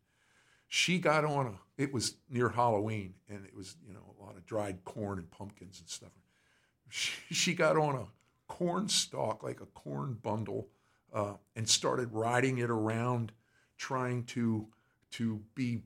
She 0.67 0.97
got 0.97 1.23
on 1.23 1.45
a. 1.47 1.81
It 1.81 1.93
was 1.93 2.15
near 2.29 2.49
Halloween, 2.49 3.13
and 3.29 3.45
it 3.45 3.55
was 3.55 3.75
you 3.87 3.93
know 3.93 4.15
a 4.19 4.23
lot 4.23 4.37
of 4.37 4.45
dried 4.45 4.83
corn 4.85 5.19
and 5.19 5.29
pumpkins 5.29 5.79
and 5.79 5.89
stuff. 5.89 6.11
She, 6.89 7.33
she 7.33 7.53
got 7.53 7.77
on 7.77 7.95
a 7.95 8.05
corn 8.47 8.89
stalk, 8.89 9.43
like 9.43 9.61
a 9.61 9.65
corn 9.67 10.17
bundle, 10.21 10.67
uh, 11.13 11.33
and 11.55 11.67
started 11.69 12.11
riding 12.11 12.57
it 12.57 12.69
around, 12.69 13.31
trying 13.77 14.23
to 14.25 14.67
to 15.11 15.41
be 15.55 15.83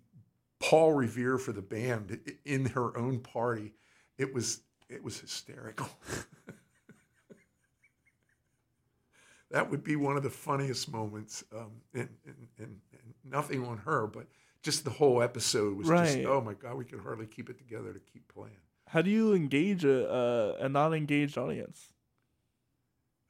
Paul 0.73 0.93
Revere 0.93 1.37
for 1.37 1.51
the 1.51 1.61
band 1.61 2.19
in 2.45 2.65
her 2.65 2.97
own 2.97 3.19
party. 3.19 3.75
It 4.17 4.33
was 4.33 4.61
it 4.89 5.03
was 5.03 5.19
hysterical. 5.19 5.87
that 9.51 9.69
would 9.69 9.83
be 9.83 9.95
one 9.95 10.17
of 10.17 10.23
the 10.23 10.31
funniest 10.31 10.91
moments, 10.91 11.43
um, 11.55 11.73
and, 11.93 12.09
and, 12.25 12.47
and, 12.57 12.79
and 12.91 13.13
nothing 13.23 13.63
on 13.67 13.77
her, 13.77 14.07
but 14.07 14.25
just 14.63 14.83
the 14.83 14.89
whole 14.89 15.21
episode 15.21 15.77
was 15.77 15.89
just 15.89 16.17
oh 16.25 16.41
my 16.41 16.55
god, 16.55 16.73
we 16.73 16.85
could 16.85 17.01
hardly 17.01 17.27
keep 17.27 17.51
it 17.51 17.59
together 17.59 17.93
to 17.93 17.99
keep 18.11 18.27
playing. 18.33 18.57
How 18.87 19.03
do 19.03 19.11
you 19.11 19.35
engage 19.35 19.85
a 19.85 20.11
a, 20.11 20.55
a 20.65 20.69
non 20.69 20.95
engaged 20.95 21.37
audience? 21.37 21.89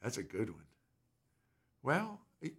That's 0.01 0.17
a 0.17 0.23
good 0.23 0.49
one. 0.49 0.63
Well, 1.81 2.21
it, 2.41 2.53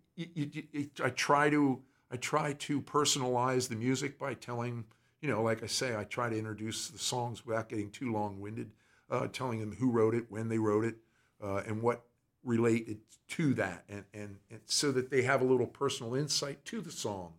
I 1.03 1.09
try 1.09 1.49
to 1.49 1.81
I 2.11 2.17
try 2.17 2.53
to 2.53 2.81
personalize 2.81 3.69
the 3.69 3.77
music 3.77 4.19
by 4.19 4.35
telling 4.35 4.85
you 5.25 5.31
know, 5.31 5.43
like 5.43 5.63
I 5.63 5.67
say, 5.67 5.97
I 5.97 6.05
try 6.05 6.29
to 6.29 6.37
introduce 6.39 6.89
the 6.89 6.99
songs 6.99 7.47
without 7.47 7.71
getting 7.71 7.91
too 7.91 8.13
long 8.13 8.41
winded, 8.41 8.71
uh, 9.11 9.27
telling 9.33 9.59
them 9.59 9.75
who 9.79 9.91
wrote 9.91 10.15
it, 10.15 10.27
when 10.29 10.49
they 10.51 10.59
wrote 10.59 10.85
it, 10.85 10.97
uh, 11.43 11.63
and 11.67 11.81
what 11.81 12.03
related 12.45 12.99
to 13.29 13.55
that, 13.55 13.85
and, 13.89 14.05
and 14.13 14.37
and 14.51 14.61
so 14.67 14.93
that 14.93 15.11
they 15.11 15.23
have 15.23 15.41
a 15.41 15.45
little 15.45 15.67
personal 15.67 16.15
insight 16.15 16.63
to 16.67 16.83
the 16.83 16.91
song. 16.91 17.33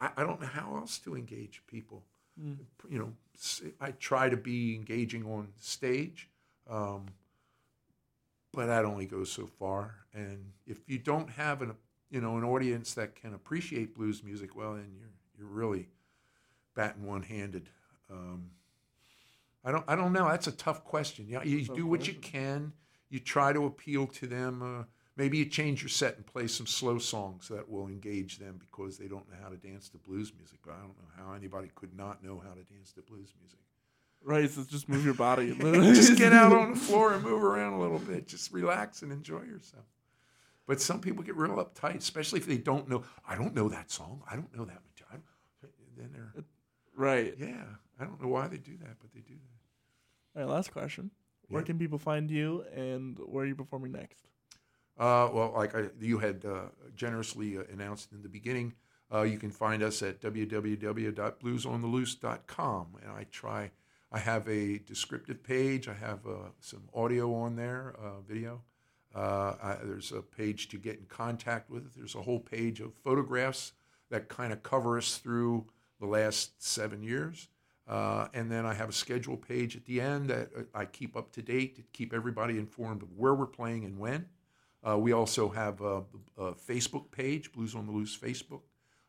I, 0.00 0.10
I 0.18 0.22
don't 0.22 0.40
know 0.40 0.46
how 0.46 0.76
else 0.76 0.98
to 0.98 1.16
engage 1.16 1.62
people. 1.66 2.04
You 2.88 2.98
know, 2.98 3.12
I 3.80 3.90
try 3.90 4.28
to 4.28 4.36
be 4.36 4.76
engaging 4.76 5.26
on 5.26 5.48
stage. 5.58 6.28
Um, 6.70 7.06
but 8.52 8.66
that 8.66 8.84
only 8.84 9.06
goes 9.06 9.30
so 9.30 9.46
far. 9.58 9.96
And 10.14 10.52
if 10.66 10.78
you 10.86 10.98
don't 10.98 11.30
have 11.30 11.62
an 11.62 11.72
you 12.12 12.20
know 12.20 12.36
an 12.36 12.44
audience 12.44 12.94
that 12.94 13.16
can 13.16 13.34
appreciate 13.34 13.96
blues 13.96 14.22
music, 14.22 14.54
well, 14.54 14.74
then 14.74 14.92
you're 14.96 15.08
you're 15.38 15.48
really 15.48 15.88
batting 16.76 17.04
one 17.04 17.22
handed. 17.22 17.68
Um, 18.10 18.50
I 19.64 19.72
don't 19.72 19.84
I 19.88 19.96
don't 19.96 20.12
know. 20.12 20.28
That's 20.28 20.46
a 20.46 20.52
tough 20.52 20.84
question. 20.84 21.26
Yeah, 21.28 21.42
you 21.42 21.64
Tough 21.64 21.76
do 21.76 21.86
what 21.86 22.06
you 22.06 22.14
can. 22.14 22.74
You 23.08 23.18
try 23.18 23.52
to 23.52 23.64
appeal 23.64 24.06
to 24.08 24.26
them. 24.26 24.62
Uh, 24.62 24.84
maybe 25.16 25.38
you 25.38 25.46
change 25.46 25.82
your 25.82 25.88
set 25.88 26.16
and 26.16 26.26
play 26.26 26.46
some 26.46 26.66
slow 26.66 26.98
songs 26.98 27.48
that 27.48 27.68
will 27.68 27.86
engage 27.86 28.38
them 28.38 28.58
because 28.58 28.98
they 28.98 29.08
don't 29.08 29.28
know 29.30 29.36
how 29.42 29.48
to 29.48 29.56
dance 29.56 29.88
to 29.90 29.98
blues 29.98 30.32
music. 30.36 30.58
But 30.64 30.74
I 30.74 30.80
don't 30.80 30.98
know 30.98 31.10
how 31.16 31.32
anybody 31.32 31.70
could 31.74 31.96
not 31.96 32.22
know 32.22 32.42
how 32.44 32.52
to 32.52 32.62
dance 32.62 32.92
to 32.92 33.02
blues 33.02 33.32
music. 33.40 33.58
Right, 34.24 34.48
so 34.48 34.62
just 34.62 34.88
move 34.88 35.04
your 35.04 35.14
body. 35.14 35.52
just 35.60 36.16
get 36.16 36.32
out 36.32 36.52
on 36.52 36.70
the 36.74 36.76
floor 36.80 37.14
and 37.14 37.24
move 37.24 37.42
around 37.42 37.72
a 37.72 37.80
little 37.80 37.98
bit. 37.98 38.28
Just 38.28 38.52
relax 38.52 39.02
and 39.02 39.10
enjoy 39.10 39.42
yourself. 39.42 39.84
But 40.66 40.80
some 40.80 41.00
people 41.00 41.22
get 41.24 41.36
real 41.36 41.56
uptight, 41.56 41.96
especially 41.96 42.38
if 42.40 42.46
they 42.46 42.58
don't 42.58 42.88
know. 42.88 43.02
I 43.28 43.34
don't 43.36 43.54
know 43.54 43.68
that 43.68 43.90
song. 43.90 44.22
I 44.30 44.36
don't 44.36 44.54
know 44.56 44.64
that 44.64 44.80
material. 44.90 45.22
Then 45.96 46.10
they're 46.12 46.32
Right. 46.94 47.34
yeah. 47.38 47.64
I 47.98 48.04
don't 48.04 48.20
know 48.22 48.28
why 48.28 48.46
they 48.48 48.58
do 48.58 48.76
that, 48.78 48.96
but 49.00 49.12
they 49.12 49.20
do 49.20 49.34
that. 49.34 50.38
All 50.40 50.46
right, 50.46 50.54
last 50.54 50.72
question. 50.72 51.10
Where 51.48 51.62
Yeah. 51.62 51.66
can 51.66 51.78
people 51.78 51.98
find 51.98 52.30
you 52.30 52.62
and 52.74 53.18
where 53.18 53.44
are 53.44 53.48
you 53.48 53.56
performing 53.56 53.92
next? 53.92 54.26
Uh, 54.98 55.28
well, 55.32 55.52
like 55.54 55.74
I, 55.74 55.88
you 56.00 56.18
had 56.18 56.44
uh, 56.44 56.66
generously 56.94 57.56
uh, 57.58 57.62
announced 57.72 58.12
in 58.12 58.22
the 58.22 58.28
beginning, 58.28 58.74
uh, 59.12 59.22
you 59.22 59.38
can 59.38 59.50
find 59.50 59.82
us 59.82 60.02
at 60.02 60.20
www.bluesontheloose.com. 60.20 62.86
And 63.02 63.10
I 63.10 63.24
try, 63.30 63.70
I 64.10 64.18
have 64.18 64.46
a 64.48 64.78
descriptive 64.78 65.42
page. 65.42 65.88
I 65.88 65.94
have 65.94 66.26
uh, 66.26 66.50
some 66.60 66.88
audio 66.94 67.34
on 67.34 67.56
there, 67.56 67.94
uh, 67.98 68.20
video. 68.20 68.62
Uh, 69.14 69.54
I, 69.62 69.76
there's 69.82 70.12
a 70.12 70.22
page 70.22 70.68
to 70.70 70.78
get 70.78 70.98
in 70.98 71.04
contact 71.06 71.70
with. 71.70 71.94
There's 71.94 72.14
a 72.14 72.22
whole 72.22 72.40
page 72.40 72.80
of 72.80 72.94
photographs 72.94 73.72
that 74.10 74.28
kind 74.28 74.52
of 74.52 74.62
cover 74.62 74.98
us 74.98 75.18
through 75.18 75.66
the 76.00 76.06
last 76.06 76.62
seven 76.62 77.02
years. 77.02 77.48
Uh, 77.86 78.28
and 78.32 78.50
then 78.50 78.64
I 78.64 78.74
have 78.74 78.88
a 78.88 78.92
schedule 78.92 79.36
page 79.36 79.76
at 79.76 79.84
the 79.84 80.00
end 80.00 80.30
that 80.30 80.50
uh, 80.56 80.62
I 80.74 80.84
keep 80.84 81.16
up 81.16 81.32
to 81.32 81.42
date 81.42 81.76
to 81.76 81.82
keep 81.92 82.14
everybody 82.14 82.58
informed 82.58 83.02
of 83.02 83.08
where 83.16 83.34
we're 83.34 83.46
playing 83.46 83.84
and 83.84 83.98
when. 83.98 84.26
Uh, 84.88 84.98
we 84.98 85.12
also 85.12 85.48
have 85.48 85.80
a, 85.80 86.02
a 86.38 86.52
Facebook 86.52 87.10
page, 87.10 87.52
Blues 87.52 87.74
on 87.74 87.86
the 87.86 87.92
Loose 87.92 88.16
Facebook. 88.16 88.62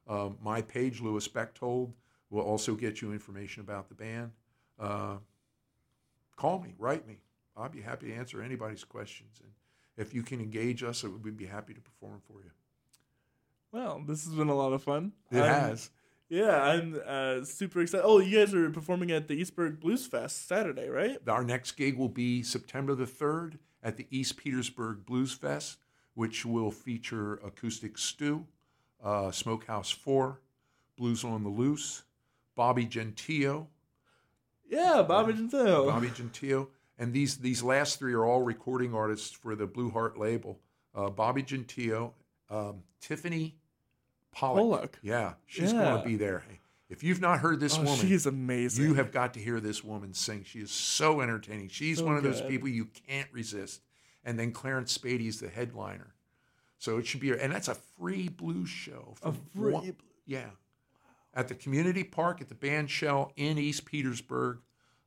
Uh, 0.07 0.29
my 0.43 0.61
page, 0.61 1.01
Lewis 1.01 1.27
Bechtold, 1.27 1.93
will 2.29 2.41
also 2.41 2.75
get 2.75 3.01
you 3.01 3.11
information 3.13 3.61
about 3.61 3.89
the 3.89 3.95
band. 3.95 4.31
Uh, 4.79 5.15
call 6.35 6.59
me, 6.59 6.73
write 6.77 7.07
me. 7.07 7.19
I'll 7.55 7.69
be 7.69 7.81
happy 7.81 8.07
to 8.07 8.13
answer 8.13 8.41
anybody's 8.41 8.83
questions. 8.83 9.39
And 9.39 9.51
if 9.97 10.13
you 10.13 10.23
can 10.23 10.39
engage 10.39 10.83
us, 10.83 11.03
we'd 11.03 11.37
be 11.37 11.45
happy 11.45 11.73
to 11.73 11.81
perform 11.81 12.21
for 12.27 12.41
you. 12.43 12.51
Well, 13.71 14.01
this 14.05 14.25
has 14.25 14.35
been 14.35 14.49
a 14.49 14.55
lot 14.55 14.73
of 14.73 14.83
fun. 14.83 15.13
It 15.31 15.39
I'm- 15.39 15.69
has. 15.69 15.89
Yeah, 16.29 16.63
I'm 16.63 16.99
uh, 17.05 17.43
super 17.43 17.81
excited. 17.81 18.03
Oh, 18.05 18.17
you 18.17 18.39
guys 18.39 18.55
are 18.55 18.69
performing 18.71 19.11
at 19.11 19.27
the 19.27 19.39
Eastburg 19.39 19.79
Blues 19.79 20.07
Fest 20.07 20.47
Saturday, 20.47 20.87
right? 20.89 21.17
Our 21.27 21.43
next 21.43 21.73
gig 21.73 21.95
will 21.95 22.09
be 22.09 22.41
September 22.41 22.95
the 22.95 23.05
3rd 23.05 23.59
at 23.83 23.97
the 23.97 24.07
East 24.09 24.37
Petersburg 24.37 25.05
Blues 25.05 25.33
Fest, 25.33 25.77
which 26.15 26.43
will 26.43 26.71
feature 26.71 27.35
Acoustic 27.45 27.99
Stew, 27.99 28.47
uh, 29.03 29.29
Smokehouse 29.29 29.91
4, 29.91 30.39
Blues 30.97 31.23
on 31.23 31.43
the 31.43 31.49
Loose, 31.49 32.01
Bobby 32.55 32.87
Gentilo, 32.87 33.67
Yeah, 34.67 35.03
Bobby 35.07 35.33
Gentilo. 35.33 35.85
Bobby 35.87 36.07
Gentilo, 36.07 36.67
and 36.97 37.13
these 37.13 37.37
these 37.37 37.63
last 37.63 37.99
three 37.99 38.13
are 38.13 38.25
all 38.25 38.41
recording 38.41 38.93
artists 38.93 39.31
for 39.31 39.55
the 39.55 39.65
Blue 39.67 39.89
Heart 39.89 40.17
label. 40.17 40.59
Uh, 40.95 41.09
Bobby 41.09 41.41
Gentilo, 41.43 42.11
um, 42.49 42.83
Tiffany 43.01 43.55
Pollack. 44.31 44.61
Pollack. 44.61 44.99
Yeah, 45.01 45.33
she's 45.45 45.73
Yeah. 45.73 45.83
going 45.83 46.01
to 46.03 46.07
be 46.07 46.15
there. 46.15 46.43
If 46.89 47.01
you've 47.03 47.21
not 47.21 47.39
heard 47.39 47.59
this 47.59 47.75
Oh, 47.77 47.83
woman, 47.83 47.95
she's 48.07 48.27
amazing. 48.27 48.85
you 48.85 48.93
have 48.95 49.11
got 49.11 49.33
to 49.33 49.39
hear 49.39 49.59
this 49.59 49.83
woman 49.83 50.13
sing. 50.13 50.43
She 50.43 50.59
is 50.59 50.69
so 50.69 51.21
entertaining. 51.21 51.69
She's 51.69 51.97
So 51.97 52.05
one 52.05 52.17
of 52.17 52.23
those 52.23 52.41
people 52.41 52.67
you 52.69 52.85
can't 53.07 53.27
resist. 53.31 53.81
And 54.23 54.37
then 54.37 54.51
Clarence 54.51 54.95
Spady 54.95 55.27
is 55.27 55.39
the 55.39 55.49
headliner. 55.49 56.13
So 56.77 56.97
it 56.99 57.07
should 57.07 57.19
be, 57.21 57.31
and 57.31 57.51
that's 57.51 57.67
a 57.67 57.75
free 57.75 58.29
blues 58.29 58.69
show. 58.69 59.15
A 59.23 59.33
free 59.55 59.73
one- 59.73 59.95
yeah. 60.27 60.51
At 61.33 61.47
the 61.47 61.55
community 61.55 62.03
park 62.03 62.41
at 62.41 62.49
the 62.49 62.55
band 62.55 62.91
shell 62.91 63.31
in 63.35 63.57
East 63.57 63.85
Petersburg. 63.85 64.59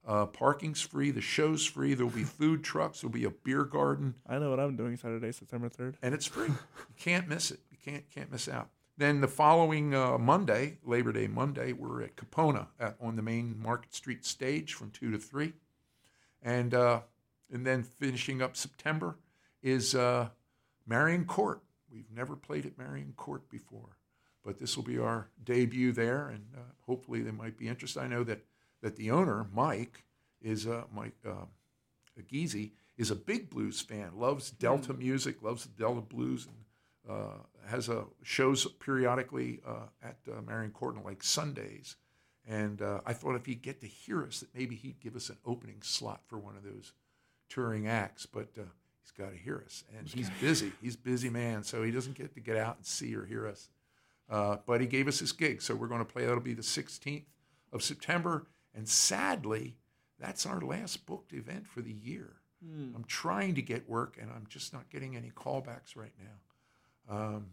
Uh, 0.07 0.25
parking's 0.27 0.81
free. 0.81 1.11
The 1.11 1.21
show's 1.21 1.67
free. 1.67 1.95
There'll 1.95 2.11
be 2.13 2.23
food 2.41 2.63
trucks. 2.63 3.01
There'll 3.01 3.13
be 3.13 3.25
a 3.25 3.31
beer 3.31 3.65
garden 3.65 4.15
I 4.27 4.39
know 4.39 4.51
what 4.51 4.61
I'm 4.61 4.77
doing 4.77 4.97
Saturday, 4.97 5.33
September 5.33 5.69
3rd. 5.69 5.97
and 6.03 6.15
it's 6.15 6.27
free. 6.27 6.49
you 6.49 6.95
can't 6.97 7.29
miss 7.29 7.51
it. 7.51 7.61
You 7.71 7.79
can't 7.85 8.09
can't 8.11 8.31
miss 8.31 8.49
out. 8.49 8.69
Then 8.99 9.21
the 9.21 9.29
following 9.29 9.95
uh, 9.95 10.17
Monday, 10.17 10.79
Labor 10.85 11.13
Day 11.13 11.27
Monday, 11.27 11.73
we're 11.75 12.03
at 12.03 12.17
Kipona 12.17 12.69
at, 12.81 12.97
on 13.01 13.17
the 13.17 13.23
main 13.23 13.61
Market 13.61 13.93
Street 13.95 14.25
stage 14.25 14.73
from 14.73 14.91
two 14.91 15.11
to 15.11 15.19
three, 15.19 15.53
and 16.43 16.73
uh, 16.73 17.01
and 17.53 17.67
then 17.67 17.83
finishing 17.83 18.41
up 18.41 18.57
September 18.57 19.17
is 19.63 19.95
uh, 19.95 20.29
Marion 20.87 21.25
Court. 21.27 21.63
We've 21.93 22.11
never 22.15 22.37
played 22.37 22.65
at 22.65 22.79
Marion 22.79 23.13
Court 23.17 23.49
before, 23.51 23.99
but 24.45 24.59
this 24.59 24.77
will 24.77 24.85
be 24.85 24.99
our 24.99 25.29
debut 25.45 25.93
there, 25.93 26.29
and 26.29 26.45
uh, 26.57 26.61
hopefully 26.87 27.21
they 27.23 27.33
might 27.33 27.59
be 27.59 27.69
interested. 27.69 28.01
I 28.01 28.09
know 28.09 28.25
that 28.25 28.41
that 28.83 28.97
the 28.97 29.11
owner 29.11 29.47
Mike 29.53 30.05
is 30.41 30.67
uh, 30.67 30.85
Mike. 30.95 31.15
Uh, 31.27 31.47
Geezy 32.33 32.73
is 32.97 33.11
a 33.11 33.17
big 33.17 33.51
blues 33.51 33.81
fan, 33.81 34.13
loves 34.17 34.51
Delta 34.51 34.95
music, 34.95 35.43
loves 35.43 35.65
the 35.65 35.83
Delta 35.83 36.01
blues, 36.01 36.47
and 36.47 36.57
uh, 37.09 37.39
has 37.67 37.89
a 37.89 38.05
shows 38.23 38.67
periodically 38.81 39.61
uh, 39.67 39.87
at 40.03 40.17
uh, 40.31 40.41
Marion 40.43 40.71
Court 40.71 40.97
on 40.97 41.05
like 41.05 41.23
Sundays. 41.23 41.97
And 42.49 42.81
uh, 42.81 43.01
I 43.05 43.13
thought 43.13 43.35
if 43.35 43.47
he'd 43.47 43.63
get 43.63 43.81
to 43.81 43.87
hear 43.87 44.25
us, 44.25 44.41
that 44.41 44.55
maybe 44.55 44.77
he'd 44.77 45.01
give 45.01 45.17
us 45.17 45.31
an 45.31 45.37
opening 45.45 45.83
slot 45.83 46.23
for 46.27 46.39
one 46.39 46.57
of 46.57 46.63
those 46.63 46.93
touring 47.49 47.89
acts. 47.89 48.25
But 48.25 48.49
uh, 48.57 48.63
he's 49.03 49.11
got 49.17 49.33
to 49.33 49.37
hear 49.37 49.63
us, 49.65 49.85
and 49.97 50.07
he's 50.09 50.31
busy. 50.41 50.73
He's 50.81 50.97
busy 50.97 51.29
man, 51.29 51.65
so 51.65 51.83
he 51.83 51.91
doesn't 51.91 52.15
get 52.15 52.35
to 52.35 52.41
get 52.41 52.57
out 52.57 52.77
and 52.77 52.87
see 52.87 53.15
or 53.15 53.25
hear 53.25 53.47
us. 53.47 53.69
Uh, 54.29 54.57
but 54.67 54.81
he 54.81 54.87
gave 54.87 55.07
us 55.07 55.19
his 55.19 55.33
gig, 55.33 55.63
so 55.63 55.75
we're 55.75 55.87
going 55.87 56.05
to 56.05 56.13
play. 56.13 56.25
That'll 56.25 56.41
be 56.41 56.55
the 56.55 56.63
16th 56.63 57.25
of 57.73 57.83
September, 57.83 58.47
and 58.77 58.89
sadly, 58.89 59.79
that's 60.21 60.47
our 60.47 60.61
last 60.61 61.07
booked 61.07 61.33
event 61.33 61.67
for 61.67 61.81
the 61.81 61.93
year. 61.93 62.35
I'm 62.95 63.05
trying 63.05 63.55
to 63.55 63.63
get 63.63 63.89
work, 63.89 64.19
and 64.21 64.31
I'm 64.31 64.47
just 64.49 64.73
not 64.73 64.89
getting 64.91 65.17
any 65.17 65.31
callbacks 65.31 65.95
right 65.95 66.13
now. 66.19 67.15
Um, 67.17 67.47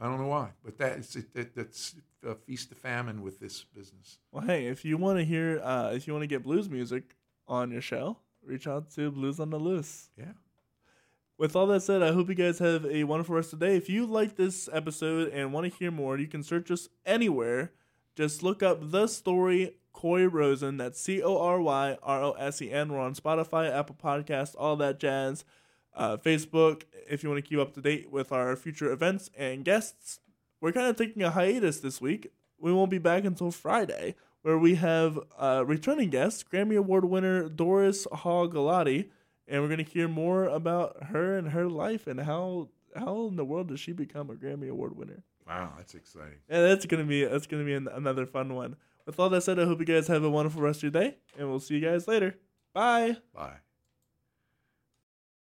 I 0.00 0.04
don't 0.04 0.20
know 0.20 0.28
why, 0.28 0.50
but 0.64 0.78
that's 0.78 1.16
it, 1.16 1.34
that, 1.34 1.54
that's 1.54 1.96
a 2.24 2.34
feast 2.34 2.70
of 2.70 2.78
famine 2.78 3.22
with 3.22 3.40
this 3.40 3.64
business. 3.74 4.18
Well, 4.30 4.44
hey, 4.44 4.66
if 4.66 4.84
you 4.84 4.96
want 4.96 5.18
to 5.18 5.24
hear, 5.24 5.60
uh, 5.62 5.90
if 5.92 6.06
you 6.06 6.12
want 6.12 6.22
to 6.22 6.28
get 6.28 6.42
blues 6.42 6.68
music 6.68 7.16
on 7.48 7.70
your 7.70 7.80
show, 7.82 8.18
reach 8.44 8.66
out 8.66 8.90
to 8.94 9.10
Blues 9.10 9.40
on 9.40 9.50
the 9.50 9.58
Loose. 9.58 10.10
Yeah. 10.16 10.32
With 11.36 11.56
all 11.56 11.66
that 11.68 11.82
said, 11.82 12.02
I 12.02 12.12
hope 12.12 12.28
you 12.28 12.34
guys 12.34 12.58
have 12.58 12.84
a 12.86 13.04
wonderful 13.04 13.34
rest 13.34 13.52
of 13.52 13.58
the 13.58 13.66
day. 13.66 13.76
If 13.76 13.88
you 13.88 14.06
like 14.06 14.36
this 14.36 14.68
episode 14.72 15.32
and 15.32 15.52
want 15.52 15.70
to 15.70 15.78
hear 15.78 15.90
more, 15.90 16.18
you 16.18 16.28
can 16.28 16.42
search 16.42 16.70
us 16.70 16.88
anywhere. 17.04 17.72
Just 18.16 18.42
look 18.42 18.62
up 18.62 18.90
The 18.90 19.06
Story 19.06 19.76
Cory 19.92 20.26
Rosen. 20.26 20.76
That's 20.76 21.00
C 21.00 21.22
O 21.22 21.38
R 21.38 21.60
Y 21.60 21.96
R 22.02 22.22
O 22.22 22.32
S 22.32 22.60
E 22.62 22.70
N. 22.70 22.92
We're 22.92 23.00
on 23.00 23.14
Spotify, 23.14 23.70
Apple 23.70 23.96
Podcasts, 24.02 24.54
all 24.58 24.76
that 24.76 24.98
jazz. 25.00 25.44
Uh, 25.94 26.16
Facebook, 26.16 26.84
if 27.08 27.22
you 27.22 27.28
want 27.28 27.44
to 27.44 27.48
keep 27.48 27.58
up 27.58 27.74
to 27.74 27.80
date 27.80 28.10
with 28.10 28.30
our 28.30 28.54
future 28.56 28.92
events 28.92 29.28
and 29.36 29.64
guests. 29.64 30.20
We're 30.60 30.72
kind 30.72 30.86
of 30.86 30.96
taking 30.96 31.22
a 31.22 31.30
hiatus 31.30 31.80
this 31.80 32.00
week. 32.00 32.30
We 32.58 32.72
won't 32.72 32.90
be 32.90 32.98
back 32.98 33.24
until 33.24 33.50
Friday, 33.50 34.14
where 34.42 34.58
we 34.58 34.76
have 34.76 35.18
uh, 35.38 35.64
returning 35.66 36.10
guest, 36.10 36.50
Grammy 36.50 36.76
Award 36.76 37.06
winner 37.06 37.48
Doris 37.48 38.06
Hall 38.12 38.48
Galati 38.48 39.08
and 39.50 39.60
we're 39.60 39.68
gonna 39.68 39.82
hear 39.82 40.08
more 40.08 40.44
about 40.44 41.02
her 41.08 41.36
and 41.36 41.48
her 41.48 41.68
life 41.68 42.06
and 42.06 42.20
how 42.20 42.68
how 42.96 43.26
in 43.26 43.36
the 43.36 43.44
world 43.44 43.68
does 43.68 43.80
she 43.80 43.92
become 43.92 44.30
a 44.30 44.34
Grammy 44.34 44.70
Award 44.70 44.96
winner? 44.96 45.24
Wow, 45.50 45.72
that's 45.76 45.94
exciting. 45.94 46.38
And 46.48 46.64
that's 46.64 46.86
gonna 46.86 47.04
be 47.04 47.24
that's 47.24 47.48
gonna 47.48 47.64
be 47.64 47.74
an, 47.74 47.88
another 47.88 48.24
fun 48.24 48.54
one. 48.54 48.76
With 49.04 49.18
all 49.18 49.28
that 49.30 49.42
said, 49.42 49.58
I 49.58 49.64
hope 49.64 49.80
you 49.80 49.84
guys 49.84 50.06
have 50.06 50.22
a 50.22 50.30
wonderful 50.30 50.62
rest 50.62 50.78
of 50.78 50.82
your 50.84 51.02
day, 51.02 51.16
and 51.36 51.50
we'll 51.50 51.58
see 51.58 51.74
you 51.74 51.80
guys 51.80 52.06
later. 52.06 52.36
Bye. 52.72 53.16
Bye. 53.34 53.56